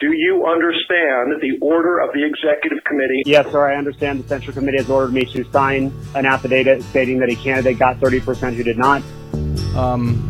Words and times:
Do 0.00 0.12
you 0.12 0.46
understand 0.46 1.42
the 1.42 1.58
order 1.60 1.98
of 1.98 2.10
the 2.12 2.24
executive 2.24 2.84
committee? 2.84 3.22
Yes, 3.26 3.50
sir. 3.50 3.68
I 3.68 3.74
understand 3.76 4.22
the 4.22 4.28
Central 4.28 4.54
Committee 4.54 4.76
has 4.78 4.88
ordered 4.88 5.12
me 5.12 5.24
to 5.24 5.42
sign 5.50 5.92
an 6.14 6.24
affidavit 6.24 6.84
stating 6.84 7.18
that 7.18 7.28
a 7.30 7.34
candidate 7.34 7.80
got 7.80 7.96
30% 7.98 8.54
who 8.54 8.62
did 8.62 8.78
not. 8.78 9.02
Um, 9.76 10.24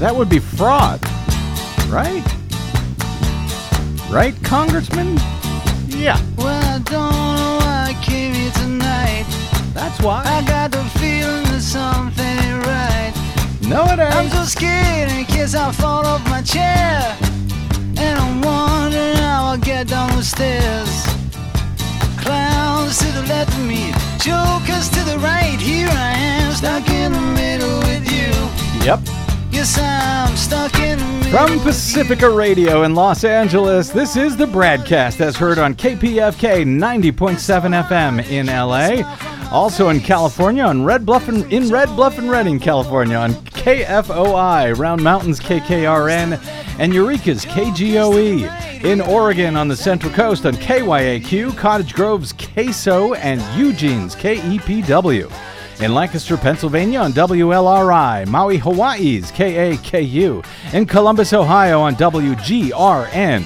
that 0.00 0.14
would 0.14 0.28
be 0.28 0.40
fraud, 0.40 1.00
right? 1.88 2.24
Right, 4.10 4.34
Congressman? 4.42 5.18
Yeah, 5.86 6.20
Well, 6.36 6.48
I 6.48 6.78
don't 6.80 6.90
know 6.90 7.58
why 7.60 7.94
I 7.96 8.04
came 8.04 8.34
here 8.34 8.50
tonight. 8.52 9.24
that's 9.72 10.00
why. 10.02 10.22
I 10.24 10.44
got 10.44 10.72
the 10.72 10.82
feeling 10.98 11.44
that 11.44 11.60
something 11.60 12.24
ain't 12.24 12.66
right. 12.66 13.12
No, 13.68 13.84
it 13.84 14.00
I'm 14.00 14.28
so 14.30 14.42
scared 14.42 15.12
in 15.12 15.24
case 15.26 15.54
I 15.54 15.70
fall 15.70 16.04
off 16.04 16.24
my 16.28 16.42
chair. 16.42 17.16
And 17.98 18.18
I'm 18.18 18.40
wondering 18.40 19.16
how 19.16 19.46
I'll 19.46 19.58
get 19.58 19.88
down 19.88 20.10
the 20.16 20.22
stairs. 20.22 20.90
Clowns 22.18 22.98
to 22.98 23.06
the 23.12 23.22
left 23.28 23.52
of 23.52 23.64
me, 23.66 23.92
jokers 24.18 24.88
to 24.90 25.00
the 25.04 25.18
right. 25.18 25.58
Here 25.58 25.88
I 25.88 26.12
am, 26.16 26.52
stuck 26.52 26.88
in 26.88 27.12
the 27.12 27.20
middle 27.20 27.78
with 27.80 28.04
you. 28.10 28.84
Yep. 28.84 29.25
Yes, 29.56 29.78
I'm 29.78 30.36
stuck 30.36 30.78
in. 30.80 30.98
From 31.30 31.58
Pacifica 31.60 32.28
Radio 32.28 32.82
in 32.82 32.94
Los 32.94 33.24
Angeles, 33.24 33.88
this 33.88 34.14
is 34.14 34.36
the 34.36 34.44
BradCast 34.44 35.22
as 35.22 35.34
heard 35.34 35.58
on 35.58 35.74
KPFK 35.74 36.66
90.7 36.66 37.88
FM 37.88 38.28
in 38.28 38.48
LA. 38.48 39.50
Also 39.50 39.88
in 39.88 40.00
California 40.00 40.62
on 40.62 40.84
Red 40.84 41.06
Bluff 41.06 41.28
and 41.28 41.50
in 41.50 41.70
Red 41.70 41.88
Bluff 41.96 42.18
and 42.18 42.30
Redding, 42.30 42.60
California 42.60 43.16
on 43.16 43.32
KFOI, 43.32 44.76
Round 44.76 45.02
Mountains 45.02 45.40
KKRN, 45.40 46.38
and 46.78 46.92
Eureka's 46.92 47.46
KGOE. 47.46 48.84
In 48.84 49.00
Oregon 49.00 49.56
on 49.56 49.68
the 49.68 49.76
Central 49.76 50.12
Coast 50.12 50.44
on 50.44 50.52
KYAQ, 50.56 51.56
Cottage 51.56 51.94
Grove's 51.94 52.34
KSO, 52.34 53.16
and 53.16 53.40
Eugene's 53.58 54.14
KEPW. 54.14 55.32
In 55.78 55.92
Lancaster, 55.92 56.38
Pennsylvania 56.38 57.00
on 57.00 57.12
WLRI, 57.12 58.26
Maui, 58.28 58.56
Hawaii's 58.56 59.30
KAKU, 59.30 60.42
in 60.72 60.86
Columbus, 60.86 61.34
Ohio 61.34 61.80
on 61.82 61.94
WGRN, 61.96 63.44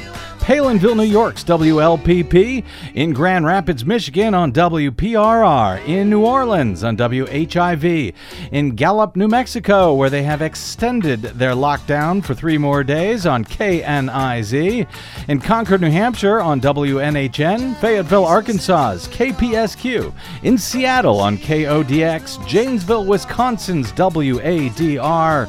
Palenville, 0.51 0.97
New 0.97 1.05
York's 1.05 1.45
WLPP, 1.45 2.65
in 2.95 3.12
Grand 3.12 3.47
Rapids, 3.47 3.84
Michigan 3.84 4.34
on 4.34 4.51
WPRR, 4.51 5.87
in 5.87 6.11
New 6.11 6.27
Orleans 6.27 6.83
on 6.83 6.97
WHIV, 6.97 8.12
in 8.51 8.70
Gallup, 8.75 9.15
New 9.15 9.29
Mexico, 9.29 9.95
where 9.95 10.11
they 10.11 10.25
have 10.25 10.42
extended 10.42 11.23
their 11.23 11.53
lockdown 11.53 12.20
for 12.20 12.34
three 12.34 12.59
more 12.59 12.83
days 12.83 13.27
on 13.27 13.45
KNIZ, 13.45 14.89
in 15.29 15.41
Concord, 15.41 15.83
New 15.83 15.91
Hampshire 15.92 16.41
on 16.41 16.61
WNHN, 16.61 17.77
Fayetteville, 17.77 18.27
Arkansas's 18.27 19.07
KPSQ, 19.07 20.12
in 20.42 20.59
Seattle 20.59 21.20
on 21.20 21.39
KODX, 21.39 22.45
Janesville, 22.48 23.05
Wisconsin's 23.05 23.92
WADR 23.92 25.47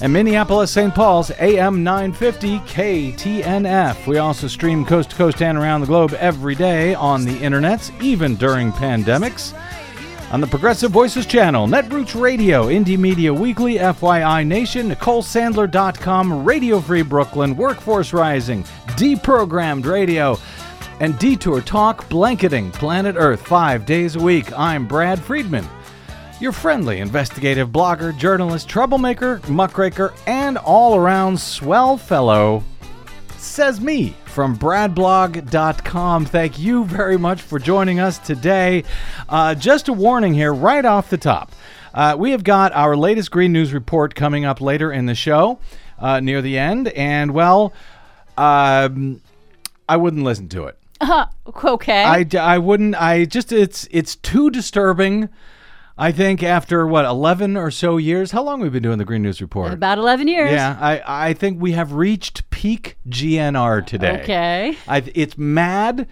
and 0.00 0.12
Minneapolis, 0.12 0.70
St. 0.70 0.94
Paul's 0.94 1.32
AM 1.38 1.82
950 1.82 2.60
KTNF. 2.60 4.06
We 4.06 4.18
also 4.18 4.46
stream 4.46 4.84
coast 4.84 5.10
to 5.10 5.16
coast 5.16 5.42
and 5.42 5.58
around 5.58 5.80
the 5.80 5.88
globe 5.88 6.14
every 6.14 6.54
day 6.54 6.94
on 6.94 7.24
the 7.24 7.34
internets, 7.38 7.90
even 8.00 8.36
during 8.36 8.70
pandemics. 8.70 9.58
On 10.30 10.40
the 10.40 10.46
Progressive 10.46 10.90
Voices 10.90 11.26
channel, 11.26 11.66
Netroots 11.66 12.20
Radio, 12.20 12.66
Indie 12.66 12.98
Media 12.98 13.32
Weekly, 13.32 13.76
FYI 13.76 14.46
Nation, 14.46 14.90
NicoleSandler.com, 14.90 16.44
Radio 16.44 16.80
Free 16.80 17.02
Brooklyn, 17.02 17.56
Workforce 17.56 18.12
Rising, 18.12 18.62
Deprogrammed 18.88 19.86
Radio, 19.86 20.38
and 21.00 21.18
Detour 21.18 21.60
Talk 21.62 22.08
Blanketing 22.08 22.70
Planet 22.70 23.16
Earth 23.18 23.46
five 23.46 23.86
days 23.86 24.16
a 24.16 24.20
week. 24.20 24.56
I'm 24.56 24.86
Brad 24.86 25.18
Friedman 25.18 25.66
your 26.40 26.52
friendly 26.52 27.00
investigative 27.00 27.70
blogger, 27.70 28.16
journalist, 28.16 28.68
troublemaker, 28.68 29.40
muckraker, 29.48 30.14
and 30.26 30.56
all 30.58 30.94
around 30.94 31.38
swell 31.38 31.96
fellow, 31.96 32.62
says 33.36 33.80
me 33.80 34.14
from 34.26 34.56
bradblog.com. 34.56 36.26
Thank 36.26 36.58
you 36.58 36.84
very 36.84 37.16
much 37.18 37.42
for 37.42 37.58
joining 37.58 37.98
us 37.98 38.18
today. 38.18 38.84
Uh, 39.28 39.54
just 39.54 39.88
a 39.88 39.92
warning 39.92 40.34
here, 40.34 40.54
right 40.54 40.84
off 40.84 41.10
the 41.10 41.18
top. 41.18 41.52
Uh, 41.92 42.14
we 42.16 42.30
have 42.30 42.44
got 42.44 42.72
our 42.72 42.96
latest 42.96 43.30
Green 43.30 43.52
News 43.52 43.72
report 43.72 44.14
coming 44.14 44.44
up 44.44 44.60
later 44.60 44.92
in 44.92 45.06
the 45.06 45.14
show, 45.14 45.58
uh, 45.98 46.20
near 46.20 46.40
the 46.40 46.56
end, 46.56 46.88
and 46.88 47.32
well, 47.32 47.72
um, 48.36 49.20
I 49.88 49.96
wouldn't 49.96 50.22
listen 50.22 50.48
to 50.50 50.66
it. 50.66 50.78
Okay. 51.64 52.04
I, 52.04 52.26
I 52.38 52.58
wouldn't. 52.58 52.94
I 53.00 53.24
just 53.24 53.52
it's 53.52 53.88
it's 53.90 54.16
too 54.16 54.50
disturbing. 54.50 55.28
I 56.00 56.12
think 56.12 56.42
after 56.44 56.86
what 56.86 57.04
eleven 57.04 57.56
or 57.56 57.70
so 57.72 57.96
years, 57.96 58.30
how 58.30 58.42
long 58.44 58.60
we've 58.60 58.72
been 58.72 58.82
doing 58.84 58.98
the 58.98 59.04
Green 59.04 59.22
News 59.22 59.40
Report? 59.40 59.72
About 59.72 59.98
11 59.98 60.28
years. 60.28 60.52
yeah, 60.52 60.76
I 60.80 61.02
I 61.28 61.32
think 61.34 61.60
we 61.60 61.72
have 61.72 61.92
reached 61.92 62.48
peak 62.50 62.96
GNR 63.08 63.84
today. 63.84 64.20
Okay. 64.22 64.78
I, 64.86 65.02
it's 65.14 65.36
mad. 65.36 66.06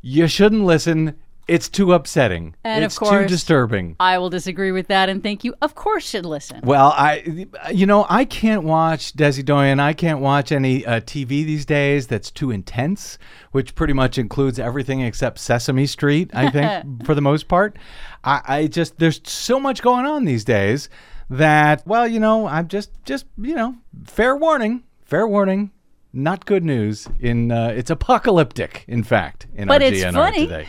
You 0.00 0.28
shouldn't 0.28 0.64
listen. 0.64 1.16
It's 1.52 1.68
too 1.68 1.92
upsetting. 1.92 2.54
And 2.64 2.82
of 2.82 2.88
it's 2.88 2.98
too 2.98 3.26
disturbing. 3.26 3.94
I 4.00 4.16
will 4.16 4.30
disagree 4.30 4.72
with 4.72 4.86
that 4.86 5.10
and 5.10 5.22
think 5.22 5.44
you, 5.44 5.54
of 5.60 5.74
course, 5.74 6.08
should 6.08 6.24
listen. 6.24 6.62
Well, 6.64 6.94
I, 6.96 7.46
you 7.70 7.84
know, 7.84 8.06
I 8.08 8.24
can't 8.24 8.62
watch 8.62 9.12
Desi 9.12 9.44
Doyen. 9.44 9.78
I 9.78 9.92
can't 9.92 10.20
watch 10.20 10.50
any 10.50 10.86
uh, 10.86 11.00
TV 11.00 11.44
these 11.44 11.66
days 11.66 12.06
that's 12.06 12.30
too 12.30 12.50
intense, 12.50 13.18
which 13.50 13.74
pretty 13.74 13.92
much 13.92 14.16
includes 14.16 14.58
everything 14.58 15.02
except 15.02 15.38
Sesame 15.40 15.84
Street. 15.84 16.30
I 16.32 16.48
think 16.48 17.04
for 17.04 17.14
the 17.14 17.20
most 17.20 17.48
part, 17.48 17.76
I, 18.24 18.40
I 18.46 18.66
just 18.66 18.98
there's 18.98 19.20
so 19.24 19.60
much 19.60 19.82
going 19.82 20.06
on 20.06 20.24
these 20.24 20.44
days 20.44 20.88
that 21.28 21.86
well, 21.86 22.08
you 22.08 22.18
know, 22.18 22.46
I'm 22.46 22.66
just 22.66 22.92
just 23.04 23.26
you 23.36 23.54
know, 23.54 23.76
fair 24.06 24.34
warning, 24.34 24.84
fair 25.04 25.28
warning. 25.28 25.70
Not 26.14 26.46
good 26.46 26.64
news. 26.64 27.08
In 27.20 27.52
uh, 27.52 27.74
it's 27.76 27.90
apocalyptic, 27.90 28.84
in 28.88 29.02
fact, 29.02 29.48
in 29.54 29.68
But 29.68 29.82
our 29.82 29.88
it's 29.88 30.02
GNR 30.02 30.12
funny. 30.12 30.46
today. 30.46 30.68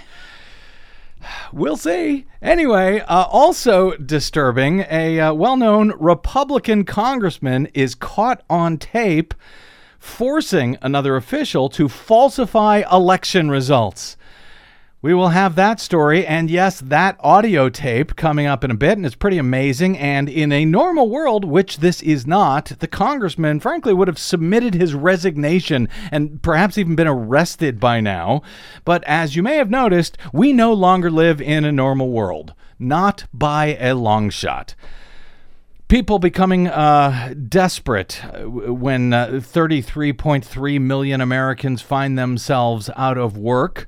We'll 1.51 1.77
see. 1.77 2.25
Anyway, 2.41 2.99
uh, 3.01 3.25
also 3.25 3.91
disturbing, 3.97 4.85
a 4.89 5.19
uh, 5.19 5.33
well 5.33 5.57
known 5.57 5.93
Republican 5.99 6.85
congressman 6.85 7.67
is 7.73 7.95
caught 7.95 8.43
on 8.49 8.77
tape 8.77 9.33
forcing 9.99 10.77
another 10.81 11.15
official 11.15 11.69
to 11.69 11.87
falsify 11.87 12.83
election 12.91 13.49
results. 13.49 14.17
We 15.03 15.13
will 15.13 15.29
have 15.29 15.55
that 15.55 15.81
story, 15.81 16.25
and 16.25 16.49
yes, 16.49 16.79
that 16.79 17.17
audio 17.19 17.67
tape 17.67 18.15
coming 18.15 18.45
up 18.45 18.63
in 18.63 18.71
a 18.71 18.73
bit, 18.73 18.93
and 18.93 19.05
it's 19.05 19.15
pretty 19.15 19.37
amazing. 19.37 19.97
And 19.97 20.29
in 20.29 20.53
a 20.53 20.63
normal 20.63 21.09
world, 21.09 21.43
which 21.43 21.79
this 21.79 22.01
is 22.01 22.25
not, 22.25 22.71
the 22.79 22.87
congressman, 22.87 23.59
frankly, 23.59 23.93
would 23.93 24.07
have 24.07 24.17
submitted 24.17 24.75
his 24.75 24.93
resignation 24.93 25.89
and 26.09 26.41
perhaps 26.41 26.77
even 26.77 26.95
been 26.95 27.05
arrested 27.05 27.81
by 27.81 27.99
now. 27.99 28.43
But 28.85 29.03
as 29.03 29.35
you 29.35 29.43
may 29.43 29.57
have 29.57 29.69
noticed, 29.69 30.17
we 30.31 30.53
no 30.53 30.71
longer 30.71 31.11
live 31.11 31.41
in 31.41 31.65
a 31.65 31.71
normal 31.73 32.09
world, 32.09 32.53
not 32.79 33.25
by 33.33 33.75
a 33.81 33.95
long 33.95 34.29
shot 34.29 34.73
people 35.89 36.17
becoming 36.17 36.67
uh, 36.67 37.35
desperate 37.49 38.19
uh, 38.25 38.49
when 38.49 39.13
uh, 39.13 39.27
33.3 39.27 40.81
million 40.81 41.21
Americans 41.21 41.83
find 41.83 42.17
themselves 42.17 42.89
out 42.95 43.17
of 43.19 43.37
work. 43.37 43.85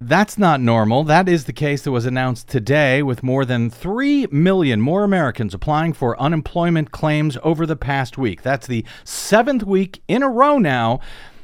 That's 0.00 0.38
not 0.38 0.60
normal. 0.60 1.02
That 1.02 1.28
is 1.28 1.46
the 1.46 1.52
case 1.52 1.82
that 1.82 1.90
was 1.90 2.06
announced 2.06 2.46
today, 2.46 3.02
with 3.02 3.24
more 3.24 3.44
than 3.44 3.68
3 3.68 4.28
million 4.30 4.80
more 4.80 5.02
Americans 5.02 5.54
applying 5.54 5.92
for 5.92 6.20
unemployment 6.20 6.92
claims 6.92 7.36
over 7.42 7.66
the 7.66 7.74
past 7.74 8.16
week. 8.16 8.42
That's 8.42 8.68
the 8.68 8.84
seventh 9.02 9.64
week 9.64 10.00
in 10.06 10.22
a 10.22 10.28
row 10.28 10.58
now 10.58 11.00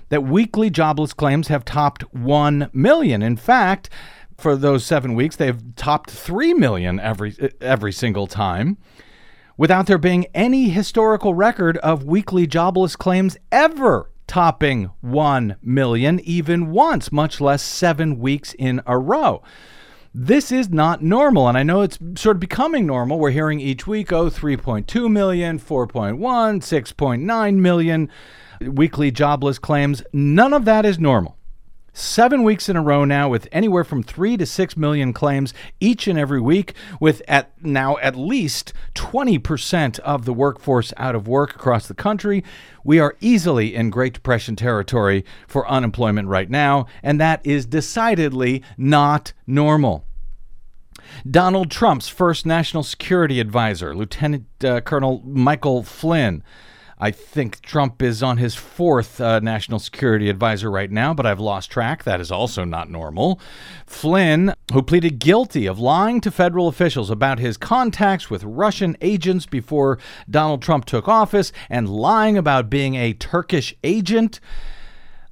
that 0.09 0.23
weekly 0.23 0.71
jobless 0.71 1.13
claims 1.13 1.49
have 1.49 1.65
topped 1.65 2.03
1 2.15 2.71
million. 2.73 3.23
In 3.23 3.37
fact, 3.37 3.91
for 4.39 4.55
those 4.55 4.87
seven 4.87 5.17
weeks, 5.17 5.35
they've 5.35 5.75
topped 5.75 6.13
3 6.13 6.55
million 6.55 7.01
every, 7.01 7.35
every 7.61 7.93
single 7.93 8.29
time 8.29 8.79
without 9.57 9.87
there 9.87 9.99
being 9.99 10.27
any 10.35 10.69
historical 10.69 11.35
record 11.35 11.77
of 11.79 12.05
weekly 12.05 12.47
jobless 12.47 12.95
claims 12.95 13.37
ever 13.51 14.11
topping 14.27 14.91
1 15.01 15.57
million 15.63 16.21
even 16.21 16.71
once, 16.71 17.13
much 17.13 17.41
less 17.41 17.63
seven 17.63 18.19
weeks 18.19 18.55
in 18.55 18.81
a 18.87 18.99
row. 18.99 19.43
This 20.17 20.53
is 20.53 20.69
not 20.69 21.03
normal, 21.03 21.49
and 21.49 21.59
I 21.59 21.65
know 21.65 21.83
it's 21.83 21.99
sort 22.15 22.37
of 22.37 22.41
becoming 22.41 22.87
normal. 22.87 23.19
We're 23.19 23.31
hearing 23.31 23.59
each 23.59 23.87
week, 23.87 24.13
oh, 24.13 24.27
3.2 24.31 25.11
million, 25.11 25.59
4.1, 25.59 26.19
6.9 26.19 27.55
million 27.57 28.09
weekly 28.61 29.11
jobless 29.11 29.59
claims. 29.59 30.03
None 30.13 30.53
of 30.53 30.65
that 30.67 30.87
is 30.87 31.01
normal. 31.01 31.37
Seven 31.97 32.43
weeks 32.43 32.69
in 32.69 32.75
a 32.75 32.83
row 32.83 33.05
now, 33.05 33.29
with 33.29 33.47
anywhere 33.53 33.85
from 33.85 34.03
three 34.03 34.37
to 34.37 34.45
six 34.45 34.77
million 34.77 35.13
claims 35.13 35.55
each 35.79 36.09
and 36.09 36.19
every 36.19 36.41
week, 36.41 36.75
with 36.99 37.23
at 37.29 37.53
now 37.63 37.99
at 37.99 38.17
least 38.17 38.73
20% 38.97 40.01
of 40.01 40.25
the 40.25 40.33
workforce 40.33 40.93
out 40.97 41.15
of 41.15 41.29
work 41.29 41.55
across 41.55 41.87
the 41.87 41.95
country. 41.95 42.43
We 42.83 42.99
are 42.99 43.17
easily 43.21 43.77
in 43.77 43.91
Great 43.91 44.13
Depression 44.13 44.57
territory 44.57 45.25
for 45.47 45.69
unemployment 45.69 46.27
right 46.27 46.51
now, 46.51 46.87
and 47.01 47.21
that 47.21 47.41
is 47.47 47.65
decidedly 47.65 48.61
not 48.77 49.33
normal. 49.47 50.05
Donald 51.31 51.71
Trump's 51.71 52.09
first 52.09 52.45
national 52.45 52.83
security 52.83 53.39
advisor, 53.39 53.95
Lieutenant 53.95 54.47
uh, 54.65 54.81
Colonel 54.81 55.23
Michael 55.25 55.85
Flynn, 55.85 56.43
I 57.05 57.11
think 57.11 57.61
Trump 57.61 58.01
is 58.01 58.23
on 58.23 58.39
his 58.39 58.55
fourth 58.55 59.21
uh, 59.21 59.39
national 59.41 59.79
security 59.79 60.31
advisor 60.31 60.71
right 60.71 60.91
now, 60.91 61.13
but 61.13 61.27
I've 61.27 61.39
lost 61.39 61.71
track. 61.71 62.05
That 62.05 62.19
is 62.19 62.33
also 62.33 62.65
not 62.65 62.89
normal. 62.89 63.39
Flynn, 63.85 64.55
who 64.73 64.81
pleaded 64.81 65.19
guilty 65.19 65.67
of 65.67 65.79
lying 65.79 66.23
to 66.23 66.31
federal 66.31 66.67
officials 66.67 67.11
about 67.11 67.41
his 67.41 67.59
contacts 67.59 68.31
with 68.31 68.43
Russian 68.43 68.97
agents 69.03 69.45
before 69.45 69.99
Donald 70.31 70.63
Trump 70.63 70.87
took 70.87 71.07
office 71.07 71.53
and 71.69 71.91
lying 71.91 72.39
about 72.39 72.71
being 72.71 72.95
a 72.95 73.13
Turkish 73.13 73.75
agent 73.85 74.41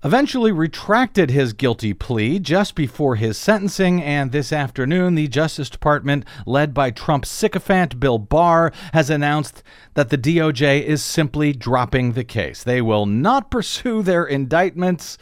eventually 0.04 0.52
retracted 0.52 1.30
his 1.30 1.52
guilty 1.52 1.94
plea 1.94 2.38
just 2.38 2.74
before 2.74 3.16
his 3.16 3.38
sentencing, 3.38 4.02
and 4.02 4.32
this 4.32 4.52
afternoon, 4.52 5.14
the 5.14 5.28
Justice 5.28 5.70
Department, 5.70 6.24
led 6.46 6.74
by 6.74 6.90
Trump 6.90 7.24
sycophant 7.24 8.00
Bill 8.00 8.18
Barr, 8.18 8.72
has 8.92 9.10
announced 9.10 9.62
that 9.94 10.10
the 10.10 10.18
DOJ 10.18 10.82
is 10.82 11.02
simply 11.02 11.52
dropping 11.52 12.12
the 12.12 12.24
case. 12.24 12.62
They 12.62 12.82
will 12.82 13.06
not 13.06 13.50
pursue 13.50 14.02
their 14.02 14.24
indictments 14.24 15.18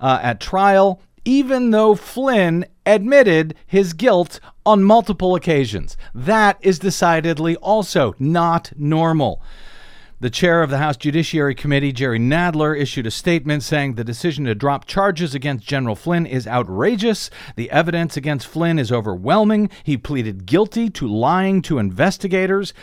uh, 0.00 0.18
at 0.22 0.40
trial, 0.40 1.00
even 1.24 1.70
though 1.70 1.94
Flynn 1.94 2.66
admitted 2.86 3.54
his 3.66 3.92
guilt 3.92 4.40
on 4.64 4.82
multiple 4.82 5.34
occasions. 5.34 5.96
That 6.14 6.58
is 6.60 6.78
decidedly 6.78 7.56
also 7.56 8.14
not 8.18 8.72
normal. 8.76 9.42
The 10.20 10.30
chair 10.30 10.64
of 10.64 10.70
the 10.70 10.78
House 10.78 10.96
Judiciary 10.96 11.54
Committee, 11.54 11.92
Jerry 11.92 12.18
Nadler, 12.18 12.76
issued 12.76 13.06
a 13.06 13.10
statement 13.10 13.62
saying 13.62 13.94
the 13.94 14.02
decision 14.02 14.46
to 14.46 14.54
drop 14.56 14.84
charges 14.84 15.32
against 15.32 15.64
General 15.64 15.94
Flynn 15.94 16.26
is 16.26 16.44
outrageous. 16.44 17.30
The 17.54 17.70
evidence 17.70 18.16
against 18.16 18.48
Flynn 18.48 18.80
is 18.80 18.90
overwhelming. 18.90 19.70
He 19.84 19.96
pleaded 19.96 20.44
guilty 20.44 20.90
to 20.90 21.06
lying 21.06 21.62
to 21.62 21.78
investigators. 21.78 22.74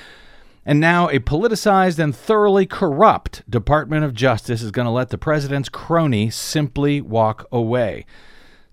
And 0.65 0.79
now 0.79 1.09
a 1.09 1.19
politicized 1.19 1.99
and 1.99 2.15
thoroughly 2.15 2.65
corrupt 2.65 3.43
Department 3.49 4.05
of 4.05 4.13
Justice 4.13 4.61
is 4.61 4.71
going 4.71 4.85
to 4.85 4.91
let 4.91 5.09
the 5.09 5.17
president's 5.17 5.67
crony 5.67 6.29
simply 6.29 7.01
walk 7.01 7.49
away 7.51 8.05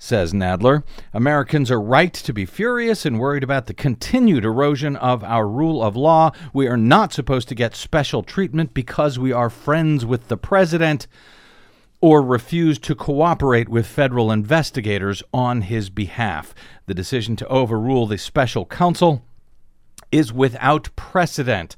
says 0.02 0.32
Nadler. 0.32 0.82
Americans 1.14 1.70
are 1.70 1.80
right 1.80 2.12
to 2.12 2.32
be 2.32 2.44
furious 2.44 3.06
and 3.06 3.20
worried 3.20 3.44
about 3.44 3.66
the 3.66 3.72
continued 3.72 4.44
erosion 4.44 4.96
of 4.96 5.22
our 5.22 5.46
rule 5.46 5.80
of 5.80 5.94
law. 5.94 6.32
We 6.52 6.66
are 6.66 6.76
not 6.76 7.12
supposed 7.12 7.46
to 7.48 7.54
get 7.54 7.76
special 7.76 8.24
treatment 8.24 8.74
because 8.74 9.16
we 9.16 9.30
are 9.32 9.48
friends 9.48 10.04
with 10.04 10.26
the 10.26 10.36
president 10.36 11.06
or 12.00 12.20
refuse 12.20 12.80
to 12.80 12.96
cooperate 12.96 13.68
with 13.68 13.86
federal 13.86 14.32
investigators 14.32 15.22
on 15.32 15.62
his 15.62 15.88
behalf. 15.88 16.52
The 16.86 16.94
decision 16.94 17.36
to 17.36 17.46
overrule 17.46 18.08
the 18.08 18.18
special 18.18 18.66
counsel 18.66 19.24
is 20.10 20.32
without 20.32 20.88
precedent 20.96 21.76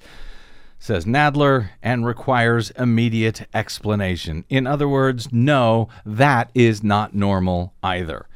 says 0.84 1.06
Nadler, 1.06 1.70
and 1.82 2.04
requires 2.04 2.70
immediate 2.72 3.48
explanation. 3.54 4.44
In 4.50 4.66
other 4.66 4.86
words, 4.86 5.32
no, 5.32 5.88
that 6.04 6.50
is 6.52 6.82
not 6.82 7.14
normal 7.14 7.72
either. 7.82 8.28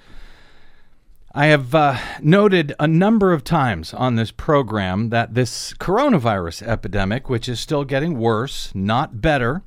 I 1.34 1.48
have 1.48 1.74
uh, 1.74 1.98
noted 2.22 2.72
a 2.80 2.88
number 2.88 3.34
of 3.34 3.44
times 3.44 3.92
on 3.92 4.14
this 4.14 4.30
program 4.30 5.10
that 5.10 5.34
this 5.34 5.74
coronavirus 5.74 6.66
epidemic, 6.66 7.28
which 7.28 7.50
is 7.50 7.60
still 7.60 7.84
getting 7.84 8.18
worse, 8.18 8.72
not 8.74 9.20
better, 9.20 9.60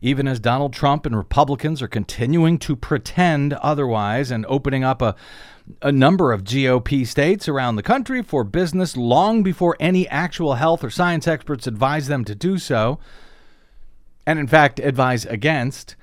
even 0.00 0.28
as 0.28 0.38
Donald 0.38 0.72
Trump 0.72 1.06
and 1.06 1.16
Republicans 1.16 1.82
are 1.82 1.88
continuing 1.88 2.58
to 2.60 2.76
pretend 2.76 3.54
otherwise 3.54 4.30
and 4.30 4.46
opening 4.48 4.84
up 4.84 5.02
a 5.02 5.16
a 5.82 5.92
number 5.92 6.32
of 6.32 6.44
GOP 6.44 7.06
states 7.06 7.48
around 7.48 7.76
the 7.76 7.82
country 7.82 8.22
for 8.22 8.44
business 8.44 8.96
long 8.96 9.42
before 9.42 9.76
any 9.80 10.08
actual 10.08 10.54
health 10.54 10.84
or 10.84 10.90
science 10.90 11.26
experts 11.26 11.66
advise 11.66 12.06
them 12.06 12.24
to 12.24 12.34
do 12.34 12.58
so, 12.58 12.98
and 14.26 14.38
in 14.38 14.46
fact 14.46 14.78
advise 14.78 15.24
against. 15.26 15.96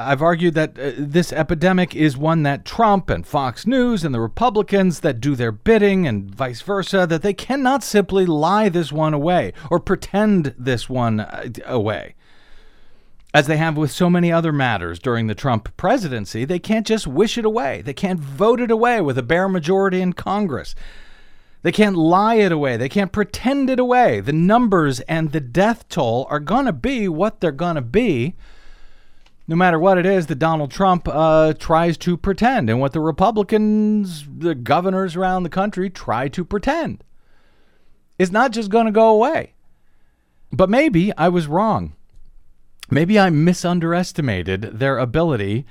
I've 0.00 0.22
argued 0.22 0.54
that 0.54 0.78
uh, 0.78 0.92
this 0.96 1.32
epidemic 1.32 1.96
is 1.96 2.16
one 2.16 2.44
that 2.44 2.64
Trump 2.64 3.10
and 3.10 3.26
Fox 3.26 3.66
News 3.66 4.04
and 4.04 4.14
the 4.14 4.20
Republicans 4.20 5.00
that 5.00 5.20
do 5.20 5.34
their 5.34 5.50
bidding 5.50 6.06
and 6.06 6.32
vice 6.32 6.62
versa, 6.62 7.04
that 7.08 7.22
they 7.22 7.34
cannot 7.34 7.82
simply 7.82 8.24
lie 8.24 8.68
this 8.68 8.92
one 8.92 9.12
away 9.12 9.52
or 9.70 9.80
pretend 9.80 10.54
this 10.56 10.88
one 10.88 11.18
uh, 11.18 11.48
away 11.66 12.14
as 13.34 13.46
they 13.46 13.58
have 13.58 13.76
with 13.76 13.90
so 13.90 14.08
many 14.08 14.32
other 14.32 14.52
matters 14.52 14.98
during 14.98 15.26
the 15.26 15.34
Trump 15.34 15.76
presidency, 15.76 16.44
they 16.44 16.58
can't 16.58 16.86
just 16.86 17.06
wish 17.06 17.36
it 17.36 17.44
away. 17.44 17.82
They 17.82 17.92
can't 17.92 18.20
vote 18.20 18.60
it 18.60 18.70
away 18.70 19.00
with 19.00 19.18
a 19.18 19.22
bare 19.22 19.48
majority 19.48 20.00
in 20.00 20.14
Congress. 20.14 20.74
They 21.62 21.72
can't 21.72 21.96
lie 21.96 22.36
it 22.36 22.52
away. 22.52 22.76
They 22.76 22.88
can't 22.88 23.12
pretend 23.12 23.68
it 23.68 23.78
away. 23.78 24.20
The 24.20 24.32
numbers 24.32 25.00
and 25.00 25.32
the 25.32 25.40
death 25.40 25.88
toll 25.88 26.26
are 26.30 26.40
going 26.40 26.66
to 26.66 26.72
be 26.72 27.08
what 27.08 27.40
they're 27.40 27.52
going 27.52 27.74
to 27.74 27.82
be, 27.82 28.34
no 29.46 29.56
matter 29.56 29.78
what 29.78 29.98
it 29.98 30.06
is 30.06 30.26
that 30.26 30.38
Donald 30.38 30.70
Trump 30.70 31.06
uh, 31.08 31.52
tries 31.54 31.98
to 31.98 32.16
pretend 32.16 32.70
and 32.70 32.80
what 32.80 32.92
the 32.92 33.00
Republicans, 33.00 34.24
the 34.38 34.54
governors 34.54 35.16
around 35.16 35.42
the 35.42 35.48
country, 35.50 35.90
try 35.90 36.28
to 36.28 36.44
pretend. 36.44 37.02
It's 38.18 38.32
not 38.32 38.52
just 38.52 38.70
going 38.70 38.86
to 38.86 38.92
go 38.92 39.08
away. 39.10 39.54
But 40.50 40.70
maybe 40.70 41.14
I 41.16 41.28
was 41.28 41.46
wrong 41.46 41.94
maybe 42.90 43.18
I 43.18 43.30
misunderestimated 43.30 44.62
their 44.78 44.98
ability 44.98 45.66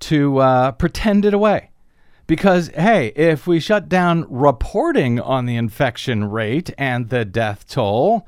to 0.00 0.38
uh, 0.38 0.72
pretend 0.72 1.24
it 1.24 1.34
away. 1.34 1.70
Because, 2.26 2.68
hey, 2.68 3.08
if 3.16 3.46
we 3.46 3.58
shut 3.58 3.88
down 3.88 4.24
reporting 4.28 5.18
on 5.18 5.46
the 5.46 5.56
infection 5.56 6.30
rate 6.30 6.70
and 6.78 7.08
the 7.08 7.24
death 7.24 7.66
toll, 7.68 8.26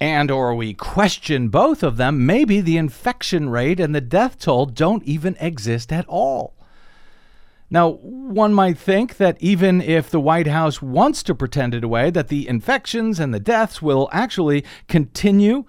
and 0.00 0.30
or 0.30 0.54
we 0.54 0.72
question 0.72 1.48
both 1.48 1.82
of 1.82 1.96
them, 1.96 2.24
maybe 2.24 2.60
the 2.60 2.76
infection 2.76 3.50
rate 3.50 3.80
and 3.80 3.94
the 3.94 4.00
death 4.00 4.38
toll 4.38 4.66
don't 4.66 5.02
even 5.04 5.36
exist 5.40 5.92
at 5.92 6.06
all. 6.06 6.54
Now, 7.68 7.90
one 7.90 8.54
might 8.54 8.78
think 8.78 9.18
that 9.18 9.36
even 9.40 9.80
if 9.80 10.10
the 10.10 10.20
White 10.20 10.48
House 10.48 10.80
wants 10.80 11.22
to 11.24 11.34
pretend 11.34 11.74
it 11.74 11.84
away, 11.84 12.10
that 12.10 12.28
the 12.28 12.48
infections 12.48 13.20
and 13.20 13.32
the 13.32 13.38
deaths 13.38 13.80
will 13.80 14.08
actually 14.12 14.64
continue 14.88 15.64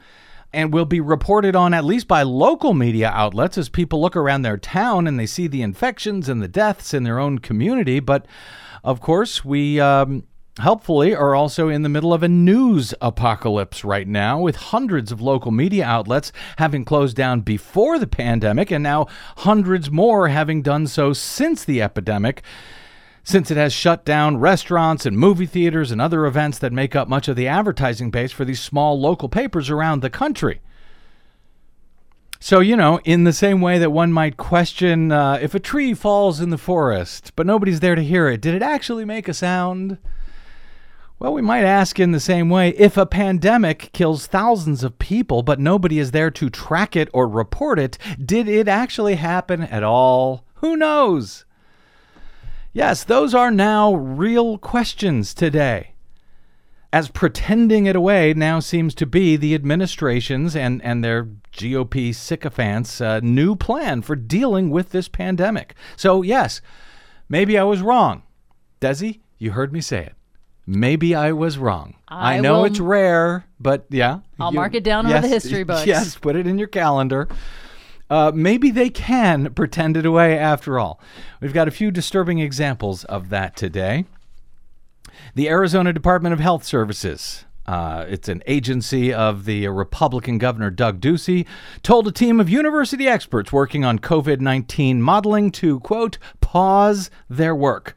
and 0.54 0.74
will 0.74 0.86
be 0.86 1.00
reported 1.00 1.56
on 1.56 1.74
at 1.74 1.86
least 1.86 2.08
by 2.08 2.24
local 2.24 2.74
media 2.74 3.10
outlets 3.10 3.58
as 3.58 3.70
people 3.70 4.02
look 4.02 4.16
around 4.16 4.42
their 4.42 4.58
town 4.58 5.08
and 5.08 5.20
they 5.20 5.26
see 5.26 5.48
the 5.48 5.62
infections 5.62 6.28
and 6.28 6.42
the 6.42 6.48
deaths 6.48 6.94
in 6.94 7.04
their 7.04 7.20
own 7.20 7.40
community. 7.40 8.00
But 8.00 8.26
of 8.84 9.00
course, 9.00 9.46
we 9.46 9.80
um, 9.80 10.24
helpfully 10.60 11.16
are 11.16 11.36
also 11.36 11.70
in 11.70 11.82
the 11.82 11.90
middle 11.90 12.14
of 12.14 12.24
a 12.24 12.28
news 12.28 12.94
apocalypse 13.02 13.84
right 13.84 14.08
now, 14.08 14.40
with 14.40 14.56
hundreds 14.56 15.12
of 15.12 15.22
local 15.22 15.52
media 15.52 15.86
outlets 15.86 16.32
having 16.58 16.84
closed 16.84 17.16
down 17.16 17.42
before 17.42 17.98
the 18.00 18.08
pandemic 18.08 18.72
and 18.72 18.84
now 18.84 19.08
hundreds 19.38 19.90
more 19.90 20.28
having 20.28 20.62
done 20.62 20.88
so 20.88 21.14
since 21.14 21.64
the 21.64 21.82
epidemic 21.82 22.44
since 23.24 23.52
it 23.52 23.58
has 23.58 23.74
shut 23.74 24.04
down 24.04 24.38
restaurants 24.38 25.06
and 25.06 25.18
movie 25.18 25.46
theaters 25.46 25.92
and 25.92 26.02
other 26.02 26.26
events 26.26 26.58
that 26.60 26.74
make 26.74 26.96
up 26.96 27.08
much 27.08 27.28
of 27.28 27.36
the 27.36 27.48
advertising 27.48 28.10
base 28.10 28.32
for 28.32 28.46
these 28.46 28.60
small 28.60 29.00
local 29.00 29.30
papers 29.30 29.70
around 29.70 30.02
the 30.02 30.10
country. 30.10 30.62
So, 32.40 32.60
you 32.60 32.76
know, 32.76 33.00
in 33.04 33.24
the 33.24 33.34
same 33.34 33.62
way 33.62 33.78
that 33.78 33.92
one 33.92 34.12
might 34.12 34.36
question 34.36 35.12
uh, 35.12 35.38
if 35.40 35.54
a 35.54 35.60
tree 35.60 35.94
falls 35.94 36.40
in 36.40 36.50
the 36.50 36.58
forest, 36.58 37.34
but 37.36 37.46
nobody's 37.46 37.82
there 37.82 37.94
to 37.94 38.04
hear 38.04 38.28
it, 38.28 38.42
did 38.42 38.56
it 38.56 38.64
actually 38.64 39.06
make 39.06 39.28
a 39.28 39.34
sound? 39.34 40.00
Well, 41.20 41.34
we 41.34 41.44
might 41.44 41.66
ask 41.66 42.00
in 42.00 42.14
the 42.14 42.20
same 42.20 42.50
way 42.50 42.70
if 42.70 42.98
a 42.98 43.06
pandemic 43.06 43.92
kills 43.94 44.26
thousands 44.26 44.84
of 44.84 44.98
people, 44.98 45.44
but 45.44 45.60
nobody 45.60 46.00
is 46.00 46.10
there 46.10 46.32
to 46.32 46.50
track 46.50 46.96
it 46.96 47.10
or 47.14 47.28
report 47.28 47.78
it, 47.78 48.00
did 48.18 48.48
it 48.48 48.68
actually 48.68 49.16
happen 49.16 49.62
at 49.62 49.84
all? 49.84 50.44
Who 50.56 50.76
knows? 50.76 51.46
Yes, 52.74 53.04
those 53.04 53.34
are 53.36 53.52
now 53.52 53.94
real 53.94 54.58
questions 54.58 55.34
today. 55.34 55.94
As 56.94 57.10
pretending 57.10 57.86
it 57.86 57.96
away 57.96 58.34
now 58.34 58.60
seems 58.60 58.94
to 58.96 59.06
be 59.06 59.38
the 59.38 59.56
administration's 59.56 60.56
and, 60.56 60.82
and 60.84 61.04
their 61.04 61.30
GOP 61.54 62.14
sycophants' 62.14 63.00
uh, 63.00 63.20
new 63.22 63.56
plan 63.56 64.02
for 64.02 64.16
dealing 64.16 64.70
with 64.70 64.90
this 64.92 65.08
pandemic. 65.08 65.74
So, 65.96 66.22
yes, 66.22 66.62
maybe 67.30 67.58
I 67.58 67.64
was 67.64 67.82
wrong. 67.82 68.24
Desi, 68.82 69.20
you 69.38 69.52
heard 69.52 69.72
me 69.72 69.80
say 69.82 70.06
it. 70.06 70.14
Maybe 70.68 71.16
I 71.16 71.32
was 71.32 71.58
wrong. 71.58 71.96
I 72.08 72.36
I, 72.36 72.40
know 72.40 72.60
will- 72.60 72.66
it's 72.66 72.80
rare, 72.80 73.46
but 73.60 73.86
yeah. 73.90 74.20
I'll 74.40 74.52
you- 74.52 74.56
mark 74.60 74.76
it 74.76 74.84
down 74.84 75.06
on 75.06 75.22
the 75.22 75.28
history 75.28 75.64
books. 75.66 75.86
Yes, 75.88 76.16
put 76.18 76.36
it 76.36 76.46
in 76.48 76.58
your 76.58 76.68
calendar. 76.68 77.28
Uh, 78.12 78.30
maybe 78.36 78.72
they 78.72 78.90
can 78.90 79.54
pretend 79.54 79.96
it 79.96 80.06
away 80.06 80.38
after 80.38 80.78
all. 80.78 81.00
We've 81.40 81.54
got 81.54 81.70
a 81.70 81.72
few 81.72 81.92
disturbing 81.92 82.40
examples 82.40 83.06
of 83.06 83.30
that 83.30 83.56
today. 83.56 84.04
The 85.34 85.48
Arizona 85.48 85.94
Department 85.94 86.34
of 86.34 86.42
Health 86.42 86.66
Services. 86.66 87.46
Uh, 87.66 88.06
it's 88.10 88.28
an 88.28 88.44
agency 88.48 89.14
of 89.14 89.46
the 89.46 89.66
Republican 89.70 90.40
Governor 90.40 90.70
Doug 90.72 91.00
Ducey, 91.00 91.46
told 91.84 92.06
a 92.06 92.12
team 92.12 92.42
of 92.42 92.50
university 92.50 93.08
experts 93.08 93.54
working 93.54 93.86
on 93.86 93.98
COVID 93.98 94.42
19 94.42 95.02
modeling 95.02 95.50
to, 95.52 95.80
quote, 95.80 96.18
pause 96.42 97.10
their 97.30 97.56
work. 97.56 97.96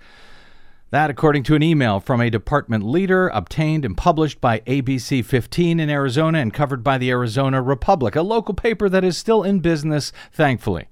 That, 0.94 1.10
according 1.10 1.42
to 1.44 1.56
an 1.56 1.62
email 1.64 1.98
from 1.98 2.20
a 2.20 2.30
department 2.30 2.84
leader 2.84 3.26
obtained 3.26 3.84
and 3.84 3.96
published 3.96 4.40
by 4.40 4.60
ABC 4.60 5.24
15 5.24 5.80
in 5.80 5.90
Arizona 5.90 6.38
and 6.38 6.54
covered 6.54 6.84
by 6.84 6.98
the 6.98 7.10
Arizona 7.10 7.60
Republic, 7.60 8.14
a 8.14 8.22
local 8.22 8.54
paper 8.54 8.88
that 8.88 9.02
is 9.02 9.18
still 9.18 9.42
in 9.42 9.58
business, 9.58 10.12
thankfully. 10.30 10.86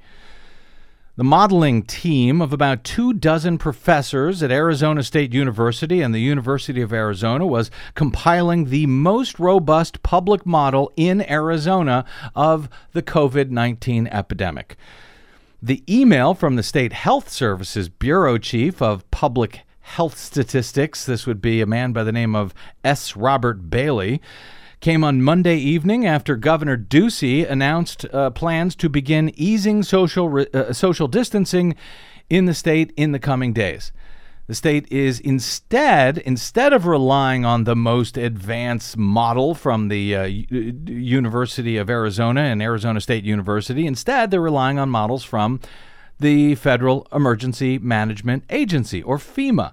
The 1.15 1.23
modeling 1.23 1.85
team 1.85 2.43
of 2.43 2.53
about 2.53 2.83
two 2.83 3.13
dozen 3.13 3.59
professors 3.59 4.43
at 4.43 4.51
Arizona 4.51 5.05
State 5.05 5.33
University 5.33 6.03
and 6.03 6.13
the 6.13 6.19
University 6.19 6.81
of 6.81 6.93
Arizona 6.93 7.47
was 7.47 7.71
compiling 7.95 8.71
the 8.71 8.87
most 8.87 9.39
robust 9.39 10.03
public 10.03 10.45
model 10.45 10.91
in 10.97 11.23
Arizona 11.31 12.05
of 12.35 12.69
the 12.91 13.05
COVID 13.05 13.51
19 13.51 14.09
epidemic. 14.09 14.77
The 15.63 15.85
email 15.89 16.35
from 16.35 16.57
the 16.57 16.65
State 16.65 16.93
Health 16.93 17.31
Services 17.31 17.89
Bureau 17.89 18.37
Chief 18.37 18.83
of 18.83 19.09
Public 19.13 19.61
Health 19.83 20.17
Statistics, 20.17 21.05
this 21.05 21.27
would 21.27 21.43
be 21.43 21.61
a 21.61 21.67
man 21.67 21.93
by 21.93 22.03
the 22.05 22.13
name 22.13 22.35
of 22.35 22.55
S. 22.83 23.17
Robert 23.17 23.69
Bailey, 23.69 24.23
came 24.81 25.05
on 25.05 25.23
Monday 25.23 25.57
evening 25.57 26.07
after 26.07 26.35
Governor 26.35 26.77
Ducey 26.77 27.49
announced 27.49 28.05
uh, 28.13 28.31
plans 28.31 28.75
to 28.77 28.89
begin 28.89 29.33
easing 29.37 29.83
social 29.83 30.29
re- 30.29 30.47
uh, 30.53 30.73
social 30.73 31.09
distancing 31.09 31.77
in 32.31 32.47
the 32.47 32.55
state 32.55 32.93
in 32.97 33.13
the 33.13 33.19
coming 33.19 33.53
days. 33.53 33.93
The 34.49 34.57
state 34.57 34.91
is 34.91 35.21
instead 35.21 36.19
instead 36.19 36.73
of 36.73 36.87
relying 36.87 37.45
on 37.45 37.65
the 37.65 37.77
most 37.77 38.17
advanced 38.17 38.97
model 38.97 39.55
from 39.55 39.89
the 39.89 40.17
uh, 40.17 40.25
U- 40.25 40.81
University 40.87 41.77
of 41.77 41.89
Arizona 41.89 42.41
and 42.43 42.61
Arizona 42.61 43.01
State 43.01 43.25
University, 43.25 43.87
instead 43.87 44.31
they're 44.31 44.41
relying 44.41 44.79
on 44.79 44.91
models 44.91 45.23
from 45.23 45.61
the 46.23 46.55
Federal 46.55 47.07
Emergency 47.13 47.79
Management 47.79 48.45
Agency 48.49 49.03
or 49.03 49.19
FEMA. 49.19 49.73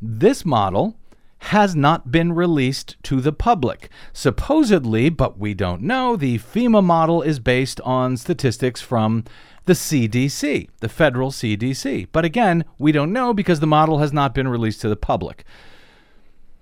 This 0.00 0.44
model 0.44 0.96
has 1.38 1.74
not 1.74 2.10
been 2.10 2.32
released 2.32 2.96
to 3.02 3.20
the 3.20 3.32
public. 3.32 3.88
Supposedly, 4.12 5.08
but 5.08 5.38
we 5.38 5.54
don't 5.54 5.82
know, 5.82 6.16
the 6.16 6.38
FEMA 6.38 6.84
model 6.84 7.22
is 7.22 7.38
based 7.40 7.80
on 7.80 8.16
statistics 8.16 8.80
from 8.80 9.24
the 9.64 9.72
CDC, 9.72 10.68
the 10.80 10.88
federal 10.88 11.30
CDC. 11.30 12.08
But 12.12 12.24
again, 12.24 12.64
we 12.78 12.92
don't 12.92 13.12
know 13.12 13.34
because 13.34 13.60
the 13.60 13.66
model 13.66 13.98
has 13.98 14.12
not 14.12 14.34
been 14.34 14.48
released 14.48 14.80
to 14.82 14.88
the 14.88 14.96
public. 14.96 15.44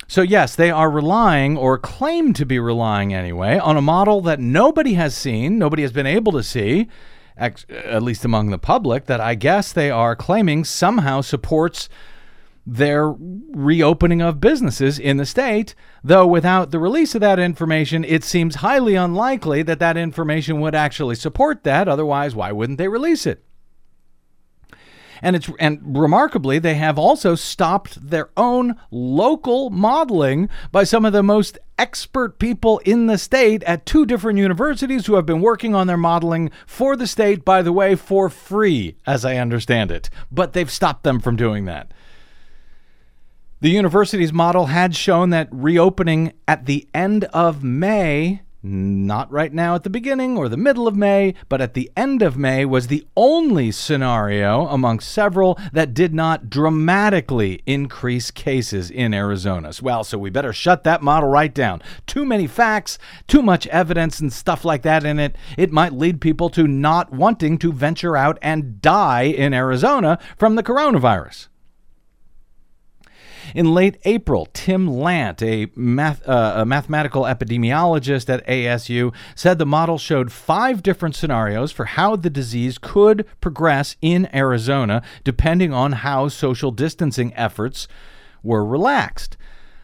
So, 0.07 0.23
yes, 0.23 0.55
they 0.55 0.71
are 0.71 0.91
relying, 0.91 1.57
or 1.57 1.79
claim 1.79 2.35
to 2.35 2.45
be 2.45 2.59
relying 2.59 3.15
anyway, 3.15 3.59
on 3.59 3.77
a 3.77 3.83
model 3.83 4.21
that 4.23 4.39
nobody 4.39 4.95
has 4.95 5.17
seen, 5.17 5.59
nobody 5.59 5.83
has 5.83 5.93
been 5.93 6.07
able 6.07 6.33
to 6.33 6.43
see, 6.43 6.89
at 7.37 8.03
least 8.03 8.25
among 8.25 8.51
the 8.51 8.59
public, 8.59 9.07
that 9.07 9.21
I 9.21 9.35
guess 9.35 9.73
they 9.73 9.91
are 9.91 10.15
claiming 10.17 10.65
somehow 10.65 11.21
supports 11.21 11.89
their 12.67 13.11
reopening 13.11 14.23
of 14.23 14.41
businesses 14.41 14.99
in 14.99 15.19
the 15.19 15.27
state, 15.27 15.75
though 16.03 16.27
without 16.27 16.71
the 16.71 16.79
release 16.79 17.15
of 17.15 17.21
that 17.21 17.39
information, 17.39 18.05
it 18.05 18.25
seems 18.25 18.57
highly 18.57 18.95
unlikely 18.95 19.63
that 19.63 19.81
that 19.81 19.97
information 19.97 20.61
would 20.61 20.75
actually 20.75 21.15
support 21.15 21.63
that. 21.65 21.89
Otherwise, 21.89 22.35
why 22.35 22.53
wouldn't 22.53 22.79
they 22.79 22.89
release 22.89 23.27
it? 23.27 23.45
And 25.21 25.37
it's 25.37 25.51
and 25.59 25.81
remarkably, 25.85 26.59
they 26.59 26.75
have 26.75 26.99
also 26.99 27.35
stopped 27.35 28.11
their 28.11 28.31
own 28.37 28.77
local 28.91 29.71
modeling 29.71 30.49
by 30.73 30.85
some 30.85 31.05
of 31.05 31.13
the 31.13 31.23
most 31.23 31.59
expert 31.79 32.39
people 32.39 32.79
in 32.85 33.07
the 33.07 33.19
state 33.19 33.63
at 33.65 33.87
two 33.87 34.07
different 34.07 34.39
universities 34.39 35.07
who 35.07 35.15
have 35.15 35.27
been 35.27 35.41
working 35.41 35.75
on 35.75 35.87
their 35.87 35.97
modeling 35.97 36.51
for 36.67 36.97
the 36.97 37.07
state, 37.07 37.45
by 37.45 37.63
the 37.63 37.73
way, 37.73 37.95
for 37.95 38.29
free, 38.29 38.97
as 39.07 39.25
I 39.25 39.37
understand 39.37 39.91
it. 39.91 40.11
But 40.31 40.53
they've 40.53 40.71
stopped 40.71 41.03
them 41.03 41.21
from 41.21 41.37
doing 41.37 41.65
that. 41.65 41.93
The 43.61 43.71
university's 43.71 44.33
model 44.33 44.67
had 44.67 44.95
shown 44.95 45.31
that 45.31 45.49
reopening 45.51 46.35
at 46.47 46.67
the 46.67 46.87
end 46.93 47.25
of 47.33 47.65
May, 47.65 48.43
not 48.65 49.31
right 49.31 49.53
now 49.53 49.75
at 49.75 49.83
the 49.83 49.91
beginning 49.91 50.37
or 50.39 50.49
the 50.49 50.57
middle 50.57 50.89
of 50.89 50.97
May, 50.97 51.35
but 51.49 51.61
at 51.61 51.75
the 51.75 51.91
end 51.97 52.23
of 52.23 52.37
May, 52.37 52.65
was 52.65 52.87
the 52.87 53.07
only 53.17 53.71
scenario 53.71 54.67
among 54.69 55.01
several 55.01 55.59
that 55.73 55.93
did 55.93 56.15
not 56.15 56.49
dramatically 56.49 57.63
increase 57.67 58.31
cases 58.31 58.91
in 58.91 59.13
Arizona. 59.13 59.73
Well, 59.83 60.03
so 60.03 60.19
we 60.19 60.31
better 60.31 60.53
shut 60.53 60.83
that 60.85 61.03
model 61.03 61.29
right 61.29 61.53
down. 61.55 61.83
Too 62.07 62.25
many 62.25 62.47
facts, 62.47 62.99
too 63.29 63.43
much 63.43 63.67
evidence, 63.67 64.19
and 64.19 64.33
stuff 64.33 64.65
like 64.65 64.83
that 64.83 65.05
in 65.05 65.19
it. 65.19 65.37
It 65.59 65.71
might 65.71 65.93
lead 65.93 66.21
people 66.21 66.49
to 66.51 66.67
not 66.67 67.13
wanting 67.13 67.59
to 67.59 67.73
venture 67.73 68.17
out 68.17 68.39
and 68.41 68.81
die 68.81 69.25
in 69.25 69.53
Arizona 69.53 70.19
from 70.37 70.55
the 70.55 70.63
coronavirus. 70.63 71.49
In 73.55 73.73
late 73.73 73.99
April, 74.05 74.49
Tim 74.53 74.89
Lant, 74.89 75.41
a, 75.41 75.69
math, 75.77 76.29
uh, 76.29 76.55
a 76.57 76.65
mathematical 76.67 77.23
epidemiologist 77.23 78.29
at 78.29 78.45
ASU, 78.49 79.15
said 79.37 79.59
the 79.59 79.65
model 79.65 79.97
showed 79.97 80.33
five 80.33 80.83
different 80.83 81.15
scenarios 81.15 81.71
for 81.71 81.85
how 81.85 82.17
the 82.17 82.31
disease 82.31 82.79
could 82.79 83.25
progress 83.41 83.95
in 84.03 84.29
Arizona, 84.35 85.03
depending 85.23 85.73
on 85.73 85.93
how 85.93 86.27
social 86.27 86.73
distancing 86.73 87.33
efforts 87.35 87.87
were 88.43 88.65
relaxed. 88.65 89.37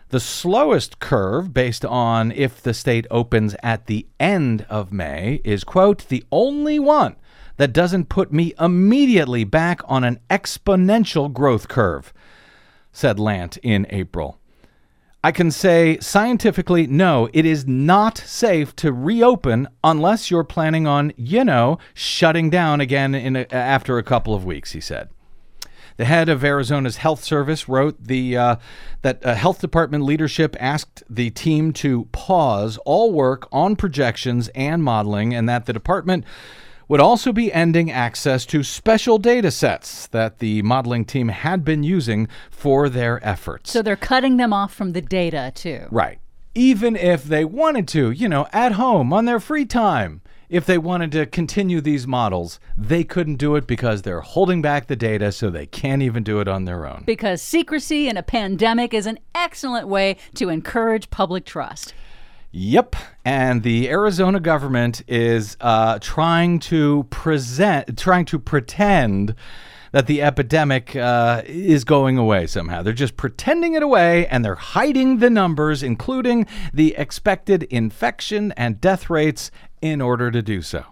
The 0.08 0.18
slowest 0.18 0.98
curve, 0.98 1.54
based 1.54 1.84
on 1.84 2.32
if 2.32 2.60
the 2.60 2.74
state 2.74 3.06
opens 3.08 3.54
at 3.62 3.86
the 3.86 4.08
end 4.18 4.66
of 4.68 4.92
May, 4.92 5.40
is, 5.44 5.62
quote, 5.62 6.08
the 6.08 6.24
only 6.32 6.80
one 6.80 7.14
that 7.56 7.72
doesn't 7.72 8.08
put 8.08 8.32
me 8.32 8.52
immediately 8.58 9.44
back 9.44 9.80
on 9.84 10.02
an 10.02 10.18
exponential 10.28 11.32
growth 11.32 11.68
curve 11.68 12.12
said 13.00 13.18
Lant 13.18 13.56
in 13.62 13.86
April. 13.90 14.38
I 15.22 15.32
can 15.32 15.50
say 15.50 15.98
scientifically, 16.00 16.86
no, 16.86 17.28
it 17.32 17.44
is 17.44 17.66
not 17.66 18.16
safe 18.16 18.74
to 18.76 18.92
reopen 18.92 19.68
unless 19.84 20.30
you're 20.30 20.44
planning 20.44 20.86
on, 20.86 21.12
you 21.16 21.44
know, 21.44 21.78
shutting 21.92 22.48
down 22.48 22.80
again 22.80 23.14
in 23.14 23.36
a, 23.36 23.46
after 23.50 23.98
a 23.98 24.02
couple 24.02 24.34
of 24.34 24.44
weeks, 24.44 24.72
he 24.72 24.80
said. 24.80 25.10
The 25.98 26.06
head 26.06 26.30
of 26.30 26.42
Arizona's 26.42 26.96
health 26.96 27.22
service 27.22 27.68
wrote 27.68 28.02
the 28.02 28.34
uh, 28.34 28.56
that 29.02 29.24
uh, 29.24 29.34
health 29.34 29.60
department 29.60 30.04
leadership 30.04 30.56
asked 30.58 31.02
the 31.10 31.28
team 31.28 31.74
to 31.74 32.06
pause 32.12 32.78
all 32.86 33.12
work 33.12 33.46
on 33.52 33.76
projections 33.76 34.48
and 34.54 34.82
modeling, 34.82 35.34
and 35.34 35.46
that 35.50 35.66
the 35.66 35.74
department 35.74 36.24
would 36.90 37.00
also 37.00 37.32
be 37.32 37.52
ending 37.52 37.88
access 37.88 38.44
to 38.44 38.64
special 38.64 39.16
data 39.16 39.48
sets 39.48 40.08
that 40.08 40.40
the 40.40 40.60
modeling 40.62 41.04
team 41.04 41.28
had 41.28 41.64
been 41.64 41.84
using 41.84 42.26
for 42.50 42.88
their 42.88 43.24
efforts. 43.24 43.70
So 43.70 43.80
they're 43.80 43.94
cutting 43.94 44.38
them 44.38 44.52
off 44.52 44.74
from 44.74 44.90
the 44.90 45.00
data, 45.00 45.52
too. 45.54 45.86
Right. 45.92 46.18
Even 46.52 46.96
if 46.96 47.22
they 47.22 47.44
wanted 47.44 47.86
to, 47.88 48.10
you 48.10 48.28
know, 48.28 48.48
at 48.52 48.72
home 48.72 49.12
on 49.12 49.24
their 49.24 49.38
free 49.38 49.66
time, 49.66 50.20
if 50.48 50.66
they 50.66 50.78
wanted 50.78 51.12
to 51.12 51.26
continue 51.26 51.80
these 51.80 52.08
models, 52.08 52.58
they 52.76 53.04
couldn't 53.04 53.36
do 53.36 53.54
it 53.54 53.68
because 53.68 54.02
they're 54.02 54.20
holding 54.20 54.60
back 54.60 54.88
the 54.88 54.96
data 54.96 55.30
so 55.30 55.48
they 55.48 55.66
can't 55.66 56.02
even 56.02 56.24
do 56.24 56.40
it 56.40 56.48
on 56.48 56.64
their 56.64 56.84
own. 56.84 57.04
Because 57.06 57.40
secrecy 57.40 58.08
in 58.08 58.16
a 58.16 58.22
pandemic 58.24 58.92
is 58.92 59.06
an 59.06 59.20
excellent 59.32 59.86
way 59.86 60.16
to 60.34 60.48
encourage 60.48 61.08
public 61.10 61.44
trust. 61.44 61.94
Yep. 62.52 62.96
And 63.24 63.62
the 63.62 63.88
Arizona 63.88 64.40
government 64.40 65.02
is 65.06 65.56
uh, 65.60 65.98
trying 66.00 66.58
to 66.60 67.06
present, 67.10 67.96
trying 67.96 68.24
to 68.26 68.38
pretend 68.38 69.34
that 69.92 70.06
the 70.06 70.22
epidemic 70.22 70.94
uh, 70.94 71.42
is 71.46 71.84
going 71.84 72.16
away 72.16 72.46
somehow. 72.46 72.82
They're 72.82 72.92
just 72.92 73.16
pretending 73.16 73.74
it 73.74 73.82
away 73.82 74.26
and 74.26 74.44
they're 74.44 74.54
hiding 74.54 75.18
the 75.18 75.30
numbers, 75.30 75.82
including 75.82 76.46
the 76.72 76.94
expected 76.96 77.64
infection 77.64 78.52
and 78.52 78.80
death 78.80 79.10
rates, 79.10 79.50
in 79.82 80.00
order 80.00 80.30
to 80.30 80.42
do 80.42 80.60
so. 80.62 80.84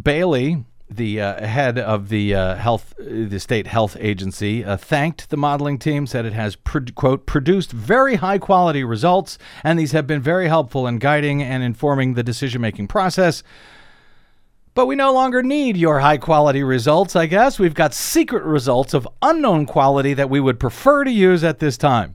Bailey, 0.00 0.64
the 0.90 1.20
uh, 1.20 1.46
head 1.46 1.78
of 1.78 2.08
the 2.08 2.34
uh, 2.34 2.54
health, 2.56 2.94
the 2.98 3.38
state 3.38 3.66
health 3.66 3.96
agency, 4.00 4.64
uh, 4.64 4.76
thanked 4.76 5.30
the 5.30 5.36
modeling 5.36 5.78
team, 5.78 6.06
said 6.06 6.24
it 6.24 6.32
has 6.32 6.56
pro- 6.56 6.84
quote 6.94 7.26
produced 7.26 7.72
very 7.72 8.16
high 8.16 8.38
quality 8.38 8.84
results, 8.84 9.38
and 9.62 9.78
these 9.78 9.92
have 9.92 10.06
been 10.06 10.22
very 10.22 10.48
helpful 10.48 10.86
in 10.86 10.98
guiding 10.98 11.42
and 11.42 11.62
informing 11.62 12.14
the 12.14 12.22
decision 12.22 12.60
making 12.60 12.88
process. 12.88 13.42
But 14.74 14.86
we 14.86 14.94
no 14.94 15.12
longer 15.12 15.42
need 15.42 15.76
your 15.76 16.00
high 16.00 16.18
quality 16.18 16.62
results, 16.62 17.16
I 17.16 17.26
guess. 17.26 17.58
We've 17.58 17.74
got 17.74 17.94
secret 17.94 18.44
results 18.44 18.94
of 18.94 19.08
unknown 19.22 19.66
quality 19.66 20.14
that 20.14 20.30
we 20.30 20.40
would 20.40 20.60
prefer 20.60 21.04
to 21.04 21.10
use 21.10 21.42
at 21.42 21.58
this 21.58 21.76
time. 21.76 22.14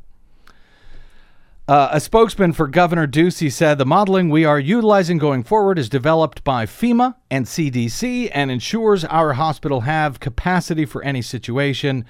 Uh, 1.66 1.88
a 1.94 2.00
spokesman 2.02 2.52
for 2.52 2.68
Governor 2.68 3.08
Ducey 3.08 3.50
said 3.50 3.78
the 3.78 3.86
modeling 3.86 4.30
we 4.30 4.44
are 4.44 4.60
utilizing 4.60 5.18
going 5.18 5.44
forward 5.44 5.80
is 5.80 5.88
developed 5.88 6.44
by 6.44 6.66
FEMA 6.66 7.16
and 7.32 7.46
CDC 7.46 8.30
and 8.34 8.52
ensures 8.52 9.06
our 9.06 9.34
hospital 9.34 9.82
have 9.82 10.20
capacity 10.20 10.84
for 10.84 11.02
any 11.04 11.22
situation. 11.22 12.04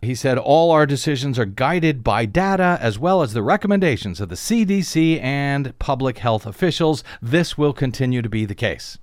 He 0.00 0.14
said 0.14 0.38
all 0.38 0.70
our 0.70 0.86
decisions 0.86 1.40
are 1.40 1.44
guided 1.44 2.04
by 2.04 2.24
data 2.24 2.78
as 2.80 3.00
well 3.00 3.20
as 3.22 3.32
the 3.32 3.42
recommendations 3.42 4.20
of 4.20 4.28
the 4.28 4.36
CDC 4.36 5.20
and 5.20 5.76
public 5.80 6.18
health 6.18 6.46
officials. 6.46 7.02
This 7.20 7.58
will 7.58 7.72
continue 7.72 8.22
to 8.22 8.28
be 8.28 8.44
the 8.44 8.54
case. 8.54 8.96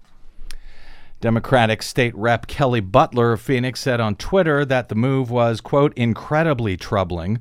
Democratic 1.19 1.83
State 1.83 2.15
Rep 2.15 2.47
Kelly 2.47 2.79
Butler 2.79 3.33
of 3.33 3.41
Phoenix 3.41 3.81
said 3.81 3.99
on 3.99 4.15
Twitter 4.15 4.63
that 4.63 4.87
the 4.87 4.95
move 4.95 5.29
was, 5.29 5.59
quote, 5.59 5.93
incredibly 5.97 6.77
troubling. 6.77 7.39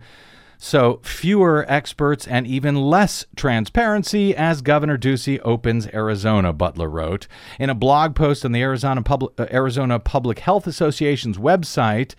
So, 0.60 0.98
fewer 1.04 1.64
experts 1.68 2.26
and 2.26 2.44
even 2.44 2.74
less 2.74 3.24
transparency 3.36 4.34
as 4.34 4.60
Governor 4.60 4.98
Ducey 4.98 5.38
opens 5.44 5.86
Arizona, 5.94 6.52
Butler 6.52 6.90
wrote. 6.90 7.28
In 7.60 7.70
a 7.70 7.76
blog 7.76 8.16
post 8.16 8.44
on 8.44 8.50
the 8.50 8.60
Arizona 8.60 9.00
Public, 9.02 9.38
uh, 9.38 9.46
Arizona 9.52 10.00
Public 10.00 10.40
Health 10.40 10.66
Association's 10.66 11.38
website, 11.38 12.16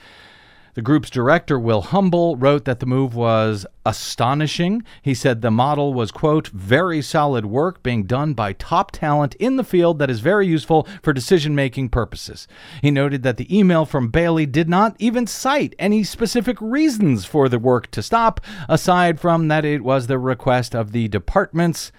the 0.74 0.82
group's 0.82 1.10
director, 1.10 1.60
Will 1.60 1.82
Humble, 1.82 2.36
wrote 2.36 2.66
that 2.66 2.80
the 2.80 2.86
move 2.86 3.16
was 3.16 3.66
astonishing. 3.86 4.84
He 5.02 5.14
said 5.14 5.42
the 5.42 5.52
model 5.52 5.94
was, 5.94 6.12
quote, 6.12 6.48
very 6.48 7.02
solid 7.02 7.46
work 7.46 7.82
being 7.84 8.04
done 8.04 8.34
by 8.34 8.54
top 8.54 8.92
talent 8.92 9.36
in 9.36 9.56
the 9.56 9.64
field 9.64 10.00
that 10.00 10.10
is 10.10 10.20
very 10.20 10.48
useful 10.48 10.88
for 11.02 11.14
decision 11.14 11.56
making 11.56 11.90
purposes. 11.90 12.48
He 12.82 12.92
noted 12.92 13.24
that 13.24 13.38
the 13.38 13.58
email 13.58 13.86
from 13.86 14.10
Bailey 14.10 14.46
did 14.46 14.70
not 14.70 14.96
even 15.00 15.28
cite 15.28 15.76
any 15.80 16.04
specific 16.04 16.58
reasons 16.62 17.26
for 17.26 17.50
the 17.50 17.60
work 17.60 17.90
to 17.92 18.04
stop, 18.04 18.42
aside 18.68 19.20
from 19.20 19.48
that 19.48 19.66
it 19.66 19.84
was 19.84 20.08
the 20.08 20.20
request 20.20 20.76
of 20.76 20.92
the 20.92 21.08
department's 21.08 21.92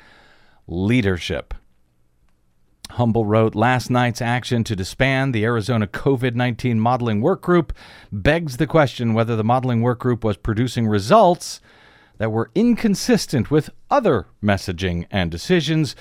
leadership. 0.67 1.55
Humble 2.93 3.25
wrote 3.25 3.55
last 3.55 3.91
night's 3.91 4.21
action 4.21 4.65
to 4.65 4.77
disband 4.77 5.35
the 5.35 5.45
Arizona 5.45 5.87
COVID 5.87 6.35
19 6.35 6.81
modeling 6.81 7.21
work 7.21 7.41
group 7.43 7.73
begs 8.11 8.57
the 8.57 8.67
question 8.67 9.15
whether 9.15 9.37
the 9.37 9.45
modeling 9.45 9.81
work 9.81 10.01
group 10.01 10.25
was 10.25 10.37
producing 10.37 10.87
results 10.87 11.61
that 12.19 12.33
were 12.33 12.51
inconsistent 12.55 13.51
with 13.51 13.71
other 13.91 14.27
messaging 14.43 15.07
and 15.11 15.31
decisions 15.31 15.97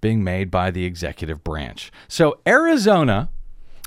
being 0.00 0.24
made 0.24 0.50
by 0.50 0.70
the 0.70 0.84
executive 0.84 1.44
branch. 1.44 1.92
So, 2.08 2.40
Arizona 2.46 3.28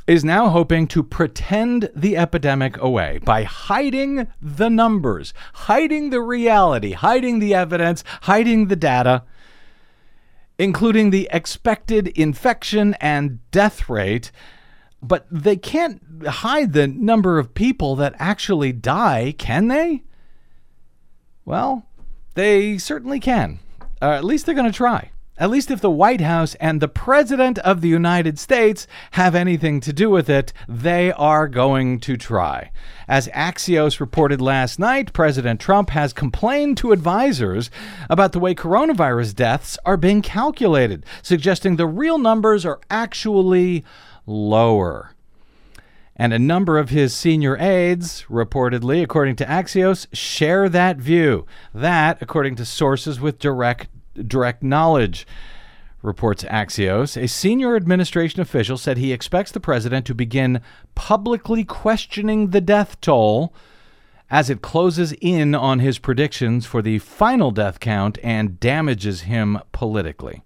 is 0.06 0.24
now 0.24 0.50
hoping 0.50 0.86
to 0.88 1.02
pretend 1.02 1.90
the 1.96 2.18
epidemic 2.18 2.78
away 2.78 3.20
by 3.24 3.44
hiding 3.44 4.28
the 4.42 4.70
numbers, 4.70 5.34
hiding 5.54 6.10
the 6.10 6.22
reality, 6.22 6.92
hiding 6.92 7.40
the 7.40 7.54
evidence, 7.54 8.04
hiding 8.24 8.68
the 8.68 8.76
data 8.76 9.24
including 10.58 11.10
the 11.10 11.30
expected 11.32 12.08
infection 12.10 12.94
and 12.96 13.40
death 13.52 13.90
rate, 13.90 14.32
but 15.02 15.26
they 15.30 15.56
can't 15.56 16.02
hide 16.26 16.74
the 16.74 16.88
number 16.88 17.40
of 17.40 17.54
people 17.54 17.96
that 17.96 18.16
actually 18.20 18.72
die, 18.72 19.34
can 19.38 19.68
they? 19.68 20.04
Well, 21.46 21.86
they 22.36 22.78
certainly 22.78 23.20
can. 23.20 23.60
Uh, 24.02 24.12
at 24.12 24.24
least 24.24 24.46
they're 24.46 24.56
going 24.56 24.72
to 24.72 24.76
try. 24.76 25.12
At 25.36 25.50
least 25.50 25.72
if 25.72 25.82
the 25.82 25.90
White 25.90 26.22
House 26.22 26.54
and 26.56 26.80
the 26.80 26.88
President 26.88 27.58
of 27.60 27.82
the 27.82 27.88
United 27.88 28.38
States 28.38 28.86
have 29.12 29.34
anything 29.34 29.80
to 29.82 29.92
do 29.92 30.12
with 30.12 30.30
it, 30.30 30.54
they 30.70 31.12
are 31.12 31.48
going 31.48 32.00
to 32.02 32.16
try. 32.18 32.70
As 33.08 33.28
Axios 33.30 34.00
reported 34.00 34.40
last 34.40 34.78
night, 34.78 35.12
President 35.12 35.60
Trump 35.60 35.90
has 35.90 36.14
complained 36.14 36.78
to 36.78 36.92
advisors 36.92 37.72
about 38.12 38.34
the 38.34 38.40
way 38.40 38.54
coronavirus 38.54 39.34
deaths 39.34 39.76
are 39.86 39.98
being 39.98 40.22
calculated, 40.22 41.04
suggesting 41.24 41.78
the 41.78 41.88
real 41.88 42.20
numbers 42.20 42.64
are 42.64 42.80
actually 42.92 43.84
lower. 44.28 45.16
And 46.16 46.32
a 46.32 46.38
number 46.38 46.78
of 46.78 46.90
his 46.90 47.12
senior 47.12 47.58
aides, 47.60 48.24
reportedly, 48.30 49.02
according 49.02 49.36
to 49.38 49.46
Axios, 49.46 50.06
share 50.14 50.70
that 50.70 50.98
view. 50.98 51.48
That, 51.74 52.22
according 52.22 52.56
to 52.58 52.66
sources 52.66 53.20
with 53.20 53.40
direct 53.40 53.88
direct 54.16 54.64
knowledge, 54.64 55.26
reports 56.02 56.44
Axios. 56.44 57.20
A 57.20 57.28
senior 57.28 57.76
administration 57.76 58.42
official 58.42 58.78
said 58.78 58.98
he 58.98 59.14
expects 59.14 59.52
the 59.52 59.60
president 59.60 60.06
to 60.06 60.14
begin 60.14 60.62
publicly 60.96 61.64
questioning 61.64 62.50
the 62.50 62.62
death 62.62 63.00
toll 63.02 63.54
as 64.30 64.50
it 64.50 64.62
closes 64.62 65.14
in 65.22 65.56
on 65.56 65.80
his 65.80 66.00
predictions 66.00 66.66
for 66.66 66.82
the 66.82 67.00
final 67.00 67.52
death 67.52 67.80
count 67.80 68.18
and 68.24 68.60
damages 68.60 69.22
him 69.22 69.60
politically. 69.72 70.44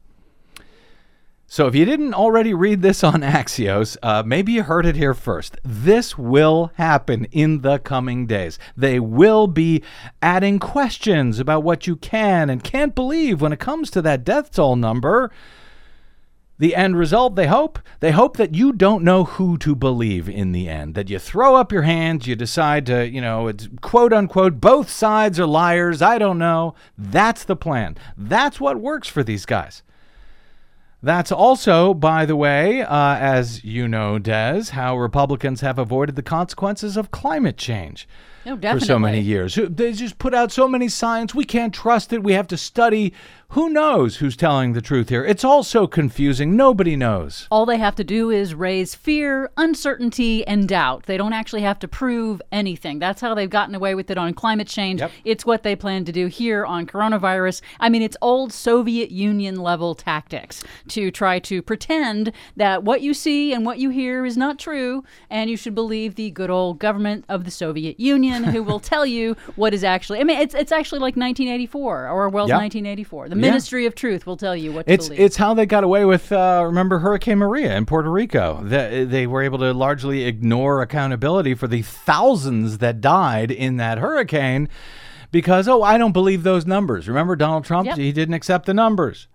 So, 1.49 1.65
if 1.65 1.75
you 1.75 1.85
didn't 1.85 2.13
already 2.13 2.53
read 2.53 2.81
this 2.81 3.05
on 3.05 3.21
Axios, 3.21 3.95
uh, 4.03 4.21
maybe 4.25 4.51
you 4.51 4.63
heard 4.63 4.85
it 4.85 4.97
here 4.97 5.13
first. 5.13 5.57
This 5.63 6.17
will 6.17 6.71
happen 6.75 7.23
in 7.31 7.61
the 7.61 7.79
coming 7.79 8.27
days. 8.27 8.59
They 8.75 8.99
will 8.99 9.47
be 9.47 9.81
adding 10.21 10.59
questions 10.59 11.39
about 11.39 11.63
what 11.63 11.87
you 11.87 11.95
can 11.95 12.49
and 12.49 12.61
can't 12.61 12.93
believe 12.93 13.39
when 13.39 13.53
it 13.53 13.59
comes 13.59 13.89
to 13.91 14.01
that 14.01 14.25
death 14.25 14.51
toll 14.51 14.75
number. 14.75 15.31
The 16.59 16.75
end 16.75 16.97
result, 16.97 17.37
they 17.37 17.47
hope, 17.47 17.79
they 18.01 18.11
hope 18.11 18.35
that 18.35 18.53
you 18.53 18.73
don't 18.73 19.05
know 19.05 19.23
who 19.23 19.57
to 19.59 19.73
believe 19.73 20.27
in 20.27 20.51
the 20.51 20.67
end. 20.67 20.95
That 20.95 21.09
you 21.09 21.17
throw 21.17 21.55
up 21.55 21.71
your 21.71 21.83
hands, 21.83 22.27
you 22.27 22.35
decide 22.35 22.85
to, 22.87 23.07
you 23.07 23.21
know, 23.21 23.47
it's 23.47 23.69
quote 23.79 24.11
unquote, 24.11 24.59
both 24.59 24.89
sides 24.89 25.39
are 25.39 25.47
liars, 25.47 26.01
I 26.01 26.17
don't 26.17 26.39
know. 26.39 26.75
That's 26.97 27.45
the 27.45 27.55
plan. 27.55 27.95
That's 28.17 28.59
what 28.59 28.81
works 28.81 29.07
for 29.07 29.23
these 29.23 29.45
guys. 29.45 29.81
That's 31.03 31.31
also, 31.31 31.93
by 31.93 32.25
the 32.25 32.35
way, 32.35 32.81
uh, 32.81 33.15
as 33.15 33.63
you 33.63 33.87
know, 33.87 34.17
Des, 34.17 34.71
how 34.71 34.97
Republicans 34.97 35.61
have 35.61 35.77
avoided 35.77 36.15
the 36.15 36.23
consequences 36.23 36.97
of 36.97 37.11
climate 37.11 37.55
change 37.57 38.07
No, 38.45 38.57
for 38.57 38.79
so 38.79 38.97
many 38.97 39.19
years. 39.19 39.59
They 39.69 39.93
just 39.93 40.17
put 40.17 40.33
out 40.33 40.51
so 40.51 40.67
many 40.67 40.89
signs. 40.89 41.35
We 41.35 41.45
can't 41.45 41.73
trust 41.73 42.13
it. 42.13 42.23
We 42.23 42.33
have 42.33 42.47
to 42.47 42.57
study. 42.57 43.13
Who 43.51 43.69
knows 43.69 44.17
who's 44.17 44.35
telling 44.35 44.73
the 44.73 44.81
truth 44.81 45.07
here? 45.07 45.23
It's 45.23 45.45
all 45.45 45.63
so 45.63 45.87
confusing. 45.87 46.57
Nobody 46.57 46.97
knows. 46.97 47.47
All 47.49 47.65
they 47.65 47.77
have 47.77 47.95
to 47.95 48.03
do 48.03 48.29
is 48.29 48.53
raise 48.53 48.93
fear, 48.93 49.49
uncertainty, 49.55 50.45
and 50.45 50.67
doubt. 50.67 51.05
They 51.05 51.15
don't 51.15 51.31
actually 51.31 51.61
have 51.61 51.79
to 51.79 51.87
prove 51.87 52.41
anything. 52.51 52.99
That's 52.99 53.21
how 53.21 53.33
they've 53.33 53.49
gotten 53.49 53.73
away 53.73 53.95
with 53.95 54.11
it 54.11 54.17
on 54.17 54.33
climate 54.33 54.67
change. 54.67 54.99
Yep. 54.99 55.11
It's 55.23 55.45
what 55.45 55.63
they 55.63 55.77
plan 55.77 56.03
to 56.05 56.11
do 56.11 56.27
here 56.27 56.65
on 56.65 56.85
coronavirus. 56.85 57.61
I 57.79 57.87
mean, 57.87 58.01
it's 58.01 58.17
old 58.21 58.51
Soviet 58.51 59.11
Union 59.11 59.55
level 59.55 59.95
tactics 59.95 60.61
to 60.89 61.09
try 61.09 61.39
to 61.39 61.61
pretend 61.61 62.33
that 62.57 62.83
what 62.83 63.01
you 63.01 63.13
see 63.13 63.53
and 63.53 63.65
what 63.65 63.79
you 63.79 63.89
hear 63.89 64.25
is 64.25 64.35
not 64.35 64.59
true, 64.59 65.05
and 65.29 65.49
you 65.49 65.55
should 65.55 65.73
believe 65.73 66.15
the 66.15 66.31
good 66.31 66.49
old 66.49 66.79
government 66.79 67.23
of 67.29 67.45
the 67.45 67.51
Soviet 67.51 67.97
Union 67.97 68.43
who 68.43 68.61
will 68.61 68.79
tell 68.81 69.05
you 69.05 69.37
what 69.55 69.73
is 69.73 69.85
actually. 69.85 70.19
I 70.19 70.25
mean, 70.25 70.37
it's, 70.37 70.53
it's 70.53 70.73
actually 70.73 70.99
like 70.99 71.15
1984, 71.15 72.09
Orwell's 72.09 72.49
Yep. 72.49 72.57
1984. 72.57 73.29
The 73.29 73.36
Yeah. 73.39 73.49
Ministry 73.49 73.85
of 73.85 73.95
Truth 73.95 74.25
will 74.25 74.37
tell 74.37 74.55
you 74.55 74.71
what 74.71 74.87
to 74.87 74.93
It's 74.93 75.07
believe. 75.07 75.21
it's 75.21 75.37
how 75.37 75.53
they 75.53 75.65
got 75.65 75.83
away 75.83 76.05
with. 76.05 76.31
Uh, 76.31 76.63
remember 76.65 76.99
Hurricane 76.99 77.37
Maria 77.37 77.75
in 77.75 77.85
Puerto 77.85 78.09
Rico? 78.09 78.61
They, 78.63 79.05
they 79.05 79.27
were 79.27 79.41
able 79.41 79.59
to 79.59 79.73
largely 79.73 80.23
ignore 80.23 80.81
accountability 80.81 81.53
for 81.53 81.67
the 81.67 81.81
thousands 81.81 82.79
that 82.79 83.01
died 83.01 83.51
in 83.51 83.77
that 83.77 83.97
hurricane 83.97 84.69
because 85.31 85.67
oh, 85.67 85.83
I 85.83 85.97
don't 85.97 86.13
believe 86.13 86.43
those 86.43 86.65
numbers. 86.65 87.07
Remember 87.07 87.35
Donald 87.35 87.65
Trump? 87.65 87.87
Yep. 87.87 87.97
He 87.97 88.11
didn't 88.11 88.35
accept 88.35 88.65
the 88.65 88.73
numbers. 88.73 89.27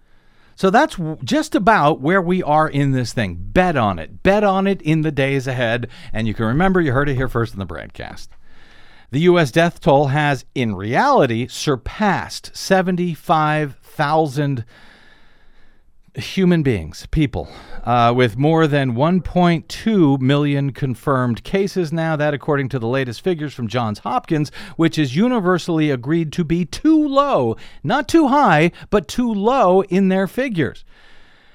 So 0.54 0.70
that's 0.70 0.96
just 1.24 1.54
about 1.54 2.00
where 2.00 2.20
we 2.20 2.42
are 2.42 2.68
in 2.68 2.92
this 2.92 3.12
thing. 3.12 3.36
Bet 3.38 3.76
on 3.76 3.98
it. 3.98 4.22
Bet 4.22 4.44
on 4.44 4.66
it 4.66 4.82
in 4.82 5.00
the 5.02 5.10
days 5.10 5.46
ahead. 5.46 5.88
And 6.12 6.28
you 6.28 6.34
can 6.34 6.46
remember 6.46 6.80
you 6.80 6.92
heard 6.92 7.08
it 7.08 7.14
here 7.14 7.28
first 7.28 7.52
in 7.54 7.58
the 7.58 7.66
BradCast. 7.66 8.28
The 9.10 9.20
U.S. 9.20 9.50
death 9.50 9.80
toll 9.80 10.06
has, 10.08 10.46
in 10.54 10.74
reality, 10.74 11.46
surpassed 11.46 12.50
75,000 12.56 13.81
human 16.14 16.62
beings, 16.62 17.06
people, 17.10 17.48
uh, 17.84 18.12
with 18.14 18.36
more 18.36 18.66
than 18.66 18.94
1.2 18.94 20.20
million 20.20 20.72
confirmed 20.72 21.42
cases 21.42 21.92
now. 21.92 22.16
That, 22.16 22.34
according 22.34 22.68
to 22.70 22.78
the 22.78 22.86
latest 22.86 23.22
figures 23.22 23.54
from 23.54 23.68
Johns 23.68 24.00
Hopkins, 24.00 24.50
which 24.76 24.98
is 24.98 25.16
universally 25.16 25.90
agreed 25.90 26.32
to 26.32 26.44
be 26.44 26.64
too 26.64 27.06
low, 27.06 27.56
not 27.82 28.08
too 28.08 28.28
high, 28.28 28.72
but 28.90 29.08
too 29.08 29.32
low 29.32 29.82
in 29.84 30.08
their 30.08 30.26
figures. 30.26 30.84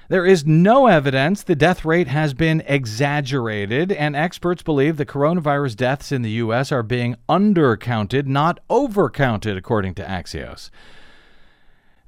There 0.08 0.24
is 0.24 0.46
no 0.46 0.86
evidence 0.86 1.42
the 1.42 1.54
death 1.54 1.84
rate 1.84 2.08
has 2.08 2.32
been 2.32 2.62
exaggerated, 2.66 3.92
and 3.92 4.16
experts 4.16 4.62
believe 4.62 4.96
the 4.96 5.04
coronavirus 5.04 5.76
deaths 5.76 6.10
in 6.10 6.22
the 6.22 6.30
U.S. 6.30 6.72
are 6.72 6.82
being 6.82 7.16
undercounted, 7.28 8.26
not 8.26 8.58
overcounted, 8.70 9.58
according 9.58 9.94
to 9.94 10.02
Axios. 10.02 10.70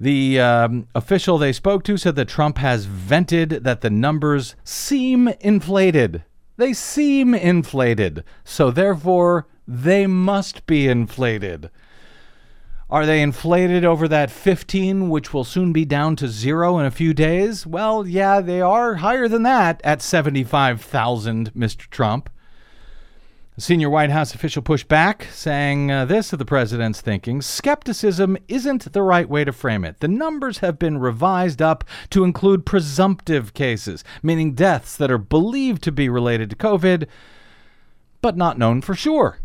The 0.00 0.40
um, 0.40 0.86
official 0.94 1.36
they 1.36 1.52
spoke 1.52 1.84
to 1.84 1.98
said 1.98 2.16
that 2.16 2.28
Trump 2.28 2.56
has 2.56 2.86
vented 2.86 3.50
that 3.64 3.82
the 3.82 3.90
numbers 3.90 4.56
seem 4.64 5.28
inflated. 5.40 6.24
They 6.56 6.72
seem 6.72 7.34
inflated, 7.34 8.24
so 8.42 8.70
therefore 8.70 9.46
they 9.68 10.06
must 10.06 10.66
be 10.66 10.88
inflated. 10.88 11.68
Are 12.88 13.04
they 13.04 13.20
inflated 13.20 13.84
over 13.84 14.08
that 14.08 14.30
15, 14.30 15.10
which 15.10 15.34
will 15.34 15.44
soon 15.44 15.72
be 15.72 15.84
down 15.84 16.16
to 16.16 16.28
zero 16.28 16.78
in 16.78 16.86
a 16.86 16.90
few 16.90 17.12
days? 17.12 17.66
Well, 17.66 18.06
yeah, 18.06 18.40
they 18.40 18.62
are 18.62 18.96
higher 18.96 19.28
than 19.28 19.42
that 19.44 19.82
at 19.84 20.00
75,000, 20.00 21.52
Mr. 21.52 21.88
Trump. 21.90 22.30
A 23.56 23.60
senior 23.60 23.90
White 23.90 24.10
House 24.10 24.32
official 24.32 24.62
pushed 24.62 24.86
back, 24.86 25.26
saying 25.32 25.90
uh, 25.90 26.04
this 26.04 26.32
of 26.32 26.38
the 26.38 26.44
president's 26.44 27.00
thinking 27.00 27.42
skepticism 27.42 28.38
isn't 28.46 28.92
the 28.92 29.02
right 29.02 29.28
way 29.28 29.44
to 29.44 29.52
frame 29.52 29.84
it. 29.84 29.98
The 29.98 30.08
numbers 30.08 30.58
have 30.58 30.78
been 30.78 30.98
revised 30.98 31.60
up 31.60 31.82
to 32.10 32.22
include 32.22 32.64
presumptive 32.64 33.52
cases, 33.52 34.04
meaning 34.22 34.54
deaths 34.54 34.96
that 34.96 35.10
are 35.10 35.18
believed 35.18 35.82
to 35.82 35.92
be 35.92 36.08
related 36.08 36.48
to 36.50 36.56
COVID, 36.56 37.08
but 38.22 38.36
not 38.36 38.56
known 38.56 38.82
for 38.82 38.94
sure. 38.94 39.40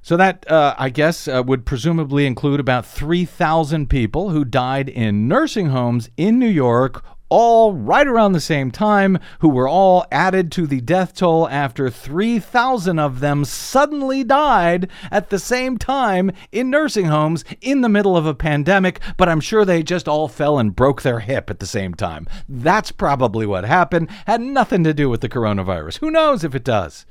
So 0.00 0.16
that, 0.16 0.50
uh, 0.50 0.74
I 0.78 0.88
guess, 0.88 1.28
uh, 1.28 1.42
would 1.46 1.66
presumably 1.66 2.26
include 2.26 2.60
about 2.60 2.86
3,000 2.86 3.90
people 3.90 4.30
who 4.30 4.44
died 4.46 4.88
in 4.88 5.28
nursing 5.28 5.66
homes 5.66 6.08
in 6.16 6.38
New 6.38 6.48
York, 6.48 7.04
all 7.30 7.72
right 7.72 8.06
around 8.06 8.32
the 8.32 8.40
same 8.40 8.70
time, 8.70 9.18
who 9.38 9.48
were 9.48 9.68
all 9.68 10.04
added 10.12 10.52
to 10.52 10.66
the 10.66 10.80
death 10.80 11.14
toll 11.14 11.48
after 11.48 11.88
3,000 11.88 12.98
of 12.98 13.20
them 13.20 13.44
suddenly 13.44 14.22
died 14.22 14.90
at 15.10 15.30
the 15.30 15.38
same 15.38 15.78
time 15.78 16.30
in 16.52 16.68
nursing 16.68 17.06
homes 17.06 17.44
in 17.60 17.80
the 17.80 17.88
middle 17.88 18.16
of 18.16 18.26
a 18.26 18.34
pandemic, 18.34 19.00
but 19.16 19.28
I'm 19.28 19.40
sure 19.40 19.64
they 19.64 19.82
just 19.82 20.08
all 20.08 20.28
fell 20.28 20.58
and 20.58 20.76
broke 20.76 21.02
their 21.02 21.20
hip 21.20 21.48
at 21.48 21.60
the 21.60 21.66
same 21.66 21.94
time. 21.94 22.26
That's 22.48 22.92
probably 22.92 23.46
what 23.46 23.64
happened. 23.64 24.10
Had 24.26 24.40
nothing 24.40 24.84
to 24.84 24.92
do 24.92 25.08
with 25.08 25.20
the 25.20 25.28
coronavirus. 25.28 25.98
Who 25.98 26.10
knows 26.10 26.44
if 26.44 26.54
it 26.54 26.64
does? 26.64 27.06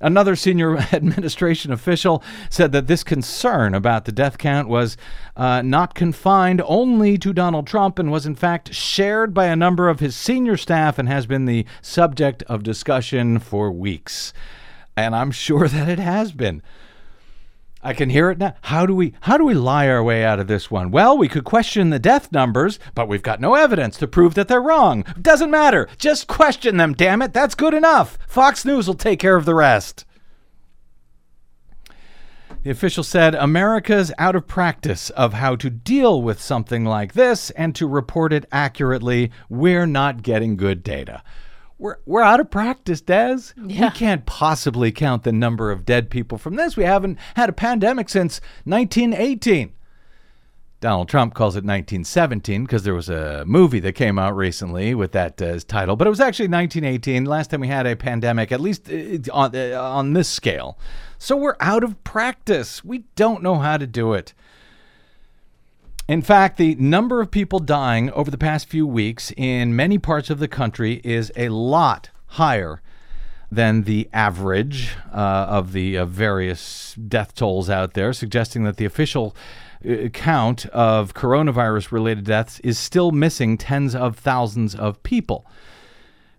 Another 0.00 0.36
senior 0.36 0.76
administration 0.92 1.72
official 1.72 2.22
said 2.50 2.72
that 2.72 2.86
this 2.86 3.02
concern 3.02 3.74
about 3.74 4.04
the 4.04 4.12
death 4.12 4.38
count 4.38 4.68
was 4.68 4.96
uh, 5.36 5.62
not 5.62 5.94
confined 5.94 6.62
only 6.66 7.16
to 7.18 7.32
Donald 7.32 7.66
Trump 7.66 7.98
and 7.98 8.12
was 8.12 8.26
in 8.26 8.34
fact 8.34 8.74
shared 8.74 9.32
by 9.32 9.46
a 9.46 9.56
number 9.56 9.88
of 9.88 10.00
his 10.00 10.16
senior 10.16 10.56
staff 10.56 10.98
and 10.98 11.08
has 11.08 11.26
been 11.26 11.46
the 11.46 11.64
subject 11.80 12.42
of 12.44 12.62
discussion 12.62 13.38
for 13.38 13.70
weeks. 13.70 14.32
And 14.96 15.14
I'm 15.14 15.30
sure 15.30 15.68
that 15.68 15.88
it 15.88 15.98
has 15.98 16.32
been. 16.32 16.62
I 17.86 17.92
can 17.92 18.10
hear 18.10 18.30
it 18.30 18.38
now. 18.38 18.52
How 18.62 18.84
do 18.84 18.96
we 18.96 19.14
how 19.20 19.38
do 19.38 19.44
we 19.44 19.54
lie 19.54 19.86
our 19.88 20.02
way 20.02 20.24
out 20.24 20.40
of 20.40 20.48
this 20.48 20.72
one? 20.72 20.90
Well, 20.90 21.16
we 21.16 21.28
could 21.28 21.44
question 21.44 21.90
the 21.90 22.00
death 22.00 22.32
numbers, 22.32 22.80
but 22.96 23.06
we've 23.06 23.22
got 23.22 23.40
no 23.40 23.54
evidence 23.54 23.96
to 23.98 24.08
prove 24.08 24.34
that 24.34 24.48
they're 24.48 24.60
wrong. 24.60 25.04
Doesn't 25.22 25.52
matter. 25.52 25.88
Just 25.96 26.26
question 26.26 26.78
them, 26.78 26.94
damn 26.94 27.22
it. 27.22 27.32
That's 27.32 27.54
good 27.54 27.74
enough. 27.74 28.18
Fox 28.26 28.64
News 28.64 28.88
will 28.88 28.94
take 28.94 29.20
care 29.20 29.36
of 29.36 29.44
the 29.44 29.54
rest. 29.54 30.04
The 32.64 32.70
official 32.70 33.04
said 33.04 33.36
America's 33.36 34.12
out 34.18 34.34
of 34.34 34.48
practice 34.48 35.10
of 35.10 35.34
how 35.34 35.54
to 35.54 35.70
deal 35.70 36.20
with 36.20 36.42
something 36.42 36.84
like 36.84 37.12
this 37.12 37.50
and 37.50 37.72
to 37.76 37.86
report 37.86 38.32
it 38.32 38.46
accurately. 38.50 39.30
We're 39.48 39.86
not 39.86 40.24
getting 40.24 40.56
good 40.56 40.82
data. 40.82 41.22
We're, 41.78 41.96
we're 42.06 42.22
out 42.22 42.40
of 42.40 42.50
practice, 42.50 43.00
Des. 43.00 43.52
Yeah. 43.56 43.86
We 43.86 43.90
can't 43.90 44.24
possibly 44.24 44.90
count 44.92 45.24
the 45.24 45.32
number 45.32 45.70
of 45.70 45.84
dead 45.84 46.08
people 46.08 46.38
from 46.38 46.56
this. 46.56 46.76
We 46.76 46.84
haven't 46.84 47.18
had 47.34 47.48
a 47.48 47.52
pandemic 47.52 48.08
since 48.08 48.40
1918. 48.64 49.72
Donald 50.80 51.08
Trump 51.08 51.34
calls 51.34 51.54
it 51.54 51.64
1917 51.64 52.64
because 52.64 52.82
there 52.82 52.94
was 52.94 53.08
a 53.08 53.44
movie 53.46 53.80
that 53.80 53.94
came 53.94 54.18
out 54.18 54.36
recently 54.36 54.94
with 54.94 55.12
that 55.12 55.40
uh, 55.40 55.58
title, 55.66 55.96
but 55.96 56.06
it 56.06 56.10
was 56.10 56.20
actually 56.20 56.48
1918. 56.48 57.24
Last 57.24 57.50
time 57.50 57.60
we 57.60 57.68
had 57.68 57.86
a 57.86 57.96
pandemic, 57.96 58.52
at 58.52 58.60
least 58.60 58.90
uh, 58.90 59.18
on, 59.32 59.56
uh, 59.56 59.80
on 59.80 60.12
this 60.12 60.28
scale. 60.28 60.78
So 61.18 61.34
we're 61.34 61.56
out 61.60 61.82
of 61.82 62.02
practice. 62.04 62.84
We 62.84 63.04
don't 63.16 63.42
know 63.42 63.56
how 63.56 63.78
to 63.78 63.86
do 63.86 64.12
it. 64.12 64.34
In 66.08 66.22
fact, 66.22 66.56
the 66.56 66.76
number 66.76 67.20
of 67.20 67.32
people 67.32 67.58
dying 67.58 68.12
over 68.12 68.30
the 68.30 68.38
past 68.38 68.68
few 68.68 68.86
weeks 68.86 69.32
in 69.36 69.74
many 69.74 69.98
parts 69.98 70.30
of 70.30 70.38
the 70.38 70.46
country 70.46 71.00
is 71.02 71.32
a 71.34 71.48
lot 71.48 72.10
higher 72.26 72.80
than 73.50 73.82
the 73.82 74.08
average 74.12 74.94
uh, 75.12 75.46
of 75.48 75.72
the 75.72 75.98
uh, 75.98 76.04
various 76.04 76.94
death 76.94 77.34
tolls 77.34 77.68
out 77.68 77.94
there, 77.94 78.12
suggesting 78.12 78.62
that 78.62 78.76
the 78.76 78.84
official 78.84 79.34
uh, 79.84 80.08
count 80.08 80.66
of 80.66 81.12
coronavirus 81.12 81.90
related 81.90 82.24
deaths 82.24 82.60
is 82.60 82.78
still 82.78 83.10
missing 83.10 83.58
tens 83.58 83.94
of 83.94 84.16
thousands 84.16 84.76
of 84.76 85.02
people. 85.02 85.44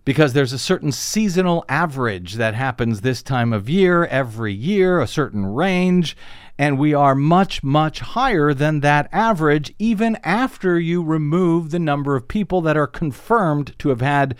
Because 0.06 0.32
there's 0.32 0.54
a 0.54 0.58
certain 0.58 0.92
seasonal 0.92 1.66
average 1.68 2.34
that 2.34 2.54
happens 2.54 3.02
this 3.02 3.22
time 3.22 3.52
of 3.52 3.68
year, 3.68 4.06
every 4.06 4.54
year, 4.54 5.02
a 5.02 5.06
certain 5.06 5.44
range, 5.44 6.16
and 6.58 6.78
we 6.78 6.92
are 6.92 7.14
much, 7.14 7.62
much 7.62 8.00
higher 8.00 8.52
than 8.52 8.80
that 8.80 9.08
average, 9.12 9.72
even 9.78 10.16
after 10.24 10.78
you 10.78 11.02
remove 11.02 11.70
the 11.70 11.78
number 11.78 12.16
of 12.16 12.26
people 12.26 12.60
that 12.62 12.76
are 12.76 12.86
confirmed 12.86 13.78
to 13.78 13.90
have 13.90 14.00
had 14.00 14.36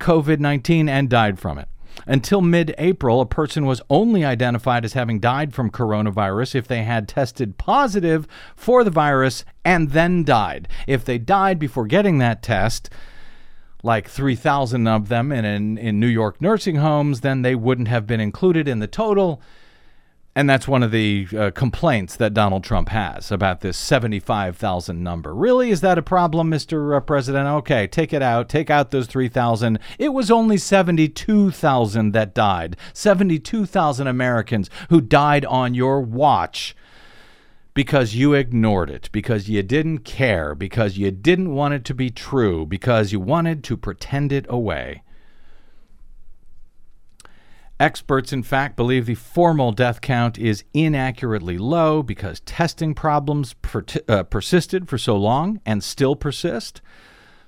COVID 0.00 0.40
19 0.40 0.88
and 0.88 1.10
died 1.10 1.38
from 1.38 1.58
it. 1.58 1.68
Until 2.06 2.40
mid 2.40 2.74
April, 2.78 3.20
a 3.20 3.26
person 3.26 3.66
was 3.66 3.82
only 3.90 4.24
identified 4.24 4.84
as 4.84 4.92
having 4.92 5.18
died 5.18 5.52
from 5.52 5.70
coronavirus 5.70 6.54
if 6.54 6.68
they 6.68 6.84
had 6.84 7.08
tested 7.08 7.58
positive 7.58 8.26
for 8.54 8.84
the 8.84 8.90
virus 8.90 9.44
and 9.64 9.90
then 9.90 10.24
died. 10.24 10.68
If 10.86 11.04
they 11.04 11.18
died 11.18 11.58
before 11.58 11.86
getting 11.86 12.18
that 12.18 12.42
test, 12.42 12.88
like 13.82 14.08
3,000 14.08 14.86
of 14.86 15.08
them 15.08 15.32
in, 15.32 15.44
in, 15.44 15.78
in 15.78 16.00
New 16.00 16.06
York 16.08 16.40
nursing 16.40 16.76
homes, 16.76 17.20
then 17.20 17.42
they 17.42 17.54
wouldn't 17.54 17.88
have 17.88 18.06
been 18.06 18.20
included 18.20 18.68
in 18.68 18.78
the 18.78 18.86
total. 18.86 19.42
And 20.38 20.48
that's 20.48 20.68
one 20.68 20.84
of 20.84 20.92
the 20.92 21.26
uh, 21.36 21.50
complaints 21.50 22.14
that 22.14 22.32
Donald 22.32 22.62
Trump 22.62 22.90
has 22.90 23.32
about 23.32 23.60
this 23.60 23.76
75,000 23.76 25.02
number. 25.02 25.34
Really? 25.34 25.70
Is 25.70 25.80
that 25.80 25.98
a 25.98 26.02
problem, 26.02 26.48
Mr. 26.48 26.96
Uh, 26.96 27.00
President? 27.00 27.48
Okay, 27.48 27.88
take 27.88 28.12
it 28.12 28.22
out. 28.22 28.48
Take 28.48 28.70
out 28.70 28.92
those 28.92 29.08
3,000. 29.08 29.80
It 29.98 30.10
was 30.10 30.30
only 30.30 30.56
72,000 30.56 32.12
that 32.12 32.36
died. 32.36 32.76
72,000 32.92 34.06
Americans 34.06 34.70
who 34.90 35.00
died 35.00 35.44
on 35.44 35.74
your 35.74 36.00
watch 36.00 36.76
because 37.74 38.14
you 38.14 38.32
ignored 38.32 38.90
it, 38.90 39.10
because 39.10 39.48
you 39.48 39.64
didn't 39.64 40.04
care, 40.04 40.54
because 40.54 40.96
you 40.96 41.10
didn't 41.10 41.52
want 41.52 41.74
it 41.74 41.84
to 41.86 41.94
be 41.94 42.10
true, 42.10 42.64
because 42.64 43.10
you 43.10 43.18
wanted 43.18 43.64
to 43.64 43.76
pretend 43.76 44.30
it 44.30 44.46
away. 44.48 45.02
Experts, 47.80 48.32
in 48.32 48.42
fact, 48.42 48.74
believe 48.74 49.06
the 49.06 49.14
formal 49.14 49.70
death 49.70 50.00
count 50.00 50.36
is 50.36 50.64
inaccurately 50.74 51.56
low 51.56 52.02
because 52.02 52.40
testing 52.40 52.92
problems 52.92 53.54
per- 53.54 53.84
uh, 54.08 54.24
persisted 54.24 54.88
for 54.88 54.98
so 54.98 55.16
long 55.16 55.60
and 55.64 55.84
still 55.84 56.16
persist. 56.16 56.80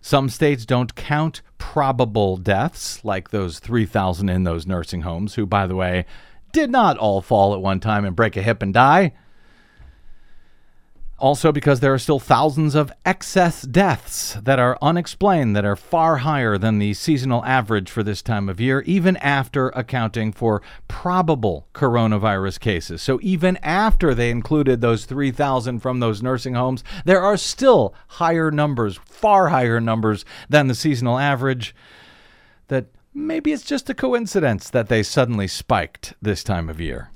Some 0.01 0.29
states 0.29 0.64
don't 0.64 0.95
count 0.95 1.43
probable 1.59 2.37
deaths, 2.37 3.05
like 3.05 3.31
those 3.31 3.59
3,000 3.59 4.29
in 4.29 4.45
those 4.45 4.69
nursing 4.69 5.03
homes, 5.03 5.35
who, 5.35 5.47
by 5.47 5.66
the 5.66 5.77
way, 5.77 6.07
did 6.53 6.71
not 6.71 6.97
all 6.97 7.21
fall 7.21 7.53
at 7.53 7.61
one 7.61 7.81
time 7.81 8.05
and 8.05 8.14
break 8.14 8.37
a 8.37 8.43
hip 8.43 8.62
and 8.62 8.73
die. 8.73 9.12
Also, 11.21 11.53
because 11.53 11.81
there 11.81 11.93
are 11.93 11.99
still 11.99 12.19
thousands 12.19 12.75
of 12.75 12.91
excess 13.05 13.61
deaths 13.61 14.39
that 14.43 14.59
are 14.59 14.79
unexplained, 14.81 15.55
that 15.55 15.67
are 15.67 15.77
far 15.77 16.19
higher 16.19 16.57
than 16.57 16.79
the 16.79 16.95
seasonal 16.95 17.45
average 17.45 17.91
for 17.91 18.03
this 18.03 18.23
time 18.23 18.49
of 18.49 18.59
year, 18.59 18.81
even 18.87 19.19
after 19.19 19.69
accounting 19.69 20.33
for 20.33 20.63
probable 20.89 21.69
coronavirus 21.75 22.59
cases. 22.59 23.03
So, 23.03 23.19
even 23.23 23.59
after 23.59 24.15
they 24.15 24.31
included 24.31 24.81
those 24.81 25.05
3,000 25.05 25.81
from 25.81 26.01
those 26.01 26.23
nursing 26.23 26.55
homes, 26.55 26.83
there 27.05 27.21
are 27.21 27.37
still 27.37 27.95
higher 28.09 28.51
numbers, 28.51 28.99
far 29.05 29.51
higher 29.51 29.79
numbers 29.79 30.25
than 30.49 30.69
the 30.69 30.75
seasonal 30.75 31.19
average. 31.19 31.75
That 32.69 32.87
maybe 33.13 33.53
it's 33.53 33.65
just 33.65 33.91
a 33.91 33.95
coincidence 33.95 34.71
that 34.71 34.89
they 34.89 35.03
suddenly 35.03 35.49
spiked 35.49 36.15
this 36.23 36.43
time 36.43 36.71
of 36.71 36.81
year. 36.81 37.11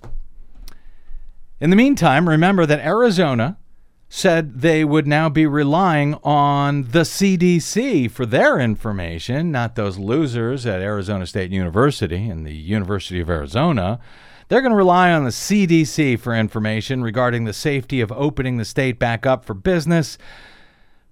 In 1.58 1.70
the 1.70 1.76
meantime, 1.76 2.28
remember 2.28 2.66
that 2.66 2.84
Arizona 2.84 3.56
said 4.14 4.60
they 4.60 4.84
would 4.84 5.08
now 5.08 5.28
be 5.28 5.44
relying 5.44 6.14
on 6.22 6.82
the 6.92 7.00
CDC 7.00 8.08
for 8.08 8.24
their 8.24 8.60
information, 8.60 9.50
not 9.50 9.74
those 9.74 9.98
losers 9.98 10.64
at 10.66 10.80
Arizona 10.80 11.26
State 11.26 11.50
University 11.50 12.28
and 12.28 12.46
the 12.46 12.54
University 12.54 13.18
of 13.18 13.28
Arizona. 13.28 13.98
They're 14.46 14.60
going 14.60 14.70
to 14.70 14.76
rely 14.76 15.10
on 15.10 15.24
the 15.24 15.30
CDC 15.30 16.20
for 16.20 16.32
information 16.32 17.02
regarding 17.02 17.44
the 17.44 17.52
safety 17.52 18.00
of 18.00 18.12
opening 18.12 18.56
the 18.56 18.64
state 18.64 19.00
back 19.00 19.26
up 19.26 19.44
for 19.44 19.52
business. 19.52 20.16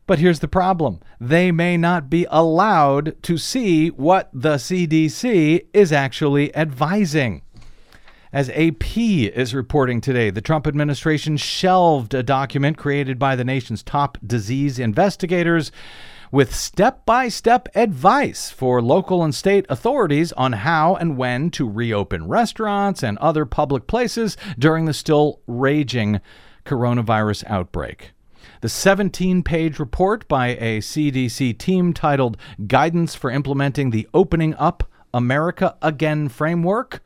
But 0.07 0.21
here's 0.21 0.39
the 0.39 0.47
problem 0.47 1.01
they 1.21 1.51
may 1.51 1.77
not 1.77 2.09
be 2.09 2.25
allowed 2.31 3.21
to 3.25 3.37
see 3.37 3.89
what 3.89 4.31
the 4.33 4.55
CDC 4.55 5.67
is 5.75 5.91
actually 5.91 6.55
advising. 6.55 7.43
As 8.33 8.49
AP 8.49 8.97
is 8.97 9.55
reporting 9.55 10.01
today, 10.01 10.31
the 10.31 10.41
Trump 10.41 10.67
administration 10.67 11.37
shelved 11.37 12.15
a 12.15 12.23
document 12.23 12.79
created 12.79 13.19
by 13.19 13.37
the 13.37 13.45
nation's 13.45 13.83
top 13.83 14.17
disease 14.27 14.79
investigators 14.79 15.71
with 16.31 16.55
step 16.55 17.05
by 17.05 17.29
step 17.29 17.69
advice 17.75 18.49
for 18.49 18.81
local 18.81 19.23
and 19.23 19.35
state 19.35 19.67
authorities 19.69 20.33
on 20.33 20.55
how 20.55 20.95
and 20.95 21.19
when 21.19 21.51
to 21.51 21.69
reopen 21.69 22.27
restaurants 22.27 23.03
and 23.03 23.19
other 23.19 23.45
public 23.45 23.87
places 23.87 24.39
during 24.59 24.87
the 24.87 24.95
still 24.95 25.41
raging 25.47 26.19
coronavirus 26.65 27.45
outbreak. 27.49 28.13
The 28.63 28.71
17 28.71 29.43
page 29.43 29.79
report 29.79 30.27
by 30.27 30.57
a 30.57 30.79
CDC 30.79 31.59
team 31.59 31.93
titled 31.93 32.39
Guidance 32.67 33.15
for 33.15 33.31
Implementing 33.31 33.91
the 33.91 34.09
Opening 34.15 34.55
Up 34.55 34.91
America 35.13 35.77
Again 35.83 36.31
Framework. 36.31 37.03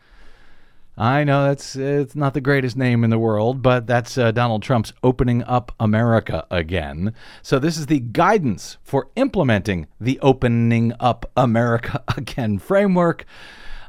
I 0.98 1.24
know 1.24 1.44
that's 1.44 1.76
it's 1.76 2.16
not 2.16 2.32
the 2.32 2.40
greatest 2.40 2.74
name 2.76 3.04
in 3.04 3.10
the 3.10 3.18
world, 3.18 3.60
but 3.60 3.86
that's 3.86 4.16
uh, 4.16 4.32
Donald 4.32 4.62
Trump's 4.62 4.94
opening 5.02 5.42
up 5.44 5.72
America 5.78 6.46
again. 6.50 7.12
So 7.42 7.58
this 7.58 7.76
is 7.76 7.86
the 7.86 8.00
guidance 8.00 8.78
for 8.82 9.08
implementing 9.14 9.88
the 10.00 10.18
opening 10.20 10.94
up 10.98 11.30
America 11.36 12.02
again 12.16 12.58
framework. 12.58 13.26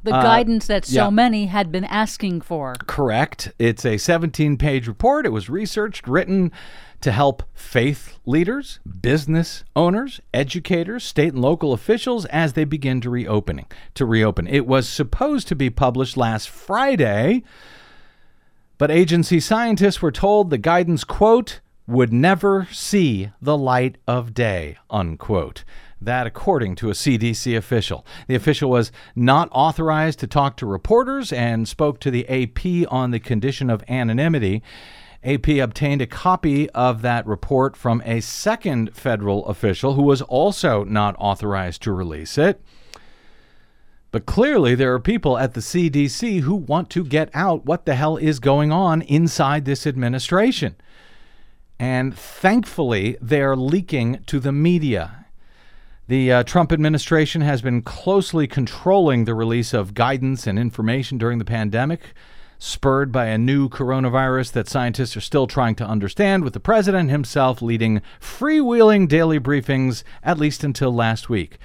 The 0.04 0.14
uh, 0.14 0.22
guidance 0.22 0.68
that 0.68 0.86
so 0.86 1.06
yeah. 1.06 1.10
many 1.10 1.48
had 1.48 1.72
been 1.72 1.86
asking 1.86 2.42
for. 2.42 2.76
Correct. 2.86 3.52
It's 3.60 3.86
a 3.86 3.98
17 3.98 4.58
page 4.58 4.88
report. 4.88 5.26
It 5.26 5.32
was 5.32 5.50
researched, 5.50 6.08
written 6.08 6.52
to 7.02 7.12
help 7.12 7.44
faith 7.54 8.18
leaders, 8.26 8.80
business 9.02 9.64
owners, 9.76 10.20
educators, 10.34 11.04
state 11.04 11.34
and 11.34 11.42
local 11.42 11.74
officials 11.74 12.26
as 12.26 12.54
they 12.54 12.64
begin 12.64 13.02
to 13.02 13.10
reopening 13.10 13.68
to 13.94 14.06
reopen. 14.06 14.48
It 14.48 14.66
was 14.66 14.90
supposed 14.90 15.48
to 15.50 15.56
be 15.56 15.70
published 15.70 16.18
last 16.18 16.50
Friday, 16.50 17.44
but 18.78 18.92
agency 18.92 19.40
scientists 19.40 20.02
were 20.02 20.12
told 20.12 20.50
the 20.50 20.58
guidance 20.58 21.04
quote 21.04 21.60
would 21.88 22.12
never 22.12 22.68
see 22.72 23.32
the 23.42 23.58
light 23.58 23.98
of 24.08 24.34
day 24.34 24.78
unquote. 24.90 25.64
That, 26.00 26.28
according 26.28 26.76
to 26.76 26.90
a 26.90 26.94
CDC 26.94 27.58
official. 27.58 28.06
The 28.28 28.36
official 28.36 28.70
was 28.70 28.92
not 29.16 29.50
authorized 29.52 30.20
to 30.20 30.28
talk 30.28 30.58
to 30.58 30.66
reporters 30.66 31.34
and 31.34 31.68
spoke 31.68 32.00
to 32.02 32.12
the 32.12 32.28
AP 32.30 32.92
on 32.92 33.12
the 33.12 33.20
condition 33.20 33.70
of 33.70 33.84
anonymity. 33.88 34.62
AP 35.24 35.48
obtained 35.50 36.02
a 36.02 36.08
copy 36.08 36.70
of 36.70 37.02
that 37.02 37.26
report 37.26 37.76
from 37.76 38.02
a 38.06 38.22
second 38.22 38.96
federal 38.96 39.46
official 39.48 39.94
who 39.94 40.04
was 40.04 40.22
also 40.22 40.84
not 40.84 41.16
authorized 41.18 41.82
to 41.82 41.92
release 41.92 42.38
it. 42.38 42.62
But 44.12 44.26
clearly, 44.26 44.74
there 44.74 44.94
are 44.94 45.00
people 45.00 45.38
at 45.38 45.54
the 45.54 45.60
CDC 45.60 46.42
who 46.42 46.56
want 46.56 46.90
to 46.92 47.04
get 47.04 47.30
out 47.34 47.66
what 47.66 47.86
the 47.86 47.96
hell 47.96 48.18
is 48.18 48.40
going 48.40 48.72
on 48.72 49.02
inside 49.02 49.66
this 49.66 49.86
administration. 49.86 50.76
And 51.80 52.18
thankfully, 52.18 53.18
they're 53.22 53.56
leaking 53.56 54.24
to 54.28 54.40
the 54.40 54.52
media. 54.52 55.26
The 56.10 56.32
uh, 56.32 56.44
Trump 56.44 56.72
administration 56.72 57.42
has 57.42 57.62
been 57.62 57.82
closely 57.82 58.48
controlling 58.48 59.26
the 59.26 59.36
release 59.36 59.74
of 59.74 59.94
guidance 59.94 60.48
and 60.48 60.58
information 60.58 61.18
during 61.18 61.38
the 61.38 61.44
pandemic, 61.44 62.14
spurred 62.58 63.12
by 63.12 63.26
a 63.26 63.38
new 63.38 63.68
coronavirus 63.68 64.54
that 64.54 64.70
scientists 64.70 65.18
are 65.18 65.22
still 65.22 65.48
trying 65.48 65.76
to 65.76 65.86
understand, 65.86 66.46
with 66.46 66.54
the 66.54 66.62
president 66.62 67.10
himself 67.10 67.62
leading 67.62 68.02
freewheeling 68.22 69.10
daily 69.10 69.38
briefings, 69.38 70.04
at 70.24 70.38
least 70.38 70.64
until 70.64 70.94
last 70.94 71.28
week. 71.28 71.58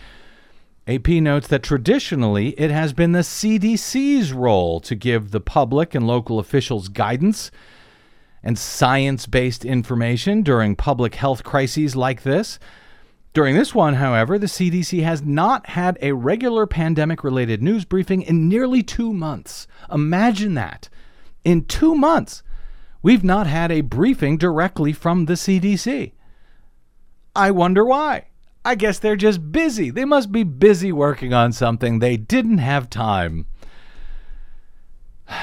AP 0.89 1.07
notes 1.07 1.47
that 1.47 1.63
traditionally 1.63 2.49
it 2.59 2.73
has 2.73 2.93
been 2.93 3.13
the 3.13 3.21
CDC's 3.21 4.33
role 4.33 4.81
to 4.81 4.97
give 4.97 5.31
the 5.31 5.41
public 5.41 5.95
and 5.95 6.05
local 6.05 6.41
officials 6.41 6.89
guidance 6.89 7.53
and 8.43 8.59
science 8.59 9.27
based 9.27 9.65
information 9.65 10.43
during 10.43 10.75
public 10.75 11.15
health 11.15 11.45
crises 11.45 11.95
like 11.95 12.25
this. 12.25 12.59
During 13.33 13.55
this 13.57 13.75
one, 13.75 13.95
however, 13.95 14.39
the 14.39 14.47
CDC 14.47 15.03
has 15.03 15.23
not 15.23 15.71
had 15.71 15.97
a 16.03 16.13
regular 16.13 16.67
pandemic 16.67 17.25
related 17.25 17.63
news 17.63 17.85
briefing 17.87 18.23
in 18.23 18.49
nearly 18.49 18.83
two 18.83 19.13
months. 19.13 19.67
Imagine 19.91 20.55
that. 20.55 20.91
In 21.45 21.65
two 21.65 21.95
months, 21.95 22.43
we've 23.03 23.25
not 23.25 23.47
had 23.47 23.73
a 23.73 23.81
briefing 23.81 24.37
directly 24.37 24.93
from 24.93 25.25
the 25.25 25.33
CDC. 25.33 26.13
I 27.35 27.51
wonder 27.51 27.85
why. 27.85 28.27
I 28.65 28.75
guess 28.75 28.99
they're 28.99 29.17
just 29.17 29.51
busy. 29.51 29.91
They 29.91 30.05
must 30.05 30.31
be 30.31 30.45
busy 30.45 30.93
working 30.93 31.33
on 31.33 31.53
something. 31.53 31.99
They 31.99 32.17
didn't 32.17 32.59
have 32.59 32.91
time. 32.91 33.47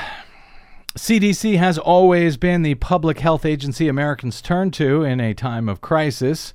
CDC 0.95 1.57
has 1.57 1.77
always 1.77 2.37
been 2.37 2.61
the 2.61 2.75
public 2.75 3.19
health 3.19 3.45
agency 3.45 3.87
Americans 3.87 4.41
turn 4.41 4.69
to 4.71 5.03
in 5.03 5.19
a 5.19 5.33
time 5.33 5.67
of 5.67 5.81
crisis, 5.81 6.53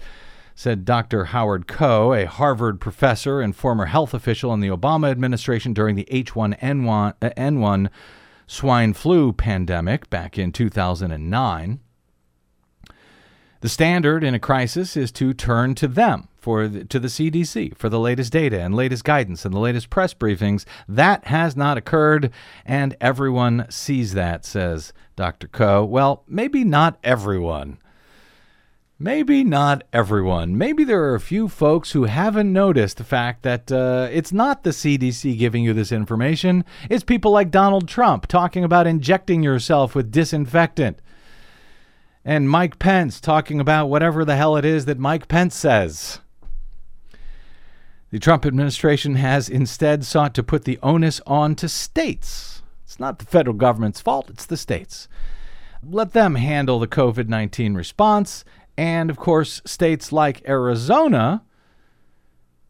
said 0.54 0.84
Dr. 0.84 1.26
Howard 1.26 1.66
Koh, 1.66 2.12
a 2.12 2.26
Harvard 2.26 2.80
professor 2.80 3.40
and 3.40 3.54
former 3.56 3.86
health 3.86 4.14
official 4.14 4.52
in 4.52 4.60
the 4.60 4.68
Obama 4.68 5.10
administration 5.10 5.72
during 5.72 5.96
the 5.96 6.06
H1N1, 6.10 7.14
uh, 7.20 7.30
N1 7.36 7.88
swine 8.46 8.92
flu 8.92 9.32
pandemic 9.32 10.08
back 10.10 10.38
in 10.38 10.52
2009. 10.52 11.80
The 13.60 13.68
standard 13.68 14.22
in 14.22 14.34
a 14.34 14.38
crisis 14.38 14.96
is 14.96 15.10
to 15.12 15.32
turn 15.32 15.74
to 15.76 15.88
them 15.88 16.28
for 16.36 16.68
the, 16.68 16.84
to 16.84 17.00
the 17.00 17.08
CDC 17.08 17.74
for 17.78 17.88
the 17.88 17.98
latest 17.98 18.30
data 18.30 18.60
and 18.60 18.74
latest 18.74 19.04
guidance 19.04 19.46
and 19.46 19.54
the 19.54 19.58
latest 19.58 19.88
press 19.88 20.12
briefings. 20.12 20.66
That 20.86 21.28
has 21.28 21.56
not 21.56 21.78
occurred, 21.78 22.30
and 22.66 22.94
everyone 23.00 23.64
sees 23.70 24.12
that, 24.12 24.44
says 24.44 24.92
Dr. 25.16 25.48
Koh. 25.48 25.82
Well, 25.84 26.24
maybe 26.28 26.62
not 26.62 26.98
everyone. 27.02 27.78
Maybe 29.04 29.44
not 29.44 29.84
everyone. 29.92 30.56
Maybe 30.56 30.82
there 30.82 31.04
are 31.04 31.14
a 31.14 31.20
few 31.20 31.46
folks 31.46 31.92
who 31.92 32.04
haven't 32.04 32.50
noticed 32.50 32.96
the 32.96 33.04
fact 33.04 33.42
that 33.42 33.70
uh, 33.70 34.08
it's 34.10 34.32
not 34.32 34.62
the 34.62 34.70
CDC 34.70 35.38
giving 35.38 35.62
you 35.62 35.74
this 35.74 35.92
information. 35.92 36.64
It's 36.88 37.04
people 37.04 37.30
like 37.30 37.50
Donald 37.50 37.86
Trump 37.86 38.26
talking 38.26 38.64
about 38.64 38.86
injecting 38.86 39.42
yourself 39.42 39.94
with 39.94 40.10
disinfectant 40.10 41.00
and 42.24 42.48
Mike 42.48 42.78
Pence 42.78 43.20
talking 43.20 43.60
about 43.60 43.90
whatever 43.90 44.24
the 44.24 44.36
hell 44.36 44.56
it 44.56 44.64
is 44.64 44.86
that 44.86 44.98
Mike 44.98 45.28
Pence 45.28 45.54
says. 45.54 46.20
The 48.10 48.18
Trump 48.18 48.46
administration 48.46 49.16
has 49.16 49.50
instead 49.50 50.06
sought 50.06 50.32
to 50.32 50.42
put 50.42 50.64
the 50.64 50.78
onus 50.82 51.20
on 51.26 51.56
to 51.56 51.68
states. 51.68 52.62
It's 52.86 52.98
not 52.98 53.18
the 53.18 53.26
federal 53.26 53.54
government's 53.54 54.00
fault, 54.00 54.30
it's 54.30 54.46
the 54.46 54.56
states. 54.56 55.08
Let 55.86 56.14
them 56.14 56.36
handle 56.36 56.78
the 56.78 56.88
COVID 56.88 57.28
19 57.28 57.74
response. 57.74 58.46
And 58.76 59.10
of 59.10 59.16
course, 59.16 59.62
states 59.64 60.12
like 60.12 60.46
Arizona, 60.48 61.42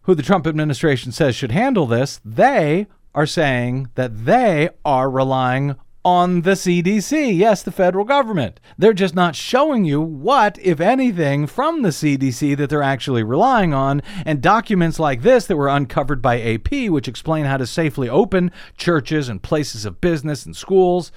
who 0.03 0.15
the 0.15 0.23
Trump 0.23 0.47
administration 0.47 1.13
says 1.13 1.35
should 1.35 1.53
handle 1.53 1.87
this, 1.87 2.21
they 2.25 2.87
are 3.15 3.27
saying 3.27 3.89
that 3.95 4.25
they 4.25 4.69
are 4.85 5.09
relying 5.09 5.77
on 6.05 6.43
the 6.43 6.51
CDC. 6.51 7.37
Yes, 7.37 7.63
the 7.63 7.73
federal 7.73 8.05
government. 8.05 8.61
They're 8.77 8.93
just 8.93 9.15
not 9.15 9.35
showing 9.35 9.87
you 9.87 10.01
what, 10.01 10.59
if 10.61 10.79
anything, 10.81 11.47
from 11.47 11.81
the 11.81 11.89
CDC 11.89 12.57
that 12.59 12.69
they're 12.69 12.83
actually 12.83 13.23
relying 13.23 13.73
on. 13.73 14.03
And 14.27 14.43
documents 14.43 15.01
like 15.01 15.23
this 15.23 15.47
that 15.47 15.57
were 15.57 15.69
uncovered 15.69 16.21
by 16.21 16.41
AP, 16.41 16.91
which 16.91 17.09
explain 17.09 17.47
how 17.47 17.57
to 17.57 17.67
safely 17.67 18.09
open 18.09 18.53
churches 18.77 19.31
and 19.31 19.43
places 19.43 19.87
of 19.87 20.03
business 20.03 20.45
and 20.45 20.55
schools, 20.55 21.11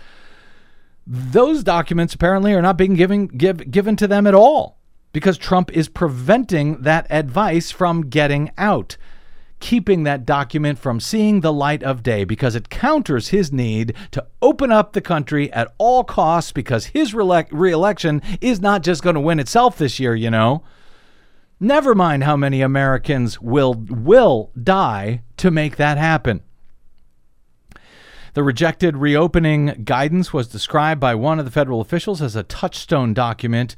those 1.06 1.64
documents 1.64 2.14
apparently 2.14 2.54
are 2.54 2.62
not 2.62 2.78
being 2.78 2.94
given, 2.94 3.28
give, 3.28 3.70
given 3.70 3.98
to 3.98 4.08
them 4.08 4.26
at 4.26 4.36
all 4.36 4.77
because 5.18 5.40
Trump 5.40 5.76
is 5.76 5.90
preventing 5.90 6.80
that 6.80 7.08
advice 7.10 7.72
from 7.72 8.08
getting 8.08 8.52
out 8.56 8.98
keeping 9.60 10.04
that 10.04 10.28
document 10.28 10.78
from 10.78 11.00
seeing 11.00 11.42
the 11.42 11.52
light 11.52 11.82
of 11.82 12.04
day 12.04 12.24
because 12.24 12.54
it 12.54 12.70
counters 12.70 13.30
his 13.30 13.52
need 13.52 13.96
to 14.12 14.24
open 14.44 14.72
up 14.72 14.94
the 14.94 15.02
country 15.02 15.52
at 15.54 15.74
all 15.80 16.04
costs 16.04 16.52
because 16.52 16.86
his 16.86 17.16
re 17.16 17.72
election 17.72 18.22
is 18.42 18.62
not 18.62 18.84
just 18.84 19.02
going 19.02 19.16
to 19.16 19.20
win 19.20 19.40
itself 19.40 19.76
this 19.80 20.00
year, 20.00 20.14
you 20.14 20.30
know. 20.30 20.64
Never 21.60 21.96
mind 21.96 22.24
how 22.24 22.38
many 22.38 22.62
Americans 22.62 23.42
will 23.42 23.74
will 23.74 24.52
die 24.62 25.24
to 25.38 25.50
make 25.50 25.78
that 25.78 25.98
happen. 25.98 26.44
The 28.36 28.44
rejected 28.44 28.98
reopening 28.98 29.82
guidance 29.84 30.32
was 30.32 30.48
described 30.48 31.02
by 31.02 31.16
one 31.16 31.40
of 31.40 31.46
the 31.46 31.50
federal 31.50 31.82
officials 31.82 32.22
as 32.22 32.36
a 32.36 32.44
touchstone 32.44 33.16
document 33.16 33.76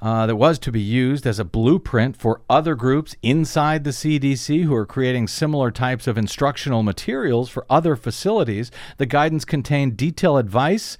uh, 0.00 0.26
that 0.26 0.36
was 0.36 0.58
to 0.60 0.72
be 0.72 0.80
used 0.80 1.26
as 1.26 1.38
a 1.38 1.44
blueprint 1.44 2.16
for 2.16 2.40
other 2.48 2.74
groups 2.74 3.16
inside 3.22 3.84
the 3.84 3.90
CDC 3.90 4.64
who 4.64 4.74
are 4.74 4.86
creating 4.86 5.26
similar 5.26 5.70
types 5.70 6.06
of 6.06 6.16
instructional 6.16 6.82
materials 6.82 7.48
for 7.50 7.66
other 7.68 7.96
facilities. 7.96 8.70
The 8.98 9.06
guidance 9.06 9.44
contained 9.44 9.96
detailed 9.96 10.38
advice 10.38 10.98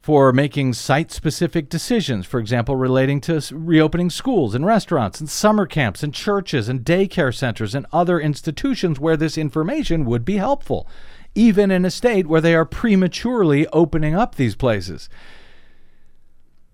for 0.00 0.32
making 0.32 0.72
site 0.72 1.12
specific 1.12 1.68
decisions, 1.68 2.26
for 2.26 2.40
example, 2.40 2.74
relating 2.74 3.20
to 3.20 3.40
reopening 3.52 4.10
schools 4.10 4.54
and 4.54 4.64
restaurants 4.64 5.20
and 5.20 5.28
summer 5.28 5.66
camps 5.66 6.02
and 6.02 6.14
churches 6.14 6.68
and 6.68 6.80
daycare 6.80 7.34
centers 7.34 7.74
and 7.74 7.86
other 7.92 8.18
institutions 8.18 8.98
where 8.98 9.16
this 9.16 9.36
information 9.36 10.06
would 10.06 10.24
be 10.24 10.38
helpful, 10.38 10.88
even 11.34 11.70
in 11.70 11.84
a 11.84 11.90
state 11.90 12.26
where 12.26 12.40
they 12.40 12.54
are 12.54 12.64
prematurely 12.64 13.66
opening 13.68 14.14
up 14.14 14.34
these 14.34 14.56
places. 14.56 15.08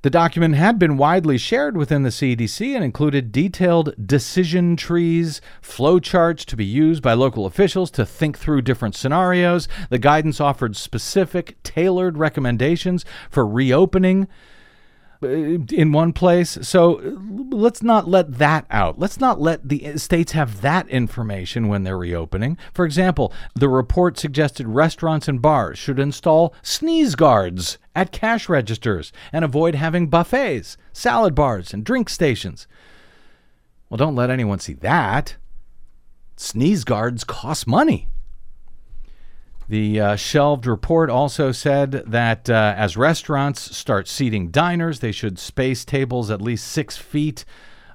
The 0.07 0.11
document 0.11 0.55
had 0.55 0.79
been 0.79 0.97
widely 0.97 1.37
shared 1.37 1.77
within 1.77 2.05
the 2.05 2.11
CDC 2.11 2.77
and 2.77 2.85
included 2.85 3.33
detailed 3.33 3.93
decision 4.07 4.77
trees, 4.77 5.41
flowcharts 5.61 6.45
to 6.45 6.55
be 6.55 6.65
used 6.65 7.03
by 7.03 7.15
local 7.15 7.45
officials 7.45 7.91
to 7.91 8.07
think 8.07 8.39
through 8.39 8.63
different 8.63 8.95
scenarios. 8.95 9.67
The 9.91 9.99
guidance 9.99 10.41
offered 10.41 10.77
specific, 10.77 11.61
tailored 11.65 12.19
recommendations 12.19 13.05
for 13.31 13.45
reopening 13.45 14.29
in 15.27 15.93
one 15.93 16.13
place. 16.13 16.59
So 16.63 16.99
uh, 16.99 17.11
let's 17.51 17.83
not 17.83 18.09
let 18.09 18.39
that 18.39 18.67
out. 18.71 18.99
Let's 18.99 19.21
not 19.21 19.41
let 19.41 19.69
the 19.69 19.99
states 19.99 20.33
have 20.33 20.61
that 20.63 20.89
information 20.89 21.69
when 21.69 21.85
they're 21.85 21.99
reopening. 21.99 22.59
For 22.73 22.85
example, 22.85 23.33
the 23.55 23.69
report 23.69 24.19
suggested 24.19 24.67
restaurants 24.69 25.29
and 25.29 25.43
bars 25.43 25.79
should 25.79 25.99
install 25.99 26.55
sneeze 26.63 27.15
guards 27.15 27.79
at 27.95 28.13
cash 28.13 28.49
registers 28.49 29.13
and 29.33 29.45
avoid 29.45 29.75
having 29.75 30.09
buffets, 30.09 30.77
salad 30.93 31.35
bars, 31.35 31.73
and 31.73 31.85
drink 31.85 32.09
stations. 32.09 32.67
Well, 33.89 33.99
don't 33.99 34.17
let 34.17 34.31
anyone 34.31 34.59
see 34.59 34.75
that. 34.75 35.37
Sneeze 36.37 36.85
guards 36.85 37.25
cost 37.25 37.67
money. 37.67 38.09
The 39.69 40.01
uh, 40.01 40.17
shelved 40.17 40.67
report 40.67 41.11
also 41.11 41.51
said 41.51 41.91
that 42.07 42.49
uh, 42.49 42.75
as 42.77 42.97
restaurants 42.97 43.77
start 43.77 44.07
seating 44.07 44.51
diners, 44.51 45.01
they 45.01 45.13
should 45.13 45.39
space 45.39 45.85
tables 45.85 46.31
at 46.31 46.41
least 46.41 46.69
six 46.69 46.97
feet 46.97 47.45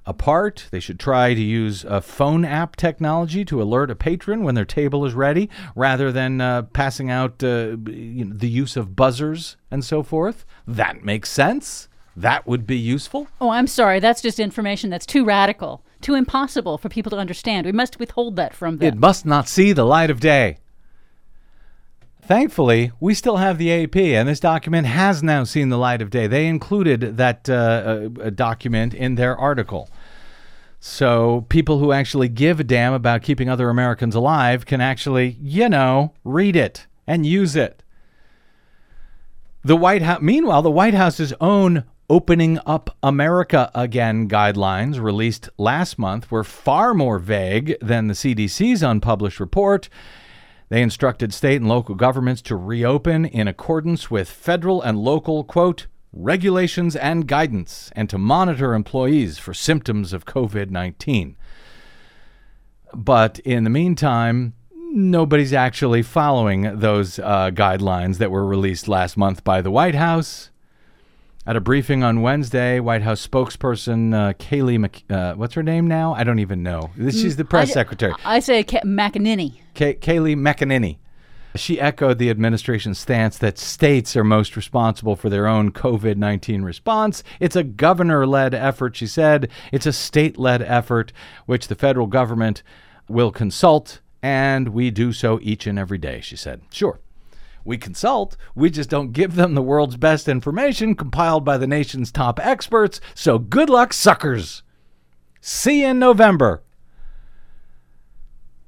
apart. 0.05 0.67
They 0.71 0.81
should 0.81 0.99
try 0.99 1.33
to 1.33 1.41
use 1.41 1.85
a 1.85 2.01
phone 2.01 2.43
app 2.43 2.75
technology 2.75 3.45
to 3.45 3.61
alert 3.61 3.89
a 3.89 3.95
patron 3.95 4.43
when 4.43 4.55
their 4.55 4.65
table 4.65 5.05
is 5.05 5.13
ready, 5.13 5.49
rather 5.75 6.11
than 6.11 6.41
uh, 6.41 6.63
passing 6.63 7.09
out 7.09 7.41
uh, 7.43 7.77
you 7.87 8.25
know, 8.25 8.33
the 8.35 8.49
use 8.49 8.75
of 8.75 8.95
buzzers 8.95 9.55
and 9.69 9.85
so 9.85 10.03
forth. 10.03 10.45
That 10.67 11.05
makes 11.05 11.29
sense. 11.29 11.87
That 12.17 12.45
would 12.45 12.67
be 12.67 12.77
useful. 12.77 13.29
Oh, 13.39 13.51
I'm 13.51 13.67
sorry. 13.67 14.01
That's 14.01 14.21
just 14.21 14.39
information 14.39 14.89
that's 14.89 15.05
too 15.05 15.23
radical, 15.23 15.85
too 16.01 16.15
impossible 16.15 16.77
for 16.77 16.89
people 16.89 17.11
to 17.11 17.17
understand. 17.17 17.65
We 17.65 17.71
must 17.71 17.99
withhold 17.99 18.35
that 18.35 18.53
from 18.53 18.77
them. 18.77 18.87
It 18.89 18.97
must 18.97 19.25
not 19.25 19.47
see 19.47 19.71
the 19.71 19.85
light 19.85 20.09
of 20.09 20.19
day. 20.19 20.57
Thankfully, 22.31 22.93
we 23.01 23.13
still 23.13 23.35
have 23.35 23.57
the 23.57 23.83
AP, 23.83 23.97
and 23.97 24.29
this 24.29 24.39
document 24.39 24.87
has 24.87 25.21
now 25.21 25.43
seen 25.43 25.67
the 25.67 25.77
light 25.77 26.01
of 26.01 26.09
day. 26.09 26.27
They 26.27 26.47
included 26.47 27.17
that 27.17 27.49
uh, 27.49 28.07
uh, 28.23 28.29
document 28.29 28.93
in 28.93 29.15
their 29.15 29.35
article. 29.35 29.89
So 30.79 31.45
people 31.49 31.79
who 31.79 31.91
actually 31.91 32.29
give 32.29 32.61
a 32.61 32.63
damn 32.63 32.93
about 32.93 33.21
keeping 33.21 33.49
other 33.49 33.69
Americans 33.69 34.15
alive 34.15 34.65
can 34.65 34.79
actually, 34.79 35.39
you 35.41 35.67
know, 35.67 36.13
read 36.23 36.55
it 36.55 36.87
and 37.05 37.25
use 37.25 37.57
it. 37.57 37.83
The 39.65 39.75
White 39.75 40.01
House, 40.01 40.21
meanwhile, 40.21 40.61
the 40.61 40.71
White 40.71 40.93
House's 40.93 41.33
own 41.41 41.83
Opening 42.09 42.59
Up 42.65 42.95
America 43.03 43.69
Again 43.75 44.29
guidelines 44.29 45.01
released 45.01 45.49
last 45.57 45.99
month 45.99 46.31
were 46.31 46.45
far 46.45 46.93
more 46.93 47.19
vague 47.19 47.75
than 47.81 48.07
the 48.07 48.13
CDC's 48.13 48.81
unpublished 48.81 49.41
report 49.41 49.89
they 50.71 50.81
instructed 50.81 51.33
state 51.33 51.57
and 51.57 51.67
local 51.67 51.95
governments 51.95 52.41
to 52.43 52.55
reopen 52.55 53.25
in 53.25 53.45
accordance 53.45 54.09
with 54.09 54.29
federal 54.29 54.81
and 54.81 54.97
local, 54.97 55.43
quote, 55.43 55.87
regulations 56.13 56.95
and 56.95 57.27
guidance, 57.27 57.91
and 57.93 58.09
to 58.09 58.17
monitor 58.17 58.73
employees 58.73 59.37
for 59.37 59.53
symptoms 59.53 60.13
of 60.13 60.23
COVID 60.23 60.69
19. 60.69 61.35
But 62.93 63.39
in 63.39 63.65
the 63.65 63.69
meantime, 63.69 64.53
nobody's 64.73 65.51
actually 65.51 66.03
following 66.03 66.79
those 66.79 67.19
uh, 67.19 67.51
guidelines 67.51 68.17
that 68.19 68.31
were 68.31 68.45
released 68.45 68.87
last 68.87 69.17
month 69.17 69.43
by 69.43 69.61
the 69.61 69.71
White 69.71 69.95
House. 69.95 70.50
At 71.47 71.55
a 71.55 71.59
briefing 71.59 72.03
on 72.03 72.21
Wednesday, 72.21 72.79
White 72.79 73.01
House 73.01 73.25
spokesperson 73.25 74.13
uh, 74.13 74.33
Kayleigh, 74.33 74.79
Mc, 74.79 75.03
uh, 75.09 75.33
what's 75.33 75.55
her 75.55 75.63
name 75.63 75.87
now? 75.87 76.13
I 76.13 76.23
don't 76.23 76.37
even 76.37 76.61
know. 76.61 76.91
She's 76.95 77.35
the 77.35 77.45
press 77.45 77.71
I, 77.71 77.73
secretary. 77.73 78.13
I 78.23 78.39
say 78.39 78.63
Ka- 78.63 78.81
McEnany. 78.85 79.59
Kay- 79.73 79.95
Kayleigh 79.95 80.35
McEnany. 80.35 80.97
She 81.55 81.81
echoed 81.81 82.19
the 82.19 82.29
administration's 82.29 82.99
stance 82.99 83.39
that 83.39 83.57
states 83.57 84.15
are 84.15 84.23
most 84.23 84.55
responsible 84.55 85.15
for 85.15 85.29
their 85.29 85.47
own 85.47 85.71
COVID 85.71 86.15
19 86.15 86.61
response. 86.61 87.23
It's 87.39 87.55
a 87.55 87.63
governor 87.63 88.27
led 88.27 88.53
effort, 88.53 88.95
she 88.95 89.07
said. 89.07 89.49
It's 89.71 89.87
a 89.87 89.93
state 89.93 90.37
led 90.37 90.61
effort, 90.61 91.11
which 91.47 91.67
the 91.67 91.75
federal 91.75 92.05
government 92.05 92.61
will 93.09 93.31
consult, 93.31 93.99
and 94.21 94.69
we 94.69 94.91
do 94.91 95.11
so 95.11 95.39
each 95.41 95.65
and 95.65 95.79
every 95.79 95.97
day, 95.97 96.21
she 96.21 96.35
said. 96.35 96.61
Sure. 96.71 96.99
We 97.63 97.77
consult, 97.77 98.37
we 98.55 98.69
just 98.69 98.89
don't 98.89 99.13
give 99.13 99.35
them 99.35 99.53
the 99.53 99.61
world's 99.61 99.97
best 99.97 100.27
information 100.27 100.95
compiled 100.95 101.45
by 101.45 101.57
the 101.57 101.67
nation's 101.67 102.11
top 102.11 102.39
experts. 102.39 102.99
So 103.13 103.37
good 103.37 103.69
luck, 103.69 103.93
suckers. 103.93 104.63
See 105.39 105.81
you 105.81 105.87
in 105.87 105.99
November. 105.99 106.63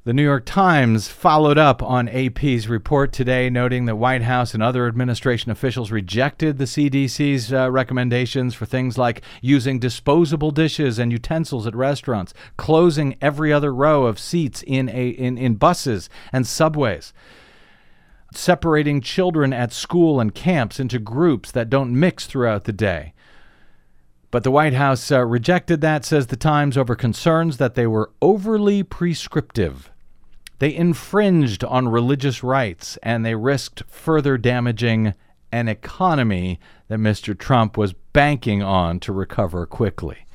The 0.05 0.13
New 0.13 0.23
York 0.23 0.45
Times 0.45 1.07
followed 1.07 1.57
up 1.57 1.81
on 1.81 2.09
AP's 2.09 2.67
report 2.67 3.13
today, 3.13 3.49
noting 3.49 3.85
that 3.85 3.95
White 3.95 4.23
House 4.23 4.53
and 4.53 4.61
other 4.61 4.85
administration 4.85 5.49
officials 5.49 5.91
rejected 5.91 6.57
the 6.57 6.65
CDC's 6.65 7.53
uh, 7.53 7.71
recommendations 7.71 8.53
for 8.53 8.65
things 8.65 8.97
like 8.97 9.21
using 9.41 9.79
disposable 9.79 10.51
dishes 10.51 10.99
and 10.99 11.09
utensils 11.09 11.65
at 11.65 11.73
restaurants, 11.73 12.33
closing 12.57 13.15
every 13.21 13.53
other 13.53 13.73
row 13.73 14.05
of 14.05 14.19
seats 14.19 14.61
in, 14.67 14.89
a, 14.89 15.07
in, 15.07 15.37
in 15.37 15.55
buses 15.55 16.09
and 16.33 16.45
subways 16.45 17.13
separating 18.37 19.01
children 19.01 19.53
at 19.53 19.73
school 19.73 20.19
and 20.19 20.33
camps 20.33 20.79
into 20.79 20.99
groups 20.99 21.51
that 21.51 21.69
don't 21.69 21.97
mix 21.97 22.25
throughout 22.25 22.65
the 22.65 22.73
day. 22.73 23.13
But 24.31 24.43
the 24.43 24.51
White 24.51 24.73
House 24.73 25.11
uh, 25.11 25.23
rejected 25.23 25.81
that, 25.81 26.03
says 26.03 26.27
the 26.27 26.35
Times, 26.35 26.75
over 26.75 26.95
concerns 26.95 27.57
that 27.57 27.75
they 27.75 27.85
were 27.85 28.11
overly 28.19 28.81
prescriptive. 28.81 29.91
They 30.57 30.73
infringed 30.73 31.63
on 31.63 31.87
religious 31.87 32.41
rights 32.41 32.97
and 33.03 33.23
they 33.23 33.35
risked 33.35 33.83
further 33.87 34.39
damaging 34.39 35.13
an 35.51 35.67
economy 35.67 36.59
that 36.87 36.97
Mr. 36.97 37.37
Trump 37.37 37.77
was 37.77 37.93
banking 37.93 38.63
on 38.63 38.99
to 39.01 39.13
recover 39.13 39.67
quickly. 39.67 40.25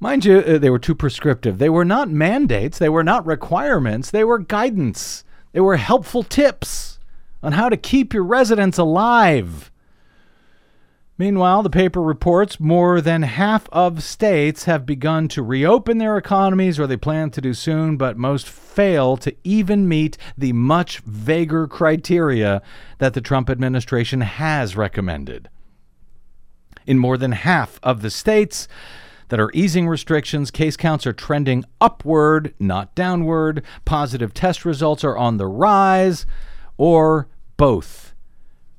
Mind 0.00 0.24
you, 0.24 0.38
uh, 0.38 0.58
they 0.58 0.70
were 0.70 0.78
too 0.78 0.94
prescriptive. 0.94 1.58
They 1.58 1.68
were 1.68 1.84
not 1.84 2.08
mandates, 2.08 2.78
they 2.78 2.88
were 2.88 3.04
not 3.04 3.26
requirements, 3.26 4.10
they 4.10 4.24
were 4.24 4.38
guidance, 4.38 5.24
they 5.52 5.60
were 5.60 5.76
helpful 5.76 6.22
tips 6.22 6.93
on 7.44 7.52
how 7.52 7.68
to 7.68 7.76
keep 7.76 8.14
your 8.14 8.24
residents 8.24 8.78
alive. 8.78 9.70
Meanwhile, 11.16 11.62
the 11.62 11.70
paper 11.70 12.02
reports 12.02 12.58
more 12.58 13.00
than 13.00 13.22
half 13.22 13.68
of 13.70 14.02
states 14.02 14.64
have 14.64 14.84
begun 14.84 15.28
to 15.28 15.44
reopen 15.44 15.98
their 15.98 16.16
economies, 16.16 16.80
or 16.80 16.88
they 16.88 16.96
plan 16.96 17.30
to 17.30 17.40
do 17.40 17.54
soon, 17.54 17.96
but 17.96 18.16
most 18.16 18.48
fail 18.48 19.16
to 19.18 19.32
even 19.44 19.86
meet 19.86 20.18
the 20.36 20.52
much 20.52 20.98
vaguer 21.00 21.68
criteria 21.68 22.62
that 22.98 23.14
the 23.14 23.20
Trump 23.20 23.48
administration 23.48 24.22
has 24.22 24.74
recommended. 24.74 25.48
In 26.84 26.98
more 26.98 27.16
than 27.16 27.32
half 27.32 27.78
of 27.82 28.02
the 28.02 28.10
states 28.10 28.66
that 29.28 29.38
are 29.38 29.52
easing 29.54 29.86
restrictions, 29.86 30.50
case 30.50 30.76
counts 30.76 31.06
are 31.06 31.12
trending 31.12 31.64
upward, 31.80 32.54
not 32.58 32.94
downward. 32.96 33.62
Positive 33.84 34.34
test 34.34 34.64
results 34.64 35.04
are 35.04 35.16
on 35.16 35.36
the 35.36 35.46
rise, 35.46 36.26
or 36.76 37.28
both, 37.56 38.14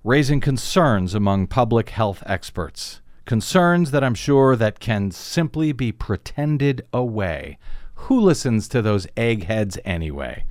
raising 0.03 0.39
concerns 0.39 1.13
among 1.13 1.47
public 1.47 1.89
health 1.89 2.23
experts. 2.25 3.01
Concerns 3.25 3.91
that 3.91 4.03
I'm 4.03 4.13
sure 4.13 4.55
that 4.55 4.79
can 4.79 5.09
simply 5.11 5.71
be 5.71 5.91
pretended 5.91 6.85
away. 6.93 7.57
Who 7.95 8.19
listens 8.19 8.67
to 8.69 8.81
those 8.81 9.07
eggheads 9.17 9.79
anyway? 9.83 10.45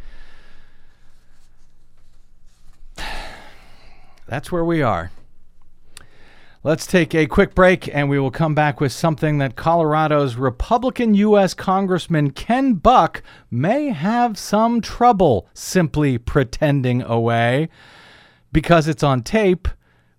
That's 4.27 4.51
where 4.51 4.65
we 4.65 4.83
are. 4.83 5.13
Let's 6.65 6.87
take 6.87 7.15
a 7.15 7.27
quick 7.27 7.55
break 7.55 7.95
and 7.95 8.09
we 8.09 8.19
will 8.19 8.31
come 8.31 8.55
back 8.55 8.81
with 8.81 8.91
something 8.91 9.37
that 9.37 9.55
Colorado's 9.55 10.37
Republican 10.37 11.15
U.S. 11.15 11.53
Congressman 11.53 12.31
Ken 12.31 12.73
Buck 12.73 13.23
may 13.51 13.89
have 13.91 14.39
some 14.39 14.81
trouble 14.81 15.47
simply 15.53 16.17
pretending 16.17 17.03
away 17.03 17.69
because 18.55 18.87
it's 18.89 19.03
on 19.03 19.21
tape, 19.23 19.69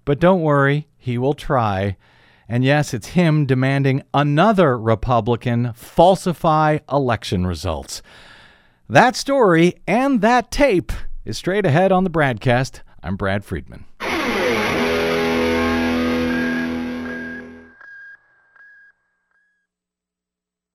but 0.04 0.20
don't 0.20 0.42
worry, 0.42 0.88
he 0.98 1.18
will 1.18 1.34
try. 1.34 1.98
And 2.48 2.64
yes, 2.64 2.94
it's 2.94 3.08
him 3.08 3.48
demanding 3.48 4.04
another 4.14 4.78
Republican 4.78 5.72
falsify 5.74 6.80
election 6.92 7.48
results. 7.48 8.04
That 8.88 9.16
story 9.16 9.76
and 9.88 10.22
that 10.22 10.52
tape 10.52 10.92
is 11.24 11.40
straight 11.40 11.66
ahead 11.66 11.92
on 11.92 12.04
the 12.04 12.12
BradCast. 12.12 12.82
I'm 13.02 13.16
Brad 13.16 13.44
Friedman. 13.44 13.86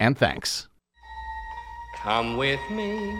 and 0.00 0.18
thanks. 0.18 0.66
Come 2.02 2.38
with 2.38 2.58
me, 2.70 3.14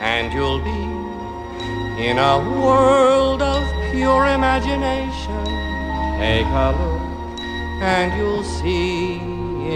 and 0.00 0.32
you'll 0.32 0.58
be 0.58 2.02
in 2.02 2.18
a 2.18 2.38
world 2.58 3.42
of 3.42 3.62
pure 3.92 4.26
imagination. 4.26 5.44
Take 6.18 6.46
a 6.46 6.74
look, 6.80 7.40
and 7.82 8.18
you'll 8.18 8.42
see 8.42 9.18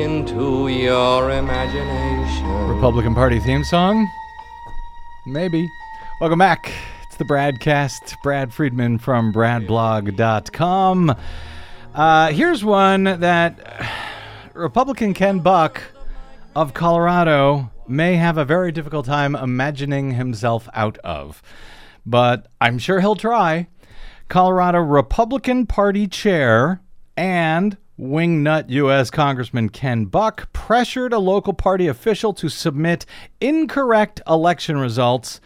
into 0.02 0.68
your 0.68 1.30
imagination. 1.30 2.68
Republican 2.68 3.14
Party 3.14 3.38
theme 3.38 3.64
song? 3.64 4.08
Maybe. 5.26 5.68
Welcome 6.20 6.38
back. 6.38 6.72
It's 7.02 7.16
the 7.16 7.24
BradCast. 7.24 8.22
Brad 8.22 8.54
Friedman 8.54 8.98
from 8.98 9.32
bradblog.com. 9.32 11.14
Uh, 11.94 12.32
here's 12.32 12.64
one 12.64 13.04
that 13.04 13.58
Republican 14.54 15.12
Ken 15.12 15.40
Buck 15.40 15.82
of 16.58 16.74
Colorado 16.74 17.70
may 17.86 18.16
have 18.16 18.36
a 18.36 18.44
very 18.44 18.72
difficult 18.72 19.06
time 19.06 19.36
imagining 19.36 20.14
himself 20.14 20.68
out 20.74 20.98
of. 21.04 21.40
But 22.04 22.48
I'm 22.60 22.80
sure 22.80 22.98
he'll 22.98 23.14
try. 23.14 23.68
Colorado 24.28 24.80
Republican 24.80 25.66
Party 25.66 26.08
chair 26.08 26.80
and 27.16 27.76
wingnut 27.96 28.70
U.S. 28.70 29.08
Congressman 29.08 29.68
Ken 29.68 30.06
Buck 30.06 30.52
pressured 30.52 31.12
a 31.12 31.20
local 31.20 31.52
party 31.52 31.86
official 31.86 32.32
to 32.34 32.48
submit 32.48 33.06
incorrect 33.40 34.20
election 34.26 34.78
results 34.78 35.40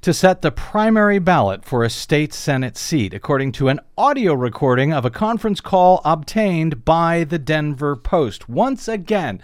to 0.00 0.12
set 0.12 0.42
the 0.42 0.50
primary 0.50 1.20
ballot 1.20 1.64
for 1.64 1.84
a 1.84 1.90
state 1.90 2.34
Senate 2.34 2.76
seat, 2.76 3.14
according 3.14 3.52
to 3.52 3.68
an 3.68 3.78
audio 3.96 4.34
recording 4.34 4.92
of 4.92 5.04
a 5.04 5.10
conference 5.10 5.60
call 5.60 6.00
obtained 6.04 6.84
by 6.84 7.22
the 7.22 7.38
Denver 7.38 7.94
Post. 7.94 8.48
Once 8.48 8.88
again, 8.88 9.40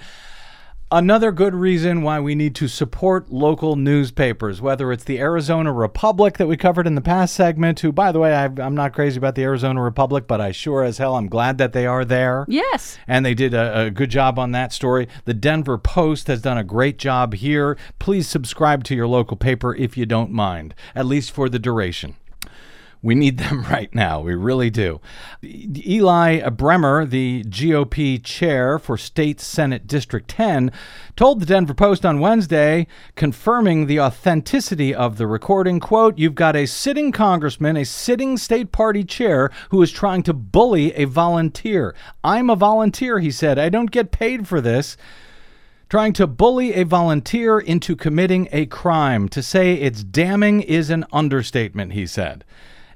Another 0.90 1.32
good 1.32 1.54
reason 1.54 2.00
why 2.00 2.18
we 2.18 2.34
need 2.34 2.54
to 2.54 2.66
support 2.66 3.30
local 3.30 3.76
newspapers, 3.76 4.62
whether 4.62 4.90
it's 4.90 5.04
the 5.04 5.18
Arizona 5.18 5.70
Republic 5.70 6.38
that 6.38 6.46
we 6.46 6.56
covered 6.56 6.86
in 6.86 6.94
the 6.94 7.02
past 7.02 7.34
segment, 7.34 7.80
who, 7.80 7.92
by 7.92 8.10
the 8.10 8.18
way, 8.18 8.34
i 8.34 8.44
am 8.46 8.74
not 8.74 8.94
crazy 8.94 9.18
about 9.18 9.34
the 9.34 9.42
Arizona 9.42 9.82
Republic, 9.82 10.26
but 10.26 10.40
I 10.40 10.50
sure 10.50 10.82
as 10.84 10.96
hell 10.96 11.16
I'm 11.16 11.28
glad 11.28 11.58
that 11.58 11.74
they 11.74 11.84
are 11.84 12.06
there. 12.06 12.46
Yes. 12.48 12.96
And 13.06 13.26
they 13.26 13.34
did 13.34 13.52
a, 13.52 13.80
a 13.80 13.90
good 13.90 14.08
job 14.08 14.38
on 14.38 14.52
that 14.52 14.72
story. 14.72 15.08
The 15.26 15.34
Denver 15.34 15.76
Post 15.76 16.26
has 16.28 16.40
done 16.40 16.56
a 16.56 16.64
great 16.64 16.96
job 16.96 17.34
here. 17.34 17.76
Please 17.98 18.26
subscribe 18.26 18.82
to 18.84 18.94
your 18.94 19.08
local 19.08 19.36
paper 19.36 19.74
if 19.74 19.98
you 19.98 20.06
don't 20.06 20.32
mind, 20.32 20.74
at 20.94 21.04
least 21.04 21.32
for 21.32 21.50
the 21.50 21.58
duration. 21.58 22.16
We 23.02 23.14
need 23.14 23.38
them 23.38 23.62
right 23.64 23.94
now. 23.94 24.20
We 24.20 24.34
really 24.34 24.70
do. 24.70 25.00
Eli 25.42 26.48
Bremer, 26.50 27.04
the 27.04 27.44
GOP 27.44 28.22
chair 28.22 28.78
for 28.78 28.96
State 28.96 29.40
Senate 29.40 29.86
District 29.86 30.28
10, 30.28 30.72
told 31.16 31.40
the 31.40 31.46
Denver 31.46 31.74
Post 31.74 32.04
on 32.04 32.20
Wednesday, 32.20 32.86
confirming 33.14 33.86
the 33.86 34.00
authenticity 34.00 34.94
of 34.94 35.18
the 35.18 35.26
recording, 35.26 35.80
quote, 35.80 36.18
"You've 36.18 36.34
got 36.34 36.56
a 36.56 36.66
sitting 36.66 37.12
congressman, 37.12 37.76
a 37.76 37.84
sitting 37.84 38.36
state 38.36 38.72
party 38.72 39.04
chair 39.04 39.50
who 39.70 39.82
is 39.82 39.90
trying 39.90 40.22
to 40.24 40.32
bully 40.32 40.94
a 40.94 41.04
volunteer. 41.04 41.94
I'm 42.24 42.50
a 42.50 42.56
volunteer," 42.56 43.18
he 43.18 43.30
said. 43.30 43.58
"I 43.58 43.68
don't 43.68 43.90
get 43.90 44.10
paid 44.10 44.46
for 44.46 44.60
this." 44.60 44.96
trying 45.88 46.12
to 46.12 46.26
bully 46.26 46.74
a 46.74 46.84
volunteer 46.84 47.58
into 47.58 47.96
committing 47.96 48.46
a 48.52 48.66
crime. 48.66 49.28
To 49.30 49.42
say 49.42 49.72
it's 49.72 50.04
damning 50.04 50.60
is 50.60 50.90
an 50.90 51.06
understatement, 51.12 51.94
he 51.94 52.06
said. 52.06 52.44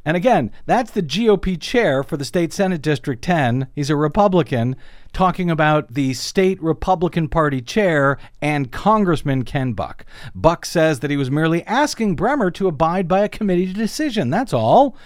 And 0.05 0.17
again, 0.17 0.51
that's 0.67 0.91
the 0.91 1.03
GOP 1.03 1.61
chair 1.61 2.03
for 2.03 2.17
the 2.17 2.25
state 2.25 2.53
Senate 2.53 2.83
District 2.83 3.23
10. 3.23 3.69
He's 3.75 3.91
a 3.91 3.97
Republican 3.97 4.75
talking 5.13 5.51
about 5.51 5.95
the 5.95 6.15
state 6.15 6.61
Republican 6.63 7.29
Party 7.29 7.61
chair 7.61 8.19
and 8.41 8.73
Congressman 8.73 9.45
Ken 9.45 9.75
Buck. 9.75 10.05
Buck 10.35 10.67
says 10.67 11.01
that 11.01 11.11
he 11.11 11.17
was 11.17 11.31
merely 11.31 11.63
asking 11.65 12.17
Bremer 12.17 12.51
to 12.53 12.67
abide 12.67 13.07
by 13.07 13.21
a 13.21 13.29
committee 13.29 13.73
decision. 13.73 14.31
That's 14.31 14.53
all. 14.53 14.97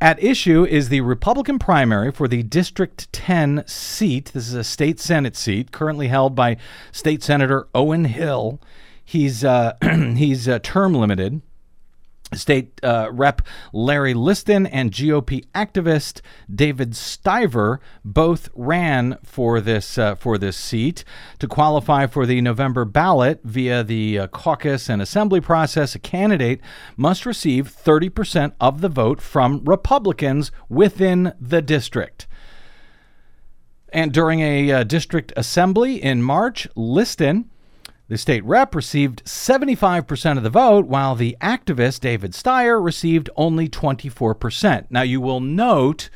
At 0.00 0.22
issue 0.22 0.64
is 0.64 0.88
the 0.88 1.02
Republican 1.02 1.58
primary 1.58 2.10
for 2.10 2.26
the 2.26 2.42
District 2.42 3.12
10 3.12 3.64
seat. 3.66 4.32
This 4.32 4.48
is 4.48 4.54
a 4.54 4.64
state 4.64 5.00
Senate 5.00 5.36
seat 5.36 5.70
currently 5.70 6.08
held 6.08 6.34
by 6.34 6.56
State 6.92 7.22
Senator 7.22 7.68
Owen 7.74 8.06
Hill. 8.06 8.60
He's 9.04 9.44
uh, 9.44 9.74
he's 10.16 10.48
uh, 10.48 10.58
term 10.60 10.94
limited. 10.94 11.42
State 12.36 12.80
uh, 12.82 13.08
Rep 13.12 13.42
Larry 13.72 14.14
Liston 14.14 14.66
and 14.66 14.92
GOP 14.92 15.44
activist 15.54 16.20
David 16.52 16.92
Stiver 16.92 17.78
both 18.04 18.48
ran 18.54 19.18
for 19.22 19.60
this 19.60 19.98
uh, 19.98 20.14
for 20.14 20.38
this 20.38 20.56
seat 20.56 21.04
to 21.38 21.46
qualify 21.46 22.06
for 22.06 22.26
the 22.26 22.40
November 22.40 22.84
ballot 22.84 23.40
via 23.44 23.82
the 23.82 24.18
uh, 24.18 24.26
caucus 24.28 24.88
and 24.88 25.00
assembly 25.00 25.40
process. 25.40 25.94
A 25.94 25.98
candidate 25.98 26.60
must 26.96 27.26
receive 27.26 27.68
30% 27.68 28.52
of 28.60 28.80
the 28.80 28.88
vote 28.88 29.20
from 29.20 29.62
Republicans 29.64 30.50
within 30.68 31.32
the 31.40 31.62
district. 31.62 32.26
And 33.92 34.12
during 34.12 34.40
a 34.40 34.72
uh, 34.72 34.82
district 34.82 35.32
assembly 35.36 36.02
in 36.02 36.22
March, 36.22 36.66
Liston 36.74 37.48
the 38.08 38.18
state 38.18 38.44
rep 38.44 38.74
received 38.74 39.24
75% 39.24 40.36
of 40.36 40.42
the 40.42 40.50
vote, 40.50 40.86
while 40.86 41.14
the 41.14 41.36
activist, 41.40 42.00
David 42.00 42.32
Stiver, 42.32 42.82
received 42.82 43.30
only 43.36 43.68
24%. 43.68 44.86
Now, 44.90 45.02
you 45.02 45.20
will 45.20 45.40
note, 45.40 46.10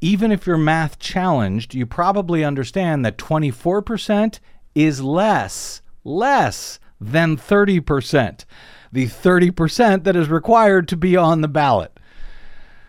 even 0.00 0.32
if 0.32 0.46
you're 0.46 0.56
math 0.56 0.98
challenged, 0.98 1.74
you 1.74 1.84
probably 1.84 2.42
understand 2.42 3.04
that 3.04 3.18
24% 3.18 4.40
is 4.74 5.02
less, 5.02 5.82
less 6.04 6.78
than 7.00 7.36
30%. 7.36 8.44
The 8.92 9.06
30% 9.06 10.04
that 10.04 10.16
is 10.16 10.28
required 10.28 10.88
to 10.88 10.96
be 10.96 11.16
on 11.16 11.42
the 11.42 11.48
ballot. 11.48 11.98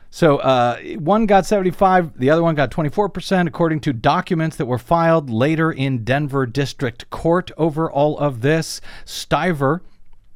So 0.10 0.38
uh, 0.38 0.78
one 0.98 1.26
got 1.26 1.46
75, 1.46 2.18
the 2.18 2.30
other 2.30 2.42
one 2.42 2.56
got 2.56 2.72
24%, 2.72 3.48
according 3.48 3.82
to 3.82 3.94
documents 3.94 4.56
that 4.58 4.66
were 4.66 4.78
filed 4.78 5.30
later 5.30 5.72
in 5.72 6.04
Denver 6.04 6.46
District 6.46 7.10
Court 7.10 7.52
over 7.58 7.92
all 7.92 8.18
of 8.18 8.42
this. 8.42 8.82
Stiver. 9.06 9.82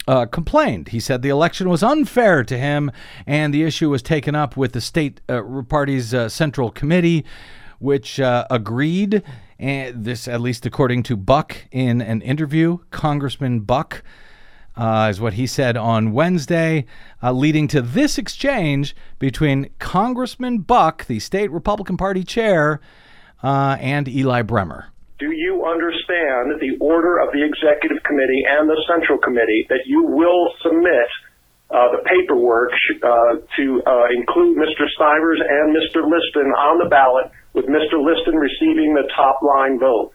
Uh, 0.08 0.26
complained. 0.26 0.88
He 0.90 1.00
said 1.00 1.22
the 1.22 1.30
election 1.30 1.70
was 1.70 1.84
unfair 1.84 2.44
to 2.44 2.58
him, 2.58 2.92
and 3.28 3.54
the 3.54 3.62
issue 3.62 3.88
was 3.88 4.02
taken 4.02 4.34
up 4.34 4.58
with 4.58 4.74
the 4.74 4.82
state 4.82 5.22
uh, 5.30 5.44
party's 5.70 6.12
uh, 6.12 6.28
central 6.28 6.72
committee, 6.72 7.24
which 7.78 8.20
uh, 8.20 8.48
agreed. 8.50 9.22
And 9.60 10.04
this, 10.04 10.28
at 10.28 10.42
least 10.42 10.66
according 10.66 11.04
to 11.04 11.16
Buck 11.16 11.56
in 11.72 12.02
an 12.02 12.24
interview, 12.24 12.80
Congressman 12.90 13.60
Buck 13.60 14.04
uh, 14.76 15.08
is 15.10 15.20
what 15.20 15.34
he 15.34 15.48
said 15.48 15.78
on 15.78 16.12
Wednesday, 16.12 16.86
uh, 17.22 17.32
leading 17.32 17.68
to 17.70 17.82
this 17.82 18.18
exchange 18.18 18.96
between 19.20 19.70
Congressman 19.80 20.60
Buck, 20.60 21.06
the 21.06 21.20
state 21.20 21.52
Republican 21.52 21.98
Party 21.98 22.24
chair, 22.24 22.80
uh, 23.44 23.78
and 23.80 24.08
Eli 24.08 24.42
Bremer. 24.42 24.88
Do 25.20 25.32
you 25.32 25.66
understand 25.66 26.60
the 26.60 26.78
order 26.80 27.20
of 27.20 27.30
the 27.32 27.46
executive 27.46 28.02
committee 28.04 28.44
and 28.48 28.68
the 28.68 28.82
central 28.90 29.20
committee 29.20 29.68
that 29.70 29.86
you 29.86 30.04
will 30.04 30.50
submit 30.64 31.10
uh, 31.70 31.88
the 31.96 32.04
paperwork 32.04 32.72
uh, 33.04 33.40
to 33.56 33.82
uh, 33.86 34.06
include 34.18 34.58
Mr. 34.58 34.90
Stivers 34.92 35.40
and 35.40 35.72
Mr. 35.72 36.04
Liston 36.04 36.52
on 36.52 36.80
the 36.84 36.90
ballot, 36.90 37.32
with 37.54 37.66
Mr. 37.66 38.02
Liston 38.02 38.36
receiving 38.36 38.94
the 38.94 39.08
top 39.16 39.42
line 39.42 39.80
vote? 39.80 40.12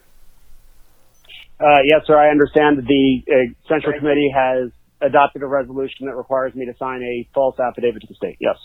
Uh, 1.59 1.81
yes, 1.85 2.01
sir. 2.05 2.17
I 2.17 2.29
understand 2.29 2.77
that 2.77 2.85
the 2.85 3.23
uh, 3.25 3.35
Central 3.67 3.97
Committee 3.97 4.29
has 4.33 4.71
adopted 5.01 5.41
a 5.41 5.47
resolution 5.47 6.05
that 6.05 6.15
requires 6.15 6.53
me 6.53 6.65
to 6.65 6.73
sign 6.77 7.01
a 7.01 7.27
false 7.33 7.57
affidavit 7.59 8.01
to 8.01 8.07
the 8.07 8.15
state. 8.15 8.37
Yes. 8.39 8.57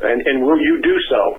And, 0.00 0.22
and 0.26 0.44
will 0.44 0.60
you 0.60 0.80
do 0.82 0.96
so? 1.10 1.38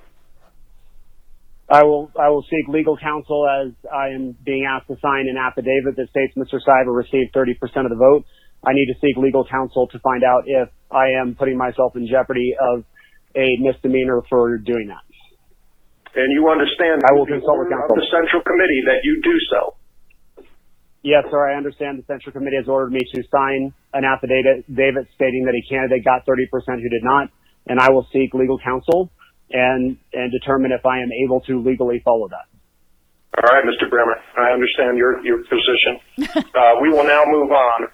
I 1.70 1.84
will. 1.84 2.12
I 2.20 2.30
will 2.30 2.43
seek 2.43 2.68
legal 2.68 2.97
counsel 2.97 3.47
as 3.49 3.74
I 3.89 4.14
am 4.14 4.38
being 4.45 4.68
asked 4.70 4.88
to 4.88 4.97
sign 5.01 5.26
an 5.26 5.38
affidavit 5.39 5.95
that 5.95 6.10
states 6.10 6.36
Mr. 6.38 6.62
Stiver 6.62 6.93
received 6.93 7.34
30% 7.34 7.56
of 7.86 7.89
the 7.89 7.97
vote. 7.97 8.26
I 8.64 8.74
need 8.74 8.93
to 8.93 8.99
seek 8.99 9.18
legal 9.18 9.47
counsel 9.47 9.88
to 9.88 9.99
find 9.99 10.24
out 10.24 10.43
if 10.45 10.70
I 10.91 11.20
am 11.20 11.36
putting 11.36 11.58
myself 11.58 11.95
in 11.95 12.06
jeopardy 12.06 12.54
of 12.60 12.84
a 13.36 13.58
misdemeanor 13.60 14.22
for 14.30 14.58
doing 14.58 14.88
that. 14.88 15.04
And 16.16 16.30
you 16.32 16.45
understand 16.47 17.01
I 17.10 17.14
will 17.18 17.26
consult 17.26 17.58
with 17.58 17.74
counsel. 17.74 17.95
the 17.95 18.06
Central 18.12 18.43
Committee 18.45 18.84
that 18.86 19.01
you 19.01 19.22
do 19.24 19.36
so. 19.49 19.74
Yes, 21.04 21.26
sir. 21.30 21.51
I 21.51 21.56
understand 21.56 21.99
the 21.99 22.08
Central 22.08 22.32
Committee 22.32 22.56
has 22.58 22.68
ordered 22.68 22.93
me 22.93 23.01
to 23.14 23.24
sign 23.30 23.74
an 23.93 24.04
affidavit 24.06 24.64
David 24.74 25.08
stating 25.16 25.43
that 25.45 25.54
a 25.54 25.64
candidate 25.70 26.04
got 26.04 26.26
30% 26.26 26.47
who 26.80 26.89
did 26.89 27.04
not, 27.04 27.28
and 27.68 27.80
I 27.80 27.91
will 27.91 28.08
seek 28.14 28.34
legal 28.34 28.58
counsel 28.58 29.12
and, 29.51 29.97
and 30.14 30.32
determine 30.32 30.72
if 30.72 30.86
I 30.86 30.99
am 30.99 31.12
able 31.26 31.41
to 31.41 31.62
legally 31.62 32.01
follow 32.04 32.30
that. 32.30 32.47
All 33.36 33.51
right, 33.51 33.66
Mr. 33.66 33.89
Bremer. 33.89 34.16
I 34.38 34.54
understand 34.54 34.97
your, 34.97 35.20
your 35.26 35.43
position. 35.43 35.99
uh, 36.56 36.80
we 36.82 36.89
will 36.89 37.04
now 37.04 37.24
move 37.28 37.51
on 37.51 37.88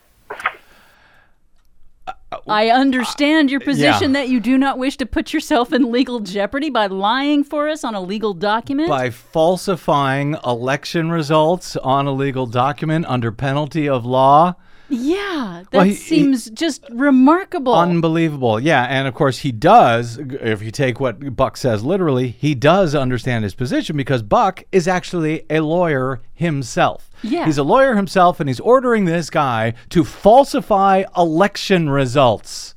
Uh, 2.31 2.37
I 2.47 2.69
understand 2.69 3.49
your 3.49 3.61
uh, 3.61 3.65
position 3.65 4.13
yeah. 4.13 4.21
that 4.21 4.29
you 4.29 4.39
do 4.39 4.57
not 4.57 4.77
wish 4.77 4.97
to 4.97 5.05
put 5.05 5.33
yourself 5.33 5.73
in 5.73 5.91
legal 5.91 6.19
jeopardy 6.19 6.69
by 6.69 6.87
lying 6.87 7.43
for 7.43 7.67
us 7.67 7.83
on 7.83 7.95
a 7.95 8.01
legal 8.01 8.33
document. 8.33 8.89
By 8.89 9.09
falsifying 9.09 10.35
election 10.45 11.11
results 11.11 11.75
on 11.77 12.05
a 12.05 12.11
legal 12.11 12.45
document 12.45 13.05
under 13.07 13.31
penalty 13.31 13.89
of 13.89 14.05
law. 14.05 14.55
Yeah, 14.89 15.63
that 15.71 15.77
Well, 15.77 15.83
he- 15.85 15.91
he- 15.91 15.95
seems 15.95 16.49
just 16.49 16.83
remarkable. 16.91 17.73
Unbelievable. 17.75 18.59
Yeah. 18.59 18.83
And 18.83 19.07
of 19.07 19.13
course, 19.13 19.39
he 19.39 19.51
does, 19.51 20.17
if 20.41 20.61
you 20.61 20.71
take 20.71 20.99
what 20.99 21.35
Buck 21.35 21.57
says 21.57 21.83
literally, 21.83 22.29
he 22.29 22.55
does 22.55 22.95
understand 22.95 23.43
his 23.43 23.55
position 23.55 23.95
because 23.95 24.23
Buck 24.23 24.63
is 24.71 24.87
actually 24.87 25.43
a 25.49 25.59
lawyer 25.61 26.21
himself. 26.33 27.09
Yeah. 27.21 27.45
He's 27.45 27.57
a 27.57 27.63
lawyer 27.63 27.95
himself, 27.95 28.39
and 28.39 28.49
he's 28.49 28.59
ordering 28.61 29.05
this 29.05 29.29
guy 29.29 29.73
to 29.89 30.03
falsify 30.03 31.03
election 31.17 31.89
results. 31.89 32.75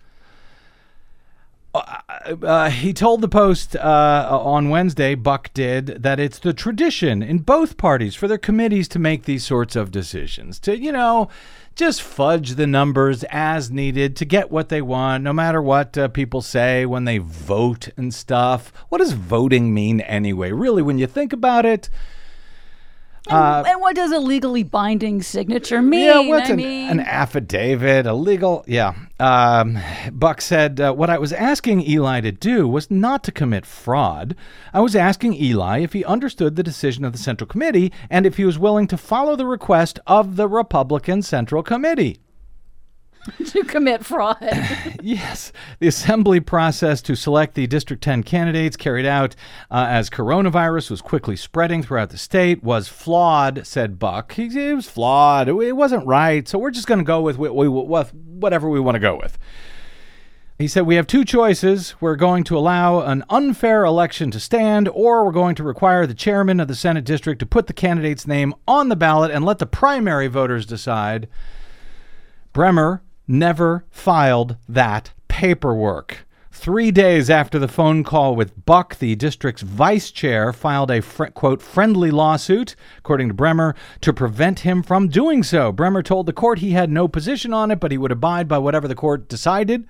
Uh, 1.75 2.69
he 2.69 2.93
told 2.93 3.23
the 3.23 3.29
Post 3.29 3.77
uh, 3.77 4.29
on 4.31 4.69
Wednesday, 4.69 5.15
Buck 5.15 5.53
did, 5.55 5.87
that 6.03 6.21
it's 6.21 6.39
the 6.39 6.53
tradition 6.53 7.23
in 7.23 7.39
both 7.39 7.79
parties 7.79 8.15
for 8.15 8.29
their 8.29 8.39
committees 8.39 8.89
to 8.89 8.99
make 8.99 9.25
these 9.25 9.45
sorts 9.45 9.75
of 9.75 9.91
decisions. 9.91 10.59
To, 10.61 10.77
you 10.77 10.93
know, 10.93 11.29
just 11.75 12.03
fudge 12.03 12.57
the 12.57 12.67
numbers 12.67 13.25
as 13.31 13.71
needed 13.71 14.17
to 14.17 14.27
get 14.27 14.51
what 14.51 14.69
they 14.69 14.83
want, 14.83 15.25
no 15.25 15.33
matter 15.33 15.63
what 15.63 15.97
uh, 15.97 16.09
people 16.09 16.43
say 16.43 16.85
when 16.85 17.05
they 17.05 17.19
vote 17.19 17.89
and 17.97 18.13
stuff. 18.13 18.73
What 18.91 18.99
does 18.99 19.13
voting 19.13 19.73
mean 19.73 20.03
anyway? 20.03 20.53
Really, 20.53 20.83
when 20.83 20.99
you 20.99 21.07
think 21.07 21.33
about 21.33 21.65
it, 21.65 21.89
and, 23.29 23.67
and 23.67 23.81
what 23.81 23.95
does 23.95 24.11
a 24.11 24.19
legally 24.19 24.63
binding 24.63 25.23
signature 25.23 25.81
mean? 25.81 26.07
Yeah, 26.07 26.21
what's 26.21 26.49
I 26.49 26.53
an, 26.53 26.57
mean, 26.57 26.89
an 26.91 27.01
affidavit, 27.01 28.07
a 28.07 28.15
legal? 28.15 28.65
Yeah. 28.67 28.95
Um, 29.21 29.79
Buck 30.13 30.41
said, 30.41 30.81
uh, 30.81 30.93
What 30.93 31.11
I 31.11 31.19
was 31.19 31.33
asking 31.33 31.89
Eli 31.89 32.21
to 32.23 32.33
do 32.33 32.67
was 32.67 32.91
not 32.91 33.23
to 33.25 33.33
commit 33.33 33.65
fraud. 33.65 34.35
I 34.73 34.81
was 34.81 34.97
asking 34.97 35.35
Eli 35.35 35.81
if 35.81 35.93
he 35.93 36.05
understood 36.05 36.57
the 36.57 36.63
decision 36.63 37.05
of 37.05 37.13
the 37.13 37.19
Central 37.19 37.47
Committee 37.47 37.93
and 38.11 38.27
if 38.27 38.37
he 38.37 38.45
was 38.45 38.59
willing 38.59 38.89
to 38.89 38.97
follow 38.97 39.37
the 39.37 39.47
request 39.47 40.01
of 40.07 40.37
the 40.37 40.49
Republican 40.49 41.23
Central 41.23 41.63
Committee. 41.63 42.22
to 43.47 43.65
commit 43.65 44.05
fraud. 44.05 44.37
Yes, 45.03 45.53
the 45.81 45.89
assembly 45.89 46.39
process 46.39 47.03
to 47.03 47.17
select 47.17 47.55
the 47.55 47.67
District 47.67 48.03
10 48.03 48.23
candidates 48.23 48.77
carried 48.77 49.05
out 49.05 49.35
uh, 49.71 49.87
as 49.89 50.09
coronavirus 50.09 50.91
was 50.91 51.03
quickly 51.03 51.35
spreading 51.35 51.83
throughout 51.83 52.11
the 52.11 52.19
state 52.19 52.63
was 52.63 52.89
flawed, 52.89 53.67
said 53.67 53.99
Buck. 53.99 54.33
He, 54.33 54.45
it 54.45 54.75
was 54.75 54.89
flawed. 54.89 55.49
It, 55.49 55.55
it 55.55 55.73
wasn't 55.73 56.07
right. 56.07 56.47
So 56.47 56.59
we're 56.59 56.71
just 56.71 56.87
going 56.87 56.99
to 56.99 57.05
go 57.05 57.21
with, 57.21 57.37
we, 57.37 57.69
with 57.69 58.15
whatever 58.15 58.69
we 58.69 58.79
want 58.79 58.95
to 58.95 59.01
go 59.01 59.17
with. 59.17 59.39
He 60.59 60.69
said, 60.69 60.87
We 60.87 60.95
have 60.95 61.09
two 61.09 61.25
choices. 61.25 61.97
We're 62.01 62.15
going 62.15 62.45
to 62.45 62.57
allow 62.57 63.01
an 63.01 63.25
unfair 63.29 63.85
election 63.85 64.31
to 64.31 64.39
stand, 64.39 64.89
or 64.89 65.25
we're 65.25 65.33
going 65.33 65.57
to 65.57 65.65
require 65.65 66.07
the 66.07 66.15
chairman 66.15 66.61
of 66.61 66.69
the 66.69 66.77
Senate 66.77 67.05
district 67.05 67.41
to 67.41 67.47
put 67.47 67.67
the 67.67 67.73
candidate's 67.73 68.27
name 68.27 68.55
on 68.69 68.89
the 68.89 68.97
ballot 68.97 69.33
and 69.33 69.45
let 69.45 69.59
the 69.59 69.67
primary 69.67 70.29
voters 70.29 70.65
decide. 70.65 71.29
Bremer 72.53 73.03
never 73.33 73.85
filed 73.91 74.57
that 74.69 75.13
paperwork. 75.27 76.27
Three 76.53 76.91
days 76.91 77.31
after 77.31 77.59
the 77.59 77.67
phone 77.67 78.05
call 78.05 78.37
with 78.37 78.65
Buck, 78.67 78.99
the 78.99 79.17
district's 79.17 79.63
vice 79.63 80.11
chair 80.11 80.53
filed 80.53 80.91
a 80.91 81.01
fr- 81.01 81.25
quote 81.25 81.63
friendly 81.63 82.11
lawsuit, 82.11 82.77
according 82.99 83.29
to 83.29 83.35
Bremer, 83.35 83.75
to 84.03 84.13
prevent 84.13 84.61
him 84.61 84.83
from 84.83 85.09
doing 85.09 85.43
so. 85.43 85.73
Bremer 85.73 86.03
told 86.03 86.27
the 86.27 86.33
court 86.33 86.59
he 86.59 86.73
had 86.73 86.91
no 86.91 87.09
position 87.09 87.53
on 87.53 87.71
it, 87.71 87.81
but 87.81 87.91
he 87.91 87.99
would 87.99 88.13
abide 88.13 88.47
by 88.47 88.59
whatever 88.59 88.87
the 88.87 88.95
court 88.95 89.29
decided. 89.29 89.89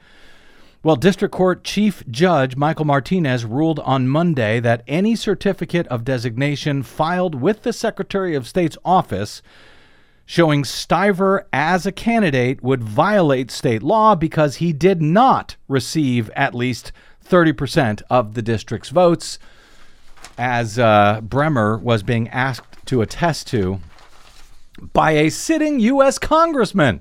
Well, 0.85 0.97
District 0.97 1.33
Court 1.33 1.63
Chief 1.63 2.03
Judge 2.11 2.57
Michael 2.57 2.87
Martinez 2.87 3.45
ruled 3.45 3.79
on 3.81 4.09
Monday 4.09 4.59
that 4.61 4.83
any 4.89 5.15
certificate 5.15 5.87
of 5.89 6.05
designation 6.05 6.83
filed 6.83 7.35
with 7.35 7.63
the 7.63 7.73
Secretary 7.73 8.35
of 8.35 8.49
State's 8.49 8.79
office 8.85 9.43
showing 10.25 10.65
Stiver 10.65 11.45
as 11.53 11.87
a 11.87 11.93
candidate 11.93 12.63
would 12.63 12.83
violate 12.83 13.51
state 13.51 13.83
law 13.83 14.15
because 14.15 14.57
he 14.57 14.73
did 14.73 15.03
not 15.03 15.57
receive 15.69 16.31
at 16.31 16.55
least 16.55 16.93
30% 17.25 18.03
of 18.11 18.35
the 18.35 18.43
district's 18.43 18.91
votes, 18.91 19.39
as 20.39 20.79
uh, 20.79 21.21
Bremer 21.23 21.79
was 21.79 22.03
being 22.03 22.29
asked 22.29 22.87
to 22.87 23.03
attest 23.03 23.47
to 23.49 23.81
by 24.93 25.13
a 25.13 25.31
sitting 25.31 25.81
U.S. 25.81 26.19
congressman. 26.19 27.01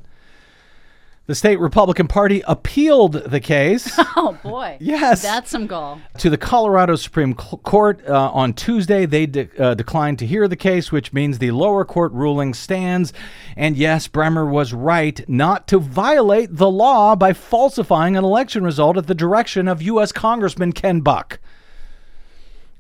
The 1.28 1.36
state 1.36 1.60
Republican 1.60 2.08
Party 2.08 2.44
appealed 2.48 3.14
the 3.14 3.40
case. 3.40 3.94
oh 4.18 4.38
boy. 4.44 4.78
Yes. 4.82 5.22
That's 5.22 5.50
some 5.52 5.68
gall. 5.68 6.02
to 6.18 6.30
the 6.30 6.38
Colorado 6.38 6.96
Supreme 6.96 7.34
Court 7.36 8.02
uh, 8.08 8.32
on 8.32 8.54
Tuesday. 8.54 9.06
They 9.06 9.28
de- 9.28 9.50
uh, 9.58 9.76
declined 9.76 10.20
to 10.20 10.26
hear 10.26 10.48
the 10.48 10.56
case, 10.56 10.92
which 10.92 11.14
means 11.14 11.38
the 11.38 11.52
lower 11.52 11.86
court 11.86 12.12
ruling 12.12 12.54
stands. 12.54 13.14
And 13.56 13.78
yes, 13.78 14.08
Bremer 14.08 14.46
was 14.46 14.74
right 14.74 15.24
not 15.30 15.68
to 15.70 15.80
violate 15.80 16.56
the 16.58 16.70
law 16.70 17.16
by 17.16 17.34
falsifying 17.34 18.18
an 18.18 18.24
election 18.26 18.64
result 18.64 18.98
at 18.98 19.08
the 19.08 19.16
direction 19.16 19.68
of 19.68 19.82
U.S. 19.84 20.12
Congressman 20.12 20.74
Ken 20.74 21.02
Buck. 21.02 21.40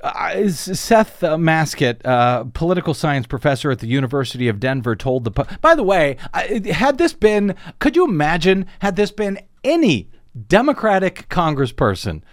Uh, 0.01 0.49
Seth 0.49 1.23
uh, 1.23 1.37
Masket, 1.37 2.03
uh, 2.05 2.45
political 2.53 2.93
science 2.93 3.27
professor 3.27 3.69
at 3.69 3.79
the 3.79 3.87
University 3.87 4.47
of 4.47 4.59
Denver, 4.59 4.95
told 4.95 5.23
the. 5.23 5.31
Po- 5.31 5.45
By 5.61 5.75
the 5.75 5.83
way, 5.83 6.17
had 6.33 6.97
this 6.97 7.13
been, 7.13 7.55
could 7.79 7.95
you 7.95 8.05
imagine, 8.05 8.65
had 8.79 8.95
this 8.95 9.11
been 9.11 9.39
any 9.63 10.09
Democratic 10.47 11.27
congressperson, 11.29 12.23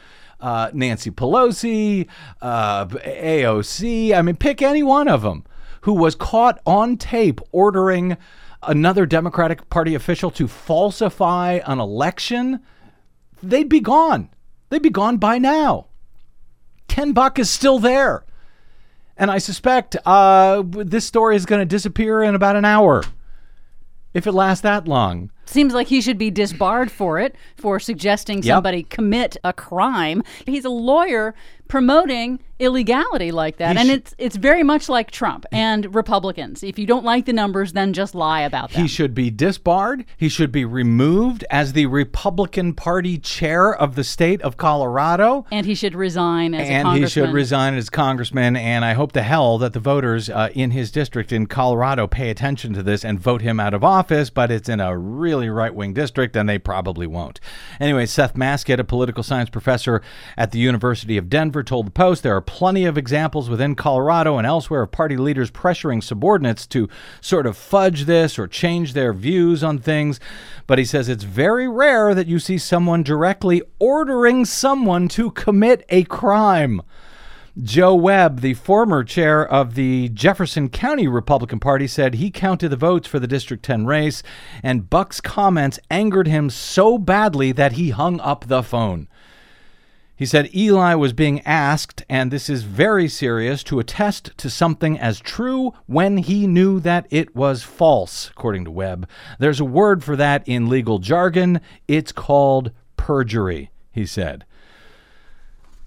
uh, 0.41 0.71
Nancy 0.73 1.11
Pelosi, 1.11 2.09
uh, 2.41 2.87
AOC, 2.87 4.14
I 4.14 4.23
mean, 4.23 4.37
pick 4.37 4.62
any 4.62 4.83
one 4.83 5.09
of 5.09 5.23
them, 5.23 5.45
who 5.83 5.93
was 5.93 6.14
caught 6.14 6.61
on 6.64 6.97
tape 6.97 7.41
ordering 7.53 8.16
another 8.62 9.05
Democratic 9.05 9.69
Party 9.69 9.95
official 9.95 10.31
to 10.33 10.49
falsify 10.49 11.61
an 11.66 11.81
election, 11.81 12.61
they'd 13.43 13.69
be 13.69 13.81
gone. 13.81 14.31
They'd 14.71 14.83
be 14.83 14.91
gone 14.91 15.16
by 15.19 15.39
now. 15.39 15.88
Ken 16.99 17.13
Buck 17.13 17.39
is 17.39 17.49
still 17.49 17.79
there. 17.79 18.25
And 19.17 19.31
I 19.31 19.39
suspect 19.39 19.97
uh, 20.05 20.65
this 20.67 21.07
story 21.07 21.37
is 21.37 21.47
going 21.47 21.61
to 21.61 21.65
disappear 21.65 22.25
in 22.25 22.35
about 22.35 22.57
an 22.57 22.65
hour. 22.65 23.05
If 24.15 24.27
it 24.27 24.33
lasts 24.33 24.63
that 24.63 24.89
long. 24.89 25.31
Seems 25.47 25.75
like 25.75 25.87
he 25.87 26.01
should 26.01 26.19
be 26.19 26.33
disbarred 26.33 26.91
for 26.91 27.21
it, 27.21 27.37
for 27.57 27.79
suggesting 27.79 28.43
somebody 28.43 28.83
commit 28.83 29.37
a 29.45 29.53
crime. 29.53 30.25
He's 30.45 30.65
a 30.65 30.71
lawyer 30.71 31.37
promoting 31.69 32.41
illegality 32.59 33.31
like 33.31 33.57
that. 33.59 33.77
He 33.77 33.81
and 33.81 33.89
sh- 33.89 33.93
it's 33.93 34.15
it's 34.19 34.37
very 34.37 34.63
much 34.63 34.89
like 34.89 35.11
Trump 35.11 35.47
and 35.53 35.95
Republicans. 35.95 36.63
If 36.63 36.79
you 36.79 36.87
don't 36.87 37.05
like 37.05 37.27
the 37.27 37.33
numbers, 37.33 37.73
then 37.73 37.93
just 37.93 38.15
lie 38.15 38.41
about 38.43 38.71
them. 38.73 38.83
He 38.83 38.89
should 38.89 39.15
be 39.15 39.31
disbarred. 39.31 40.05
He 40.17 40.29
should 40.29 40.53
be 40.53 40.65
removed 40.65 41.45
as 41.51 41.73
the 41.73 41.87
Republican 41.87 42.75
Party 42.75 43.19
chair 43.19 43.75
of 43.75 43.95
the 43.95 44.05
state 44.05 44.43
of 44.43 44.57
Colorado. 44.57 45.47
and 45.51 45.67
he 45.67 45.75
should 45.75 45.95
resign 45.95 46.55
as 46.55 46.69
a 46.69 46.71
and 46.71 46.89
he 46.99 47.07
should 47.07 47.31
resign 47.33 47.75
as 47.75 47.91
congressman. 47.91 48.57
And 48.57 48.85
I 48.85 48.95
hope 48.95 49.13
to 49.13 49.23
hell 49.23 49.59
that 49.59 49.73
the 49.73 49.81
voters 49.81 50.29
uh, 50.29 50.51
in 50.55 50.71
his 50.73 50.91
district 50.91 51.33
in 51.33 51.47
Colorado 51.47 52.07
pay 52.07 52.31
attention 52.31 52.73
to 52.75 52.83
this 52.83 53.05
and 53.05 53.21
vote 53.21 53.43
him 53.43 53.61
out 53.61 53.75
of 53.75 53.85
office. 53.85 54.31
But 54.31 54.51
it's 54.51 54.69
in 54.69 54.81
a 54.81 54.97
really 54.97 55.49
right 55.49 55.75
wing 55.75 55.93
district, 55.95 56.37
and 56.37 56.49
they 56.49 56.59
probably 56.59 57.07
won't. 57.07 57.41
Anyway, 57.81 58.07
Seth 58.07 58.37
Masket, 58.37 58.81
a 58.81 58.85
political 58.85 59.23
science 59.23 59.51
professor 59.51 60.03
at 60.37 60.53
the 60.53 60.59
University 60.59 61.17
of 61.17 61.29
Denver, 61.29 61.63
told 61.63 61.87
the 61.87 61.91
Post 61.91 62.23
there 62.23 62.37
are 62.37 62.41
plenty 62.49 62.87
of 62.87 62.97
examples 62.97 63.51
within 63.51 63.75
Colorado 63.75 64.39
and 64.39 64.47
elsewhere 64.47 64.81
of 64.81 64.91
party 64.91 65.19
leaders 65.19 65.51
pressuring 65.51 66.03
subordinates 66.03 66.67
to 66.69 66.89
sort 67.21 67.47
of 67.47 67.59
fudge 67.59 68.07
this 68.07 68.39
or 68.39 68.49
change 68.49 68.95
their 68.95 69.13
views 69.13 69.63
on 69.63 69.79
things. 69.79 70.19
But 70.67 70.79
he 70.79 70.87
says 70.87 71.11
it's 71.11 71.25
very 71.25 71.69
rare 71.69 72.15
that 72.15 72.27
you 72.27 72.39
see 72.39 72.57
someone 72.57 73.03
directly 73.03 73.61
ordering 73.79 74.47
someone 74.47 75.09
to 75.09 75.31
commit 75.33 75.85
a 75.91 76.05
crime. 76.05 76.81
Joe 77.63 77.95
Webb, 77.95 78.41
the 78.41 78.55
former 78.55 79.05
chair 79.05 79.47
of 79.47 79.75
the 79.75 80.09
Jefferson 80.09 80.71
County 80.71 81.07
Republican 81.07 81.61
Party, 81.61 81.87
said 81.87 82.15
he 82.15 82.31
counted 82.31 82.71
the 82.71 82.77
votes 82.77 83.07
for 83.07 83.19
the 83.19 83.27
District 83.27 83.63
10 83.63 83.85
race, 83.85 84.23
and 84.63 84.89
Buck's 84.89 85.21
comments 85.21 85.79
angered 85.91 86.29
him 86.29 86.49
so 86.49 86.97
badly 86.97 87.53
that 87.53 87.73
he 87.73 87.91
hung 87.91 88.21
up 88.21 88.47
the 88.47 88.63
phone. 88.63 89.07
He 90.19 90.27
said 90.27 90.53
Eli 90.53 90.95
was 90.95 91.12
being 91.12 91.41
asked, 91.43 92.03
and 92.09 92.33
this 92.33 92.51
is 92.51 92.64
very 92.64 93.07
serious, 93.07 93.62
to 93.62 93.79
attest 93.79 94.37
to 94.39 94.51
something 94.51 94.99
as 94.99 95.21
true 95.21 95.75
when 95.87 96.16
he 96.16 96.49
knew 96.49 96.81
that 96.81 97.07
it 97.09 97.37
was 97.37 97.62
false, 97.62 98.29
according 98.31 98.64
to 98.64 98.71
Webb. 98.73 99.09
There's 99.39 99.61
a 99.61 99.64
word 99.64 100.03
for 100.03 100.16
that 100.16 100.43
in 100.49 100.69
legal 100.69 100.99
jargon. 100.99 101.61
It's 101.87 102.11
called 102.11 102.73
perjury, 102.97 103.71
he 103.93 104.07
said. 104.07 104.45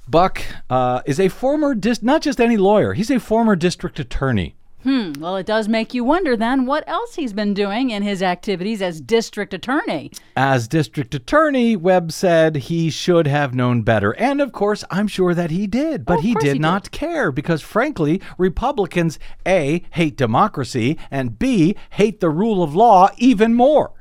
Buck 0.08 0.42
uh, 0.70 1.02
is 1.06 1.20
a 1.20 1.28
former, 1.28 1.76
dis- 1.76 2.02
not 2.02 2.22
just 2.22 2.40
any 2.40 2.56
lawyer, 2.56 2.94
he's 2.94 3.12
a 3.12 3.20
former 3.20 3.58
district 3.58 4.00
attorney. 4.00 4.56
Hmm. 4.84 5.14
Well, 5.20 5.36
it 5.38 5.46
does 5.46 5.68
make 5.68 5.94
you 5.94 6.04
wonder 6.04 6.36
then 6.36 6.66
what 6.66 6.84
else 6.88 7.14
he's 7.16 7.34
been 7.34 7.54
doing 7.54 7.92
in 7.92 8.02
his 8.02 8.24
activities 8.24 8.82
as 8.82 9.00
district 9.00 9.54
attorney. 9.54 10.12
As 10.36 10.68
district 10.68 11.14
attorney, 11.14 11.76
Webb 11.76 12.12
said 12.12 12.56
he 12.56 12.90
should 12.90 13.28
have 13.28 13.54
known 13.54 13.84
better. 13.84 14.16
And 14.18 14.42
of 14.42 14.52
course, 14.52 14.84
I'm 14.90 15.08
sure 15.08 15.36
that 15.36 15.52
he 15.52 15.68
did, 15.68 16.04
but 16.04 16.20
Oh, 16.20 16.22
he 16.22 16.34
did 16.36 16.54
he 16.54 16.60
not 16.60 16.90
care 16.90 17.32
because, 17.32 17.62
frankly, 17.62 18.22
Republicans 18.40 19.20
A, 19.48 19.84
hate 19.92 20.18
democracy, 20.18 20.98
and 21.12 21.38
B, 21.38 21.76
hate 21.92 22.20
the 22.20 22.30
rule 22.30 22.64
of 22.64 22.74
law 22.74 23.10
even 23.18 23.54
more. 23.54 23.92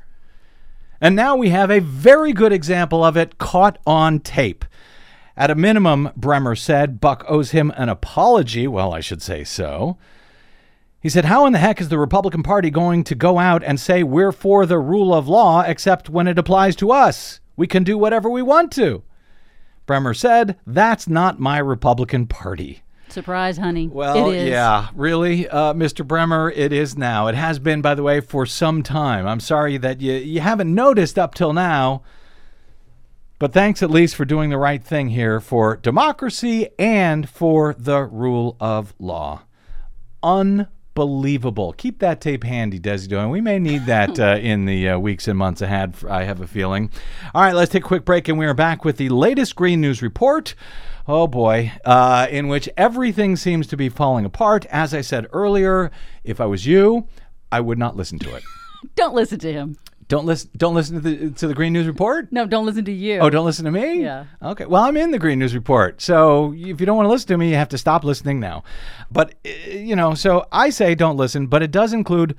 And 0.99 1.15
now 1.15 1.35
we 1.35 1.49
have 1.49 1.69
a 1.69 1.79
very 1.79 2.33
good 2.33 2.53
example 2.53 3.03
of 3.03 3.15
it 3.15 3.37
caught 3.37 3.77
on 3.85 4.19
tape. 4.19 4.65
At 5.37 5.51
a 5.51 5.55
minimum, 5.55 6.09
Bremer 6.15 6.55
said 6.55 6.99
Buck 6.99 7.23
owes 7.27 7.51
him 7.51 7.71
an 7.75 7.89
apology. 7.89 8.67
Well, 8.67 8.93
I 8.93 8.99
should 8.99 9.21
say 9.21 9.43
so. 9.43 9.97
He 11.01 11.09
said, 11.09 11.25
How 11.25 11.47
in 11.47 11.53
the 11.53 11.59
heck 11.59 11.81
is 11.81 11.89
the 11.89 11.97
Republican 11.97 12.43
Party 12.43 12.69
going 12.69 13.03
to 13.05 13.15
go 13.15 13.39
out 13.39 13.63
and 13.63 13.79
say 13.79 14.03
we're 14.03 14.31
for 14.31 14.65
the 14.67 14.77
rule 14.77 15.13
of 15.13 15.27
law 15.27 15.61
except 15.61 16.09
when 16.09 16.27
it 16.27 16.37
applies 16.37 16.75
to 16.77 16.91
us? 16.91 17.39
We 17.57 17.65
can 17.65 17.83
do 17.83 17.97
whatever 17.97 18.29
we 18.29 18.43
want 18.43 18.71
to. 18.73 19.03
Bremer 19.87 20.13
said, 20.13 20.59
That's 20.65 21.07
not 21.07 21.39
my 21.39 21.57
Republican 21.57 22.27
Party. 22.27 22.83
Surprise, 23.09 23.57
honey. 23.57 23.89
Well, 23.89 24.29
it 24.29 24.37
is. 24.37 24.49
yeah, 24.49 24.87
really, 24.95 25.49
uh, 25.49 25.73
Mr. 25.73 26.07
Bremer, 26.07 26.49
it 26.51 26.71
is 26.71 26.97
now. 26.97 27.27
It 27.27 27.35
has 27.35 27.59
been, 27.59 27.81
by 27.81 27.93
the 27.93 28.03
way, 28.03 28.21
for 28.21 28.45
some 28.45 28.83
time. 28.83 29.27
I'm 29.27 29.41
sorry 29.41 29.77
that 29.77 29.99
you, 29.99 30.13
you 30.13 30.39
haven't 30.39 30.73
noticed 30.73 31.19
up 31.19 31.33
till 31.33 31.51
now, 31.51 32.03
but 33.37 33.51
thanks 33.51 33.83
at 33.83 33.89
least 33.91 34.15
for 34.15 34.23
doing 34.23 34.49
the 34.49 34.57
right 34.57 34.81
thing 34.81 35.09
here 35.09 35.41
for 35.41 35.75
democracy 35.75 36.69
and 36.79 37.27
for 37.27 37.75
the 37.77 38.03
rule 38.03 38.55
of 38.61 38.93
law. 38.97 39.41
Unbelievable. 40.23 40.71
Keep 41.77 41.99
that 41.99 42.21
tape 42.21 42.43
handy, 42.43 42.79
Desido, 42.79 43.19
and 43.19 43.31
we 43.31 43.41
may 43.41 43.59
need 43.59 43.85
that 43.85 44.19
uh, 44.19 44.37
in 44.41 44.65
the 44.65 44.89
uh, 44.89 44.99
weeks 44.99 45.27
and 45.27 45.37
months 45.37 45.61
ahead, 45.61 45.95
I 46.09 46.23
have 46.23 46.41
a 46.41 46.47
feeling. 46.47 46.91
All 47.33 47.41
right, 47.41 47.55
let's 47.55 47.71
take 47.71 47.83
a 47.83 47.87
quick 47.87 48.05
break, 48.05 48.27
and 48.27 48.37
we 48.37 48.45
are 48.45 48.53
back 48.53 48.83
with 48.85 48.97
the 48.97 49.09
latest 49.09 49.55
Green 49.55 49.81
News 49.81 50.01
Report. 50.01 50.55
Oh 51.07 51.27
boy, 51.27 51.71
uh, 51.83 52.27
in 52.29 52.47
which 52.47 52.69
everything 52.77 53.35
seems 53.35 53.67
to 53.67 53.77
be 53.77 53.89
falling 53.89 54.23
apart. 54.23 54.65
As 54.67 54.93
I 54.93 55.01
said 55.01 55.27
earlier, 55.33 55.91
if 56.23 56.39
I 56.39 56.45
was 56.45 56.65
you, 56.65 57.07
I 57.51 57.59
would 57.59 57.77
not 57.77 57.95
listen 57.95 58.19
to 58.19 58.35
it. 58.35 58.43
Don't 58.95 59.15
listen 59.15 59.39
to 59.39 59.51
him. 59.51 59.77
Don't 60.11 60.25
listen. 60.25 60.49
Don't 60.57 60.75
listen 60.75 60.95
to 60.95 60.99
the 61.01 61.31
to 61.31 61.47
the 61.47 61.53
Green 61.53 61.71
News 61.71 61.87
Report. 61.87 62.27
No, 62.33 62.45
don't 62.45 62.65
listen 62.65 62.83
to 62.83 62.91
you. 62.91 63.19
Oh, 63.19 63.29
don't 63.29 63.45
listen 63.45 63.63
to 63.63 63.71
me? 63.71 64.01
Yeah. 64.01 64.25
Okay. 64.43 64.65
Well, 64.65 64.83
I'm 64.83 64.97
in 64.97 65.11
the 65.11 65.17
Green 65.17 65.39
News 65.39 65.55
Report. 65.55 66.01
So 66.01 66.51
if 66.51 66.81
you 66.81 66.85
don't 66.85 66.97
want 66.97 67.05
to 67.05 67.09
listen 67.09 67.29
to 67.29 67.37
me, 67.37 67.47
you 67.47 67.55
have 67.55 67.69
to 67.69 67.77
stop 67.77 68.03
listening 68.03 68.41
now. 68.41 68.65
But, 69.09 69.35
uh, 69.45 69.69
you 69.69 69.95
know, 69.95 70.13
so 70.13 70.45
I 70.51 70.69
say 70.69 70.95
don't 70.95 71.15
listen, 71.15 71.47
but 71.47 71.63
it 71.63 71.71
does 71.71 71.93
include 71.93 72.35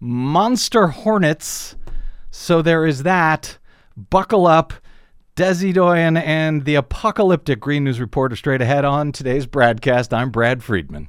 monster 0.00 0.88
hornets. 0.88 1.76
So 2.30 2.60
there 2.60 2.84
is 2.84 3.04
that. 3.04 3.56
Buckle 3.96 4.46
up. 4.46 4.74
Desi 5.34 5.72
Doyen 5.72 6.18
and 6.18 6.66
the 6.66 6.74
apocalyptic 6.74 7.58
Green 7.58 7.84
News 7.84 8.00
Report 8.00 8.34
are 8.34 8.36
straight 8.36 8.60
ahead 8.60 8.84
on 8.84 9.12
today's 9.12 9.46
BradCast. 9.46 10.12
I'm 10.14 10.30
Brad 10.30 10.62
Friedman. 10.62 11.08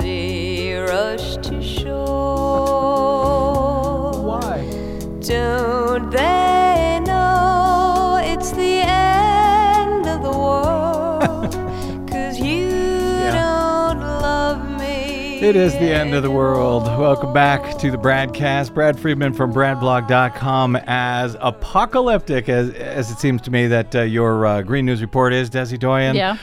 Don't 5.31 6.09
they 6.09 6.99
know 7.05 8.19
it's 8.21 8.51
the 8.51 8.81
end 8.81 10.05
of 10.05 10.21
the 10.23 10.29
world? 10.29 11.53
Cause 12.11 12.37
you 12.37 12.69
don't 13.31 14.01
love 14.01 14.77
me. 14.77 15.39
It 15.39 15.55
is 15.55 15.71
the 15.75 15.89
end 15.93 16.13
of 16.13 16.23
the 16.23 16.29
world. 16.29 16.83
Welcome 16.83 17.31
back 17.31 17.77
to 17.77 17.89
the 17.89 17.95
BradCast. 17.97 18.73
Brad 18.73 18.99
Friedman 18.99 19.31
from 19.31 19.53
BradBlog.com. 19.53 20.75
As 20.85 21.37
apocalyptic 21.39 22.49
as, 22.49 22.71
as 22.71 23.09
it 23.09 23.17
seems 23.19 23.41
to 23.43 23.51
me 23.51 23.67
that 23.67 23.95
uh, 23.95 24.01
your 24.01 24.45
uh, 24.45 24.61
Green 24.63 24.85
News 24.85 24.99
Report 25.01 25.31
is, 25.31 25.49
Desi 25.49 25.79
Doyen. 25.79 26.13
Yeah. 26.13 26.35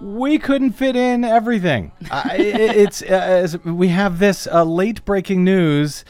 We 0.00 0.38
couldn't 0.38 0.74
fit 0.74 0.94
in 0.94 1.24
everything. 1.24 1.90
uh, 2.12 2.28
it, 2.34 2.60
it's 2.60 3.02
uh, 3.02 3.06
as 3.10 3.58
we 3.64 3.88
have 3.88 4.20
this 4.20 4.46
uh, 4.46 4.62
late 4.62 5.04
breaking 5.04 5.42
news, 5.42 6.04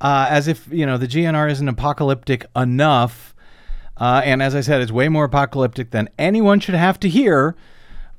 uh, 0.00 0.26
as 0.28 0.48
if 0.48 0.66
you 0.70 0.86
know 0.86 0.96
the 0.96 1.08
GNR 1.08 1.50
isn't 1.50 1.68
apocalyptic 1.68 2.46
enough. 2.56 3.34
Uh, 3.96 4.22
and 4.24 4.42
as 4.42 4.54
I 4.54 4.62
said, 4.62 4.80
it's 4.80 4.90
way 4.90 5.08
more 5.08 5.24
apocalyptic 5.24 5.90
than 5.90 6.08
anyone 6.18 6.58
should 6.60 6.74
have 6.74 6.98
to 7.00 7.08
hear. 7.08 7.54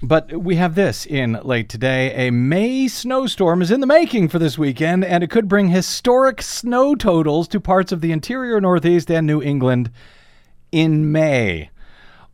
But 0.03 0.41
we 0.41 0.55
have 0.55 0.73
this 0.73 1.05
in 1.05 1.39
late 1.43 1.69
today. 1.69 2.27
A 2.27 2.31
May 2.31 2.87
snowstorm 2.87 3.61
is 3.61 3.69
in 3.69 3.81
the 3.81 3.87
making 3.87 4.29
for 4.29 4.39
this 4.39 4.57
weekend, 4.57 5.05
and 5.05 5.23
it 5.23 5.29
could 5.29 5.47
bring 5.47 5.69
historic 5.69 6.41
snow 6.41 6.95
totals 6.95 7.47
to 7.49 7.59
parts 7.59 7.91
of 7.91 8.01
the 8.01 8.11
interior 8.11 8.59
Northeast 8.59 9.11
and 9.11 9.27
New 9.27 9.43
England 9.43 9.91
in 10.71 11.11
May. 11.11 11.69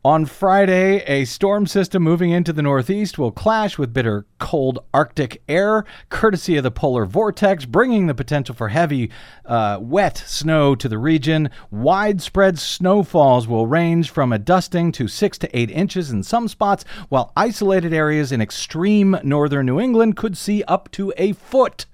On 0.07 0.25
Friday, 0.25 1.03
a 1.05 1.25
storm 1.25 1.67
system 1.67 2.01
moving 2.01 2.31
into 2.31 2.53
the 2.53 2.61
Northeast 2.61 3.17
will 3.17 3.29
clash 3.29 3.77
with 3.77 3.91
bitter 3.91 4.25
cold 4.39 4.79
Arctic 4.93 5.41
air, 5.49 5.83
courtesy 6.07 6.55
of 6.55 6.63
the 6.63 6.71
polar 6.71 7.05
vortex, 7.05 7.65
bringing 7.65 8.07
the 8.07 8.15
potential 8.15 8.55
for 8.55 8.69
heavy, 8.69 9.11
uh, 9.45 9.79
wet 9.81 10.23
snow 10.25 10.75
to 10.75 10.87
the 10.87 10.97
region. 10.97 11.49
Widespread 11.71 12.57
snowfalls 12.57 13.49
will 13.49 13.67
range 13.67 14.09
from 14.09 14.31
a 14.31 14.39
dusting 14.39 14.93
to 14.93 15.09
six 15.09 15.37
to 15.39 15.53
eight 15.53 15.69
inches 15.69 16.09
in 16.09 16.23
some 16.23 16.47
spots, 16.47 16.85
while 17.09 17.33
isolated 17.35 17.91
areas 17.91 18.31
in 18.31 18.39
extreme 18.39 19.17
northern 19.23 19.65
New 19.65 19.77
England 19.77 20.15
could 20.15 20.37
see 20.37 20.63
up 20.69 20.89
to 20.91 21.11
a 21.17 21.33
foot. 21.33 21.85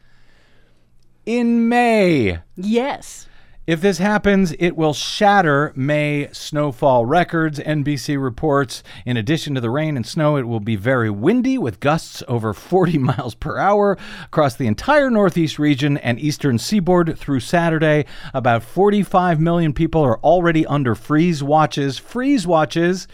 In 1.26 1.68
May. 1.68 2.42
Yes. 2.56 3.28
If 3.66 3.80
this 3.80 3.98
happens, 3.98 4.52
it 4.60 4.76
will 4.76 4.94
shatter 4.94 5.72
May 5.74 6.28
snowfall 6.34 7.06
records. 7.06 7.60
NBC 7.60 8.22
reports 8.22 8.84
in 9.06 9.16
addition 9.16 9.56
to 9.56 9.62
the 9.62 9.70
rain 9.70 9.96
and 9.96 10.06
snow, 10.06 10.36
it 10.36 10.44
will 10.44 10.60
be 10.60 10.76
very 10.76 11.10
windy 11.10 11.58
with 11.58 11.80
gusts 11.80 12.22
over 12.28 12.54
40 12.54 12.98
miles 13.00 13.36
per 13.36 13.58
hour 13.58 13.98
across 14.26 14.56
the 14.56 14.68
entire 14.68 15.10
Northeast 15.10 15.60
region 15.60 15.96
and 15.96 16.20
eastern 16.20 16.60
seaboard 16.60 17.18
through 17.18 17.40
Saturday. 17.40 18.06
About 18.34 18.64
45 18.64 19.40
million 19.40 19.72
people 19.72 20.02
are 20.02 20.20
already 20.20 20.66
under 20.66 20.94
freeze 20.94 21.42
watches. 21.42 21.98
Freeze 21.98 22.46
watches 22.46 23.08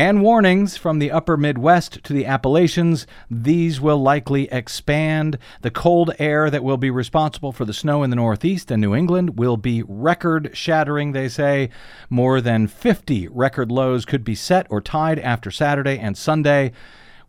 and 0.00 0.22
warnings 0.22 0.78
from 0.78 0.98
the 0.98 1.10
upper 1.10 1.36
Midwest 1.36 2.02
to 2.04 2.14
the 2.14 2.24
Appalachians. 2.24 3.06
These 3.30 3.82
will 3.82 3.98
likely 3.98 4.50
expand. 4.50 5.36
The 5.60 5.70
cold 5.70 6.14
air 6.18 6.48
that 6.48 6.64
will 6.64 6.78
be 6.78 6.88
responsible 6.88 7.52
for 7.52 7.66
the 7.66 7.74
snow 7.74 8.02
in 8.02 8.08
the 8.08 8.16
Northeast 8.16 8.70
and 8.70 8.80
New 8.80 8.94
England 8.94 9.38
will 9.38 9.58
be 9.58 9.82
record 9.86 10.52
shattering, 10.54 11.12
they 11.12 11.28
say. 11.28 11.68
More 12.08 12.40
than 12.40 12.66
50 12.66 13.28
record 13.28 13.70
lows 13.70 14.06
could 14.06 14.24
be 14.24 14.34
set 14.34 14.66
or 14.70 14.80
tied 14.80 15.18
after 15.18 15.50
Saturday 15.50 15.98
and 15.98 16.16
Sunday, 16.16 16.72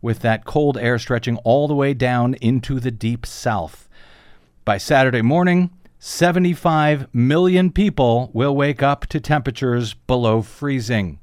with 0.00 0.20
that 0.20 0.46
cold 0.46 0.78
air 0.78 0.98
stretching 0.98 1.36
all 1.44 1.68
the 1.68 1.74
way 1.74 1.92
down 1.92 2.32
into 2.40 2.80
the 2.80 2.90
deep 2.90 3.26
south. 3.26 3.86
By 4.64 4.78
Saturday 4.78 5.20
morning, 5.20 5.72
75 5.98 7.14
million 7.14 7.70
people 7.70 8.30
will 8.32 8.56
wake 8.56 8.82
up 8.82 9.04
to 9.08 9.20
temperatures 9.20 9.92
below 9.92 10.40
freezing 10.40 11.18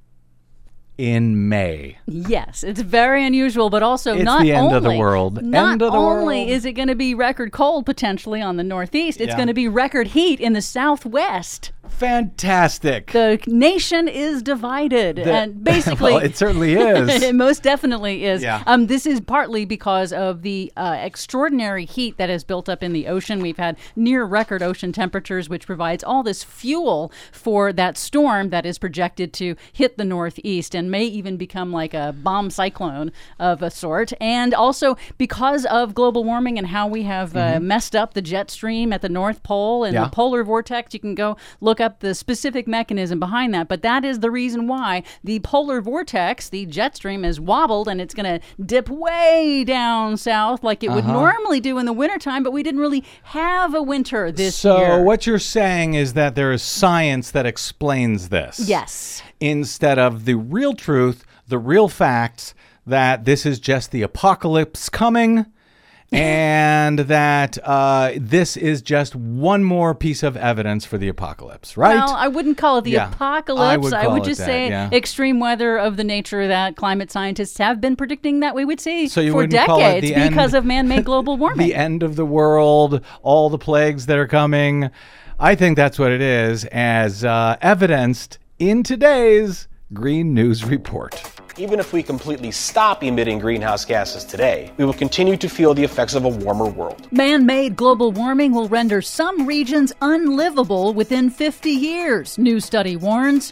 in 0.99 1.47
May. 1.47 1.97
Yes, 2.07 2.61
it's 2.61 2.81
very 2.81 3.25
unusual, 3.25 3.69
but 3.69 3.81
also 3.81 4.15
It's 4.15 4.23
not 4.25 4.41
the 4.41 4.51
end 4.51 4.65
only, 4.65 4.75
of 4.77 4.83
the 4.83 4.97
world. 4.97 5.41
Not 5.41 5.71
End 5.71 5.81
of 5.81 5.93
the 5.93 5.97
only 5.97 6.39
world. 6.39 6.49
is 6.49 6.65
it 6.65 6.73
going 6.73 6.89
to 6.89 6.95
be 6.95 7.15
record 7.15 7.53
cold 7.53 7.85
potentially 7.85 8.41
on 8.41 8.57
the 8.57 8.63
Northeast, 8.65 9.21
it's 9.21 9.29
Yeah. 9.29 9.37
going 9.37 9.47
to 9.47 9.53
be 9.53 9.69
record 9.69 10.07
heat 10.07 10.41
in 10.41 10.51
the 10.51 10.61
Southwest. 10.61 11.71
Fantastic. 11.89 13.11
The 13.11 13.39
nation 13.47 14.07
is 14.07 14.41
divided, 14.41 15.17
The- 15.17 15.31
and 15.33 15.63
basically, 15.63 16.13
well, 16.13 16.23
it 16.23 16.35
certainly 16.37 16.73
is. 16.73 17.21
it 17.23 17.35
most 17.35 17.63
definitely 17.63 18.25
is. 18.25 18.41
Yeah. 18.41 18.63
Um, 18.65 18.87
this 18.87 19.05
is 19.05 19.21
partly 19.21 19.65
because 19.65 20.11
of 20.13 20.41
the 20.41 20.71
uh, 20.77 20.97
extraordinary 20.99 21.85
heat 21.85 22.17
that 22.17 22.29
has 22.29 22.43
built 22.43 22.69
up 22.69 22.83
in 22.83 22.93
the 22.93 23.07
ocean. 23.07 23.39
We've 23.41 23.57
had 23.57 23.77
near 23.95 24.23
record 24.25 24.61
ocean 24.63 24.91
temperatures, 24.91 25.49
which 25.49 25.65
provides 25.65 26.03
all 26.03 26.23
this 26.23 26.43
fuel 26.43 27.11
for 27.31 27.71
that 27.73 27.97
storm 27.97 28.49
that 28.49 28.65
is 28.65 28.77
projected 28.77 29.33
to 29.33 29.55
hit 29.73 29.97
the 29.97 30.05
Northeast. 30.05 30.75
And 30.75 30.89
may 30.91 31.03
even 31.05 31.37
become 31.37 31.71
like 31.71 31.93
a 31.93 32.13
bomb 32.17 32.49
cyclone 32.49 33.11
of 33.39 33.61
a 33.61 33.69
sort. 33.71 34.13
And 34.21 34.53
also 34.53 34.97
because 35.17 35.65
of 35.65 35.93
global 35.93 36.23
warming 36.23 36.57
and 36.57 36.67
how 36.67 36.87
we 36.87 37.03
have 37.03 37.35
uh, 37.35 37.59
messed 37.59 37.95
up 37.95 38.13
the 38.13 38.21
jet 38.21 38.49
stream 38.51 38.91
at 38.93 39.01
the 39.01 39.09
North 39.09 39.43
Pole 39.43 39.83
and 39.83 39.93
Yeah. 39.93 40.05
the 40.05 40.09
polar 40.09 40.43
vortex, 40.43 40.93
you 40.93 40.99
can 40.99 41.15
go 41.15 41.37
look 41.61 41.78
up 41.81 41.99
the 41.99 42.13
specific 42.15 42.67
mechanism 42.67 43.19
behind 43.19 43.53
that. 43.53 43.67
But 43.67 43.81
that 43.83 44.03
is 44.05 44.19
the 44.19 44.31
reason 44.31 44.67
why 44.67 45.03
the 45.23 45.39
polar 45.39 45.81
vortex, 45.81 46.49
the 46.49 46.65
jet 46.65 46.95
stream, 46.95 47.23
is 47.25 47.39
wobbled 47.39 47.87
and 47.87 47.99
it's 48.01 48.13
going 48.13 48.39
to 48.39 48.45
dip 48.63 48.89
way 48.89 49.63
down 49.63 50.17
south 50.17 50.63
like 50.63 50.83
it 50.83 50.89
would 50.91 51.03
Uh-huh. 51.03 51.13
normally 51.13 51.59
do 51.59 51.77
in 51.77 51.85
the 51.85 51.93
wintertime. 51.93 52.43
But 52.43 52.51
we 52.51 52.63
didn't 52.63 52.79
really 52.81 53.03
have 53.23 53.73
a 53.73 53.81
winter 53.83 54.31
this 54.31 54.55
so 54.55 54.77
year. 54.77 54.87
So, 54.97 55.01
what 55.01 55.25
you're 55.27 55.39
saying 55.39 55.93
is 55.93 56.13
that 56.13 56.35
there 56.35 56.51
is 56.51 56.61
science 56.61 57.31
that 57.31 57.45
explains 57.45 58.29
this. 58.29 58.59
Yes. 58.59 59.21
Instead 59.39 59.97
of 59.97 60.25
the 60.25 60.35
real 60.35 60.73
truth, 60.73 61.23
the 61.47 61.57
real 61.57 61.87
facts 61.87 62.53
that 62.85 63.25
this 63.25 63.45
is 63.45 63.59
just 63.59 63.91
the 63.91 64.01
apocalypse 64.01 64.89
coming. 64.89 65.45
And 66.11 66.99
that 66.99 67.57
uh, 67.63 68.13
this 68.17 68.57
is 68.57 68.81
just 68.81 69.15
one 69.15 69.63
more 69.63 69.93
piece 69.93 70.23
of 70.23 70.35
evidence 70.35 70.83
for 70.85 70.97
the 70.97 71.07
apocalypse, 71.07 71.77
right? 71.77 71.93
Well, 71.95 72.15
I 72.15 72.27
wouldn't 72.27 72.57
call 72.57 72.77
it 72.79 72.83
the 72.85 72.91
Yeah, 72.91 73.09
apocalypse. 73.11 73.61
I 73.63 73.77
would 73.77 73.91
call 73.93 74.15
it 74.15 74.23
just 74.23 74.39
that, 74.39 74.45
say 74.45 74.69
yeah. 74.69 74.89
extreme 74.91 75.39
weather 75.39 75.77
of 75.77 75.97
the 75.97 76.03
nature 76.03 76.47
that 76.47 76.75
climate 76.75 77.11
scientists 77.11 77.57
have 77.59 77.79
been 77.79 77.95
predicting 77.95 78.39
that 78.39 78.55
we 78.55 78.65
would 78.65 78.79
see 78.79 79.07
So 79.07 79.21
for 79.29 79.37
wouldn't 79.37 79.65
call 79.65 79.79
it 79.79 79.83
decades 79.83 80.07
the 80.07 80.15
end- 80.15 80.29
because 80.31 80.53
of 80.53 80.65
man-made 80.65 81.05
global 81.05 81.37
warming. 81.37 81.67
the 81.67 81.75
end 81.75 82.01
of 82.01 82.15
the 82.15 82.25
world, 82.25 83.03
all 83.21 83.49
the 83.49 83.59
plagues 83.59 84.07
that 84.07 84.17
are 84.17 84.27
coming. 84.27 84.89
I 85.39 85.55
think 85.55 85.77
that's 85.77 85.97
what 85.99 86.11
it 86.11 86.21
is, 86.21 86.65
as 86.65 87.23
uh, 87.23 87.55
evidenced 87.61 88.39
in 88.57 88.83
today's 88.83 89.67
Green 89.93 90.33
News 90.33 90.65
Report. 90.65 91.38
Even 91.59 91.77
if 91.77 91.91
we 91.91 92.01
completely 92.01 92.51
stop 92.51 93.03
emitting 93.03 93.37
greenhouse 93.37 93.83
gases 93.83 94.23
today, 94.23 94.71
we 94.77 94.85
will 94.85 94.93
continue 94.93 95.35
to 95.35 95.49
feel 95.49 95.73
the 95.73 95.83
effects 95.83 96.15
of 96.15 96.23
a 96.23 96.29
warmer 96.29 96.65
world. 96.69 97.11
Man 97.11 97.45
made 97.45 97.75
global 97.75 98.13
warming 98.13 98.53
will 98.53 98.69
render 98.69 99.01
some 99.01 99.45
regions 99.45 99.91
unlivable 100.01 100.93
within 100.93 101.29
50 101.29 101.69
years, 101.69 102.37
new 102.37 102.61
study 102.61 102.95
warns. 102.95 103.51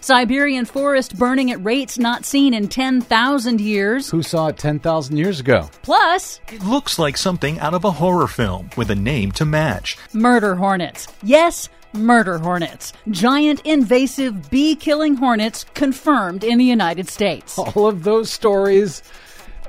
Siberian 0.00 0.64
forest 0.64 1.18
burning 1.18 1.50
at 1.50 1.62
rates 1.62 1.98
not 1.98 2.24
seen 2.24 2.54
in 2.54 2.68
10,000 2.68 3.60
years. 3.60 4.08
Who 4.10 4.22
saw 4.22 4.46
it 4.46 4.56
10,000 4.56 5.16
years 5.16 5.40
ago? 5.40 5.68
Plus, 5.82 6.40
It 6.52 6.62
looks 6.62 6.98
like 7.00 7.16
something 7.16 7.58
out 7.58 7.74
of 7.74 7.84
a 7.84 7.90
horror 7.90 8.28
film 8.28 8.70
with 8.76 8.90
a 8.92 8.94
name 8.94 9.32
to 9.32 9.44
match. 9.44 9.98
murder 10.14 10.54
hornets. 10.54 11.08
Yes, 11.22 11.68
murder 11.92 12.38
hornets. 12.38 12.92
Giant 13.10 13.60
invasive 13.64 14.50
bee 14.50 14.74
killing 14.76 15.16
hornets 15.16 15.64
confirmed 15.74 16.44
in 16.44 16.58
the 16.58 16.64
United 16.64 17.08
States. 17.08 17.58
All 17.58 17.86
of 17.86 18.04
those 18.04 18.30
stories 18.30 19.02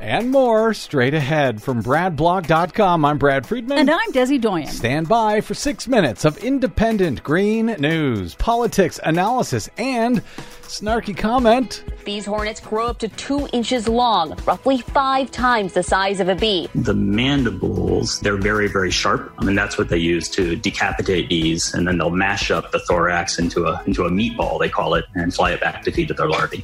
and 0.02 0.32
more 0.32 0.74
straight 0.74 1.14
ahead 1.14 1.62
from 1.62 1.84
BradBlog.com. 1.84 3.06
I'm 3.06 3.18
Brad 3.20 3.46
Friedman. 3.46 3.78
And 3.78 3.90
I'm 3.92 4.12
Desi 4.12 4.42
Doyen. 4.42 4.68
Stand 4.68 5.08
by 5.08 5.42
for 5.42 5.54
six 5.54 5.88
minutes 5.88 6.26
of 6.26 6.38
independent 6.40 7.22
green 7.22 7.68
news, 7.68 8.34
politics, 8.36 9.00
analysis, 9.04 9.70
and 9.78 10.24
snarky 10.64 11.16
comment. 11.16 11.84
These 12.04 12.26
hornets 12.26 12.60
grow 12.60 12.88
up 12.88 12.98
to 13.00 13.10
two 13.10 13.48
inches 13.54 13.88
long, 13.88 14.36
roughly 14.46 14.80
five 14.80 15.30
times 15.30 15.74
the 15.74 15.84
size 15.84 16.20
of 16.20 16.30
a 16.30 16.36
bee. 16.36 16.68
the 16.74 16.94
mandibles 16.96 18.20
they're 18.22 18.38
very 18.38 18.68
very 18.68 18.90
sharp 18.90 19.32
I 19.38 19.46
mean 19.46 19.56
that's 19.56 19.78
what 19.78 19.90
they 19.90 19.98
use 19.98 20.30
to 20.30 20.56
decapitate 20.56 21.30
bees 21.30 21.74
and 21.74 21.88
then 21.88 21.98
they'll 21.98 22.10
mash 22.10 22.50
up 22.50 22.72
the 22.72 22.80
thorax 22.80 23.38
into 23.38 23.66
a 23.66 23.84
into 23.86 24.06
a 24.06 24.10
meatball 24.10 24.60
they 24.60 24.70
call 24.70 24.96
it 24.96 25.06
and 25.14 25.34
fly 25.34 25.52
it 25.52 25.60
back 25.62 25.84
to 25.84 25.92
feed 25.92 26.08
to 26.08 26.14
their 26.14 26.28
larvae 26.30 26.64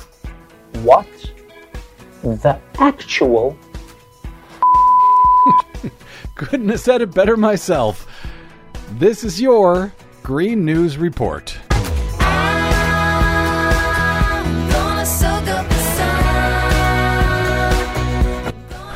what 0.83 1.05
the 2.23 2.59
actual 2.79 3.57
Couldn't 6.35 6.69
have 6.69 6.79
said 6.79 7.01
it 7.01 7.13
better 7.13 7.35
myself. 7.37 8.07
This 8.93 9.23
is 9.23 9.41
your 9.41 9.93
Green 10.23 10.65
News 10.65 10.97
Report. 10.97 11.57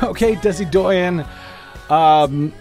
Okay, 0.04 0.36
Desi 0.36 0.70
Doyen. 0.70 1.26
Um, 1.90 2.54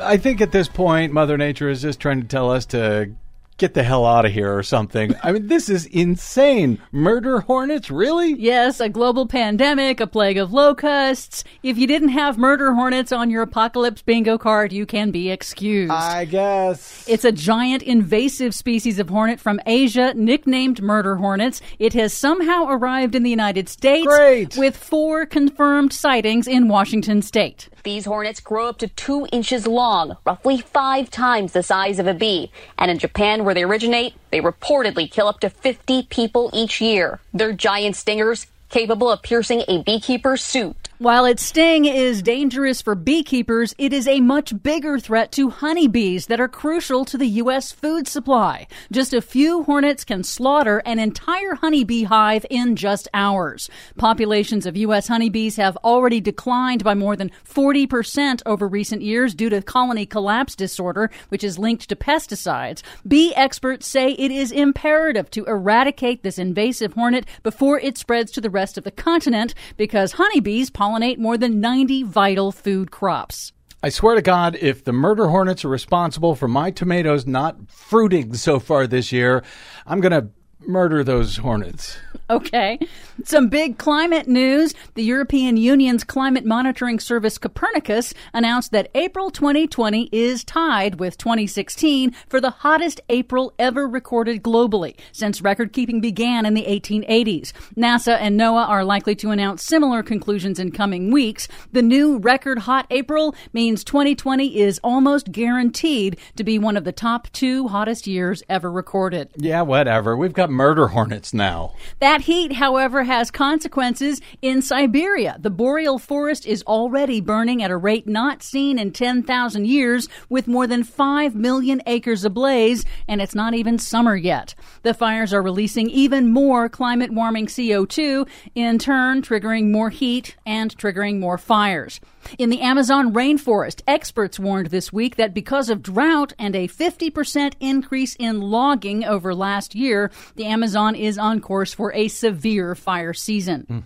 I 0.00 0.16
think 0.16 0.40
at 0.40 0.52
this 0.52 0.68
point, 0.68 1.12
Mother 1.12 1.38
Nature 1.38 1.70
is 1.70 1.82
just 1.82 2.00
trying 2.00 2.20
to 2.20 2.26
tell 2.26 2.50
us 2.50 2.66
to 2.66 3.10
get 3.58 3.74
the 3.74 3.82
hell 3.82 4.04
out 4.04 4.26
of 4.26 4.32
here 4.32 4.54
or 4.54 4.62
something. 4.62 5.14
I 5.22 5.32
mean, 5.32 5.46
this 5.46 5.68
is 5.68 5.86
insane. 5.86 6.80
Murder 6.92 7.40
hornets, 7.40 7.90
really? 7.90 8.34
Yes, 8.34 8.80
a 8.80 8.88
global 8.88 9.26
pandemic, 9.26 10.00
a 10.00 10.06
plague 10.06 10.36
of 10.36 10.52
locusts. 10.52 11.44
If 11.62 11.78
you 11.78 11.86
didn't 11.86 12.10
have 12.10 12.36
murder 12.36 12.74
hornets 12.74 13.12
on 13.12 13.30
your 13.30 13.42
apocalypse 13.42 14.02
bingo 14.02 14.36
card, 14.36 14.72
you 14.72 14.84
can 14.84 15.10
be 15.10 15.30
excused. 15.30 15.92
I 15.92 16.26
guess. 16.26 17.04
It's 17.08 17.24
a 17.24 17.32
giant 17.32 17.82
invasive 17.82 18.54
species 18.54 18.98
of 18.98 19.08
hornet 19.08 19.40
from 19.40 19.60
Asia, 19.66 20.12
nicknamed 20.14 20.82
murder 20.82 21.16
hornets. 21.16 21.60
It 21.78 21.94
has 21.94 22.12
somehow 22.12 22.66
arrived 22.68 23.14
in 23.14 23.22
the 23.22 23.30
United 23.30 23.68
States 23.68 24.06
Great. 24.06 24.56
with 24.56 24.76
four 24.76 25.24
confirmed 25.24 25.92
sightings 25.92 26.46
in 26.46 26.68
Washington 26.68 27.22
state. 27.22 27.68
These 27.84 28.04
hornets 28.04 28.40
grow 28.40 28.68
up 28.68 28.78
to 28.78 28.88
two 28.88 29.28
inches 29.30 29.66
long, 29.66 30.16
roughly 30.26 30.58
five 30.58 31.08
times 31.08 31.52
the 31.52 31.62
size 31.62 31.98
of 32.00 32.06
a 32.08 32.14
bee. 32.14 32.50
And 32.78 32.90
in 32.90 32.98
Japan, 32.98 33.44
where 33.46 33.54
they 33.54 33.62
originate, 33.62 34.14
they 34.30 34.40
reportedly 34.40 35.10
kill 35.10 35.28
up 35.28 35.40
to 35.40 35.48
50 35.48 36.02
people 36.10 36.50
each 36.52 36.80
year. 36.80 37.20
They're 37.32 37.52
giant 37.52 37.96
stingers 37.96 38.46
capable 38.68 39.10
of 39.10 39.22
piercing 39.22 39.62
a 39.68 39.82
beekeeper's 39.82 40.42
suit. 40.42 40.76
While 40.98 41.26
its 41.26 41.42
sting 41.42 41.84
is 41.84 42.22
dangerous 42.22 42.80
for 42.80 42.94
beekeepers, 42.94 43.74
it 43.76 43.92
is 43.92 44.08
a 44.08 44.20
much 44.20 44.62
bigger 44.62 44.98
threat 44.98 45.30
to 45.32 45.50
honeybees 45.50 46.24
that 46.28 46.40
are 46.40 46.48
crucial 46.48 47.04
to 47.04 47.18
the 47.18 47.26
U.S. 47.26 47.70
food 47.70 48.08
supply. 48.08 48.66
Just 48.90 49.12
a 49.12 49.20
few 49.20 49.64
hornets 49.64 50.04
can 50.04 50.24
slaughter 50.24 50.78
an 50.86 50.98
entire 50.98 51.54
honeybee 51.56 52.04
hive 52.04 52.46
in 52.48 52.76
just 52.76 53.08
hours. 53.12 53.68
Populations 53.98 54.64
of 54.64 54.74
U.S. 54.78 55.08
honeybees 55.08 55.56
have 55.56 55.76
already 55.84 56.18
declined 56.18 56.82
by 56.82 56.94
more 56.94 57.14
than 57.14 57.30
40% 57.46 58.40
over 58.46 58.66
recent 58.66 59.02
years 59.02 59.34
due 59.34 59.50
to 59.50 59.60
colony 59.60 60.06
collapse 60.06 60.56
disorder, 60.56 61.10
which 61.28 61.44
is 61.44 61.58
linked 61.58 61.90
to 61.90 61.96
pesticides. 61.96 62.80
Bee 63.06 63.34
experts 63.34 63.86
say 63.86 64.12
it 64.12 64.30
is 64.30 64.50
imperative 64.50 65.30
to 65.32 65.44
eradicate 65.44 66.22
this 66.22 66.38
invasive 66.38 66.94
hornet 66.94 67.26
before 67.42 67.78
it 67.78 67.98
spreads 67.98 68.32
to 68.32 68.40
the 68.40 68.48
rest 68.56 68.76
of 68.76 68.84
the 68.84 68.90
continent 68.90 69.54
because 69.76 70.12
honeybees 70.12 70.70
pollinate 70.70 71.18
more 71.18 71.36
than 71.36 71.60
90 71.60 72.02
vital 72.02 72.50
food 72.50 72.90
crops. 72.90 73.52
I 73.82 73.90
swear 73.90 74.14
to 74.14 74.22
God, 74.22 74.56
if 74.56 74.82
the 74.82 74.92
murder 74.92 75.28
hornets 75.28 75.64
are 75.64 75.68
responsible 75.68 76.34
for 76.34 76.48
my 76.48 76.70
tomatoes 76.70 77.26
not 77.26 77.70
fruiting 77.70 78.34
so 78.34 78.58
far 78.58 78.86
this 78.86 79.12
year, 79.12 79.44
I'm 79.86 80.00
going 80.00 80.12
to 80.12 80.30
murder 80.66 81.04
those 81.04 81.36
hornets. 81.36 81.98
Okay. 82.28 82.78
Some 83.24 83.48
big 83.48 83.78
climate 83.78 84.26
news. 84.26 84.74
The 84.94 85.04
European 85.04 85.56
Union's 85.56 86.02
climate 86.02 86.44
monitoring 86.44 86.98
service 86.98 87.38
Copernicus 87.38 88.12
announced 88.34 88.72
that 88.72 88.90
April 88.94 89.30
2020 89.30 90.08
is 90.10 90.42
tied 90.42 90.98
with 90.98 91.18
2016 91.18 92.14
for 92.28 92.40
the 92.40 92.50
hottest 92.50 93.00
April 93.08 93.54
ever 93.58 93.86
recorded 93.86 94.42
globally 94.42 94.96
since 95.12 95.40
record 95.40 95.72
keeping 95.72 96.00
began 96.00 96.44
in 96.44 96.54
the 96.54 96.64
1880s. 96.64 97.52
NASA 97.76 98.16
and 98.18 98.38
NOAA 98.38 98.68
are 98.68 98.84
likely 98.84 99.14
to 99.16 99.30
announce 99.30 99.62
similar 99.62 100.02
conclusions 100.02 100.58
in 100.58 100.72
coming 100.72 101.12
weeks. 101.12 101.46
The 101.72 101.82
new 101.82 102.18
record 102.18 102.60
hot 102.60 102.86
April 102.90 103.36
means 103.52 103.84
2020 103.84 104.58
is 104.58 104.80
almost 104.82 105.30
guaranteed 105.30 106.18
to 106.34 106.42
be 106.42 106.58
one 106.58 106.76
of 106.76 106.84
the 106.84 106.92
top 106.92 107.30
two 107.32 107.68
hottest 107.68 108.06
years 108.06 108.42
ever 108.48 108.70
recorded. 108.70 109.30
Yeah, 109.36 109.62
whatever. 109.62 110.16
We've 110.16 110.32
got 110.32 110.50
murder 110.50 110.88
hornets 110.88 111.32
now. 111.32 111.74
That 112.00 112.15
heat, 112.22 112.52
however, 112.52 113.04
has 113.04 113.30
consequences 113.30 114.20
in 114.42 114.62
Siberia. 114.62 115.36
The 115.38 115.50
boreal 115.50 115.98
forest 115.98 116.46
is 116.46 116.62
already 116.64 117.20
burning 117.20 117.62
at 117.62 117.70
a 117.70 117.76
rate 117.76 118.06
not 118.06 118.42
seen 118.42 118.78
in 118.78 118.92
10,000 118.92 119.66
years, 119.66 120.08
with 120.28 120.48
more 120.48 120.66
than 120.66 120.84
5 120.84 121.34
million 121.34 121.82
acres 121.86 122.24
ablaze, 122.24 122.84
and 123.08 123.20
it's 123.20 123.34
not 123.34 123.54
even 123.54 123.78
summer 123.78 124.16
yet. 124.16 124.54
The 124.82 124.94
fires 124.94 125.32
are 125.32 125.42
releasing 125.42 125.90
even 125.90 126.30
more 126.32 126.68
climate 126.68 127.12
warming 127.12 127.46
CO2, 127.46 128.28
in 128.54 128.78
turn, 128.78 129.22
triggering 129.22 129.70
more 129.70 129.90
heat 129.90 130.36
and 130.44 130.76
triggering 130.76 131.18
more 131.18 131.38
fires. 131.38 132.00
In 132.38 132.50
the 132.50 132.60
Amazon 132.60 133.12
rainforest, 133.12 133.82
experts 133.86 134.38
warned 134.38 134.68
this 134.68 134.92
week 134.92 135.16
that 135.16 135.34
because 135.34 135.70
of 135.70 135.82
drought 135.82 136.32
and 136.38 136.54
a 136.54 136.68
50% 136.68 137.54
increase 137.60 138.14
in 138.16 138.40
logging 138.40 139.04
over 139.04 139.34
last 139.34 139.74
year, 139.74 140.10
the 140.34 140.46
Amazon 140.46 140.94
is 140.94 141.18
on 141.18 141.40
course 141.40 141.72
for 141.72 141.92
a 141.94 142.08
severe 142.08 142.74
fire 142.74 143.12
season. 143.12 143.62
Hmm. 143.68 143.78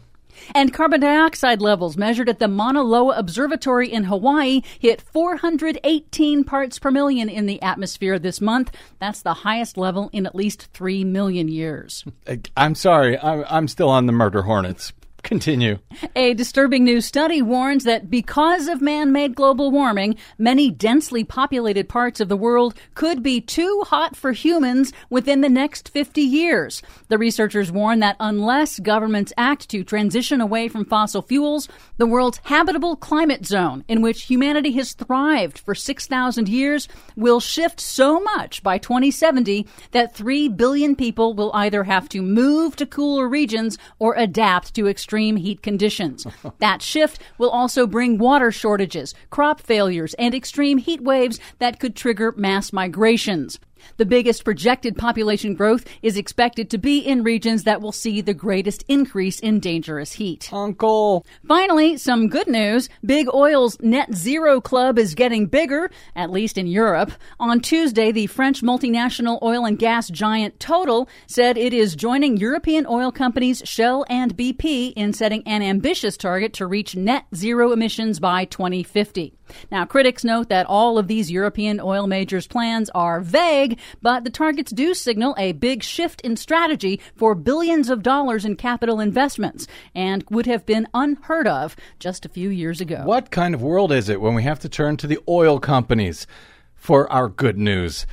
And 0.55 0.73
carbon 0.73 1.01
dioxide 1.01 1.61
levels 1.61 1.97
measured 1.97 2.29
at 2.29 2.39
the 2.39 2.49
Mauna 2.49 2.83
Loa 2.83 3.17
Observatory 3.19 3.93
in 3.93 4.05
Hawaii 4.05 4.63
hit 4.79 5.01
418 5.01 6.45
parts 6.45 6.79
per 6.79 6.91
million 6.91 7.29
in 7.29 7.47
the 7.47 7.61
atmosphere 7.63 8.19
this 8.19 8.41
month. 8.41 8.71
That's 8.99 9.23
the 9.23 9.35
highest 9.35 9.77
level 9.77 10.11
in 10.13 10.27
at 10.27 10.35
least 10.35 10.69
3 10.73 11.05
million 11.05 11.49
years. 11.49 12.05
I'm 12.57 12.75
sorry, 12.75 13.19
I'm, 13.19 13.45
I'm 13.49 13.69
still 13.69 13.91
on 13.91 14.07
the 14.07 14.13
murder 14.13 14.43
hornets. 14.43 14.93
Continue. 15.23 15.79
A 16.17 16.35
disturbing 16.35 16.83
new 16.83 17.01
study 17.01 17.43
warns 17.43 17.85
that 17.85 18.11
because 18.11 18.69
of 18.69 18.81
man 18.81 19.13
made 19.13 19.35
global 19.35 19.71
warming, 19.71 20.17
many 20.39 20.71
densely 20.71 21.25
populated 21.25 21.89
parts 21.89 22.21
of 22.21 22.29
the 22.29 22.37
world 22.37 22.75
could 22.95 23.23
be 23.23 23.41
too 23.41 23.85
hot 23.87 24.17
for 24.17 24.33
humans 24.33 24.93
within 25.09 25.41
the 25.41 25.49
next 25.49 25.91
50 25.91 26.21
years. 26.21 26.83
The 27.09 27.19
researchers 27.19 27.71
warn 27.71 28.01
that 28.01 28.17
unless 28.19 28.81
governments 28.81 29.33
act 29.37 29.69
to 29.71 29.85
transition 29.85 30.41
away 30.41 30.69
from 30.69 30.85
fossil 30.85 31.23
fuels, 31.23 31.69
the 31.99 32.07
world's 32.07 32.41
habitable 32.45 32.97
climate 32.97 33.47
zone, 33.47 33.85
in 33.89 34.03
which 34.03 34.25
humanity 34.25 34.73
has 34.73 34.95
thrived 34.95 35.59
for 35.59 35.75
6,000 35.75 36.49
years, 36.49 36.89
will 37.15 37.41
shift 37.41 37.79
so 37.81 38.21
much 38.21 38.63
by 38.63 38.79
2070 38.79 39.67
that 39.93 40.15
3 40.15 40.49
billion 40.49 40.97
people 40.97 41.35
will 41.35 41.51
either 41.55 41.85
have 41.85 42.09
to 42.09 42.23
move 42.23 42.75
to 42.77 42.87
cooler 42.87 43.29
regions 43.29 43.79
or 43.99 44.15
adapt 44.17 44.75
to 44.75 44.89
extreme 44.89 45.10
heat 45.19 45.63
conditions. 45.63 46.27
that 46.59 46.83
shift 46.83 47.21
will 47.39 47.51
also 47.51 47.87
bring 47.87 48.19
water 48.19 48.51
shortages, 48.51 49.15
crop 49.31 49.61
failures, 49.61 50.15
and 50.15 50.35
extreme 50.35 50.79
heat 50.79 51.01
waves 51.01 51.41
that 51.59 51.81
could 51.81 51.97
trigger 51.97 52.33
mass 52.37 52.73
migrations. 52.73 53.59
The 53.97 54.07
biggest 54.07 54.45
projected 54.45 54.97
population 54.97 55.55
growth 55.55 55.85
is 56.03 56.17
expected 56.17 56.71
to 56.71 56.79
be 56.79 56.99
in 56.99 57.23
regions 57.23 57.65
that 57.65 57.81
will 57.81 57.93
see 57.93 58.21
the 58.21 58.35
greatest 58.35 58.85
increase 58.89 59.41
in 59.41 59.61
dangerous 59.61 60.13
heat. 60.13 60.53
Uncle. 60.53 61.25
Finally, 61.47 61.97
some 61.97 62.29
good 62.29 62.49
news. 62.49 62.89
Big 63.05 63.29
Oil's 63.33 63.79
Net 63.81 64.15
Zero 64.15 64.61
Club 64.61 64.99
is 64.99 65.15
getting 65.15 65.47
bigger, 65.47 65.91
at 66.15 66.31
least 66.31 66.59
in 66.59 66.67
Europe. 66.67 67.13
On 67.39 67.61
Tuesday, 67.61 68.13
the 68.13 68.27
French 68.27 68.63
multinational 68.63 69.41
oil 69.43 69.65
and 69.65 69.79
gas 69.79 70.09
giant 70.09 70.59
Total 70.61 71.09
said 71.27 71.57
it 71.57 71.73
is 71.73 71.97
joining 71.97 72.37
European 72.37 72.87
oil 72.87 73.11
companies 73.11 73.63
Shell 73.65 74.05
and 74.09 74.37
BP 74.37 74.93
in 74.95 75.13
setting 75.13 75.43
an 75.47 75.63
ambitious 75.63 76.17
target 76.17 76.53
to 76.55 76.67
reach 76.67 76.97
net 76.97 77.25
zero 77.35 77.73
emissions 77.73 78.21
by 78.21 78.45
2050. 78.45 79.35
Now, 79.71 79.85
critics 79.85 80.25
note 80.25 80.49
that 80.49 80.67
all 80.67 80.99
of 80.99 81.09
these 81.09 81.31
European 81.31 81.81
oil 81.81 82.07
majors' 82.07 82.47
plans 82.47 82.91
are 82.91 83.21
vague, 83.21 83.79
but 84.03 84.25
the 84.25 84.31
targets 84.31 84.71
do 84.73 84.95
signal 84.95 85.35
a 85.39 85.53
big 85.53 85.83
shift 85.83 86.21
in 86.23 86.37
strategy 86.37 87.01
for 87.15 87.35
billions 87.35 87.91
of 87.91 88.03
dollars 88.03 88.45
in 88.45 88.57
capital 88.57 89.01
investments 89.01 89.67
and 89.95 90.25
would 90.31 90.47
have 90.47 90.67
been 90.67 90.87
unheard 90.95 91.47
of 91.47 91.77
just 91.99 92.25
a 92.25 92.29
few 92.29 92.51
years 92.51 92.81
ago. 92.81 93.03
What 93.05 93.31
kind 93.31 93.55
of 93.55 93.63
world 93.63 93.93
is 93.93 94.09
it 94.09 94.21
when 94.21 94.35
we 94.35 94.43
have 94.43 94.61
to 94.61 94.69
turn 94.69 94.97
to 94.99 95.07
the 95.07 95.19
oil 95.29 95.59
companies 95.61 96.27
for 96.75 97.11
our 97.13 97.29
good 97.29 97.59
news? 97.59 98.07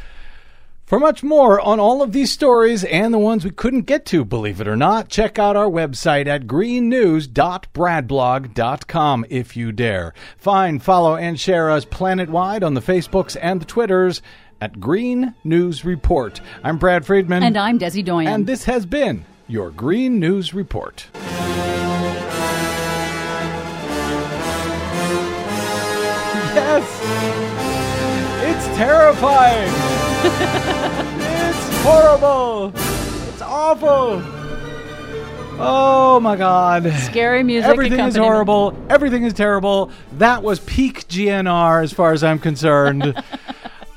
For 0.87 0.99
much 1.01 1.21
more 1.21 1.59
on 1.59 1.81
all 1.81 2.01
of 2.01 2.13
these 2.13 2.31
stories 2.31 2.85
and 2.85 3.13
the 3.13 3.17
ones 3.17 3.43
we 3.43 3.51
couldn't 3.51 3.81
get 3.81 4.05
to, 4.05 4.23
believe 4.23 4.61
it 4.61 4.69
or 4.69 4.77
not, 4.77 5.09
check 5.09 5.37
out 5.37 5.57
our 5.57 5.69
website 5.69 6.27
at 6.27 6.47
greennews.bradblog.com 6.47 9.25
if 9.29 9.57
you 9.57 9.73
dare. 9.73 10.13
Find, 10.37 10.81
follow, 10.81 11.17
and 11.17 11.37
share 11.37 11.69
us 11.69 11.83
planet-wide 11.83 12.63
on 12.63 12.73
the 12.73 12.79
Facebooks 12.79 13.35
and 13.41 13.59
the 13.59 13.65
Twitters 13.65 14.21
at 14.61 14.79
Green 14.79 15.35
News 15.43 15.83
Report. 15.83 16.39
I'm 16.63 16.77
Brad 16.77 17.05
Friedman. 17.05 17.43
And 17.43 17.57
I'm 17.57 17.77
Desi 17.77 18.05
Doyen. 18.05 18.29
And 18.29 18.47
this 18.47 18.63
has 18.63 18.85
been 18.85 19.25
your 19.45 19.71
Green 19.71 20.21
News 20.21 20.53
Report. 20.53 21.05
Yes! 26.55 26.87
It's 28.45 28.67
terrifying! 28.77 29.96
it's 31.49 31.83
horrible! 31.83 32.71
It's 33.29 33.41
awful! 33.41 34.21
Oh 35.59 36.19
my 36.19 36.35
god. 36.35 36.91
Scary 36.99 37.43
music. 37.43 37.69
Everything 37.69 37.99
is 37.99 38.15
horrible. 38.15 38.77
Everything 38.89 39.23
is 39.23 39.33
terrible. 39.33 39.91
That 40.13 40.43
was 40.43 40.59
peak 40.59 41.07
GNR 41.07 41.83
as 41.83 41.91
far 41.91 42.11
as 42.11 42.23
I'm 42.23 42.37
concerned. 42.37 43.23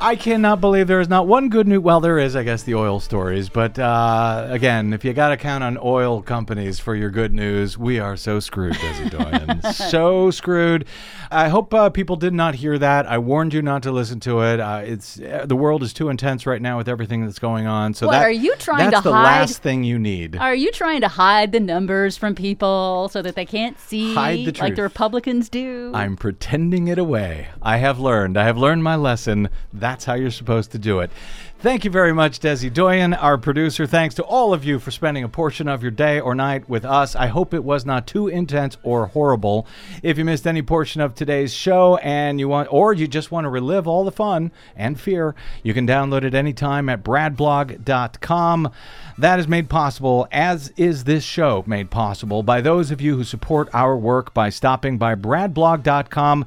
I 0.03 0.17
cannot 0.17 0.63
believe 0.63 0.87
there 0.87 1.01
is 1.01 1.11
not 1.11 1.27
one 1.27 1.51
good 1.51 1.69
news. 1.69 1.81
Well, 1.81 2.01
there 2.01 2.19
is, 2.19 2.35
I 2.35 2.43
guess, 2.43 2.63
the 2.63 2.75
oil 2.75 3.01
stories. 3.01 3.51
But 3.51 3.79
uh, 3.79 4.47
again, 4.49 4.95
if 4.95 5.05
you 5.05 5.13
got 5.13 5.29
to 5.29 5.37
count 5.37 5.63
on 5.63 5.77
oil 5.83 6.23
companies 6.23 6.81
for 6.81 6.95
your 6.95 7.11
good 7.11 7.35
news, 7.35 7.77
we 7.77 7.99
are 7.99 8.17
so 8.17 8.41
screwed, 8.41 8.73
Desi 8.77 9.11
Doyen. 9.11 9.61
so 9.91 10.31
screwed. 10.31 10.87
I 11.31 11.49
hope 11.49 11.75
uh, 11.75 11.91
people 11.91 12.17
did 12.17 12.33
not 12.33 12.55
hear 12.55 12.79
that. 12.79 13.07
I 13.07 13.19
warned 13.19 13.53
you 13.53 13.61
not 13.61 13.83
to 13.83 13.93
listen 13.93 14.21
to 14.21 14.41
it. 14.41 14.59
Uh, 14.59 14.81
it's 14.85 15.21
uh, 15.21 15.45
the 15.47 15.55
world 15.55 15.83
is 15.83 15.93
too 15.93 16.09
intense 16.09 16.47
right 16.47 16.63
now 16.63 16.79
with 16.79 16.89
everything 16.89 17.25
that's 17.25 17.39
going 17.39 17.67
on. 17.67 17.93
So 17.93 18.07
What, 18.07 18.13
that, 18.15 18.23
are 18.23 18.31
you 18.31 18.57
trying 18.57 18.91
that's 18.91 19.03
to 19.03 19.11
the 19.11 19.15
hide- 19.15 19.41
last 19.41 19.63
thing 19.63 19.85
you 19.85 19.99
need. 19.99 20.37
Are 20.37 20.55
you 20.55 20.73
trying 20.73 21.03
to 21.03 21.09
hide 21.09 21.53
the 21.53 21.61
numbers 21.61 22.17
from 22.17 22.35
people 22.35 23.11
so 23.13 23.21
that 23.21 23.35
they 23.35 23.45
can't 23.45 23.79
see 23.79 24.15
Hide 24.15 24.47
the 24.47 24.61
like 24.63 24.77
the 24.77 24.83
Republicans 24.83 25.51
do? 25.51 25.93
I'm 25.95 26.17
pretending 26.17 26.89
it 26.89 26.99
away. 26.99 27.49
I 27.61 27.77
have 27.77 28.01
learned. 28.01 28.39
I 28.39 28.45
have 28.45 28.57
learned 28.57 28.83
my 28.83 28.97
lesson. 28.97 29.51
That's 29.91 30.05
how 30.05 30.15
you're 30.15 30.31
supposed 30.31 30.71
to 30.71 30.79
do 30.79 31.01
it. 31.01 31.11
Thank 31.59 31.85
you 31.85 31.91
very 31.91 32.13
much, 32.13 32.39
Desi 32.39 32.73
Doyen, 32.73 33.13
our 33.13 33.37
producer. 33.37 33.87
Thanks 33.87 34.15
to 34.15 34.23
all 34.23 34.55
of 34.55 34.65
you 34.65 34.79
for 34.79 34.93
spending 34.93 35.25
a 35.25 35.29
portion 35.29 35.67
of 35.67 35.83
your 35.83 35.91
day 35.91 36.21
or 36.21 36.33
night 36.33 36.69
with 36.69 36.85
us. 36.85 37.17
I 37.17 37.27
hope 37.27 37.53
it 37.53 37.65
was 37.65 37.85
not 37.85 38.07
too 38.07 38.29
intense 38.29 38.77
or 38.85 39.07
horrible. 39.07 39.67
If 40.05 40.17
you 40.17 40.25
missed 40.25 40.47
any 40.47 40.63
portion 40.63 41.01
of 41.01 41.17
today's 41.17 41.53
show 41.53 41.97
and 41.97 42.39
you 42.39 42.47
want, 42.47 42.73
or 42.73 42.93
you 42.93 43.09
just 43.09 43.33
want 43.33 43.47
to 43.47 43.49
relive 43.49 43.89
all 43.89 44.05
the 44.05 44.13
fun 44.13 44.53
and 44.77 44.99
fear, 44.99 45.35
you 45.65 45.75
can 45.75 45.89
download 45.89 46.23
it 46.23 46.35
anytime 46.35 46.89
at 46.89 47.03
bradblog.com. 47.03 48.71
That 49.19 49.41
is 49.41 49.49
made 49.49 49.69
possible, 49.69 50.29
as 50.31 50.73
is 50.77 51.03
this 51.03 51.25
show 51.25 51.65
made 51.67 51.91
possible, 51.91 52.45
by 52.45 52.61
those 52.61 52.93
of 52.93 53.01
you 53.01 53.17
who 53.17 53.25
support 53.25 53.69
our 53.75 53.97
work 53.97 54.33
by 54.33 54.51
stopping 54.51 54.99
by 54.99 55.17
bradblog.com 55.17 56.47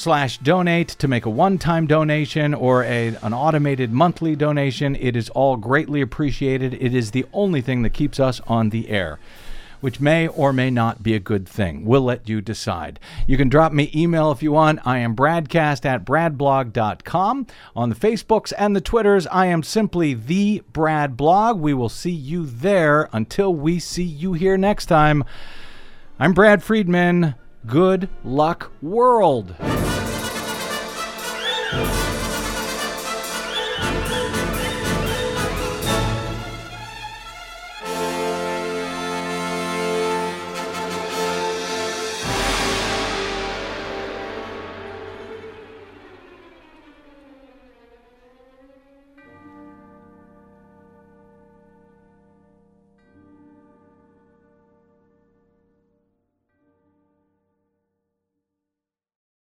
slash 0.00 0.38
donate 0.38 0.88
to 0.88 1.06
make 1.06 1.26
a 1.26 1.30
one-time 1.30 1.86
donation 1.86 2.54
or 2.54 2.82
a, 2.84 3.08
an 3.22 3.34
automated 3.34 3.92
monthly 3.92 4.34
donation. 4.34 4.96
It 4.96 5.14
is 5.14 5.28
all 5.30 5.58
greatly 5.58 6.00
appreciated. 6.00 6.72
It 6.74 6.94
is 6.94 7.10
the 7.10 7.26
only 7.34 7.60
thing 7.60 7.82
that 7.82 7.90
keeps 7.90 8.18
us 8.18 8.40
on 8.46 8.70
the 8.70 8.88
air. 8.88 9.18
Which 9.82 10.00
may 10.00 10.26
or 10.28 10.52
may 10.52 10.70
not 10.70 11.02
be 11.02 11.14
a 11.14 11.20
good 11.20 11.48
thing. 11.48 11.84
We'll 11.84 12.02
let 12.02 12.28
you 12.28 12.40
decide. 12.40 12.98
You 13.26 13.36
can 13.36 13.48
drop 13.48 13.72
me 13.72 13.90
email 13.94 14.30
if 14.30 14.42
you 14.42 14.52
want. 14.52 14.86
I 14.86 14.98
am 14.98 15.16
bradcast 15.16 15.84
at 15.86 16.04
bradblog.com. 16.04 17.46
On 17.76 17.88
the 17.88 17.94
Facebooks 17.94 18.52
and 18.58 18.76
the 18.76 18.82
Twitters, 18.82 19.26
I 19.26 19.46
am 19.46 19.62
simply 19.62 20.12
the 20.12 20.62
Brad 20.72 21.16
Blog. 21.16 21.60
We 21.60 21.72
will 21.72 21.88
see 21.88 22.10
you 22.10 22.44
there 22.46 23.08
until 23.12 23.54
we 23.54 23.78
see 23.78 24.02
you 24.02 24.34
here 24.34 24.58
next 24.58 24.86
time. 24.86 25.24
I'm 26.18 26.34
Brad 26.34 26.62
Friedman. 26.62 27.34
Good 27.66 28.08
luck, 28.24 28.72
world. 28.82 29.54
Thank 31.70 31.94
you. 32.04 32.09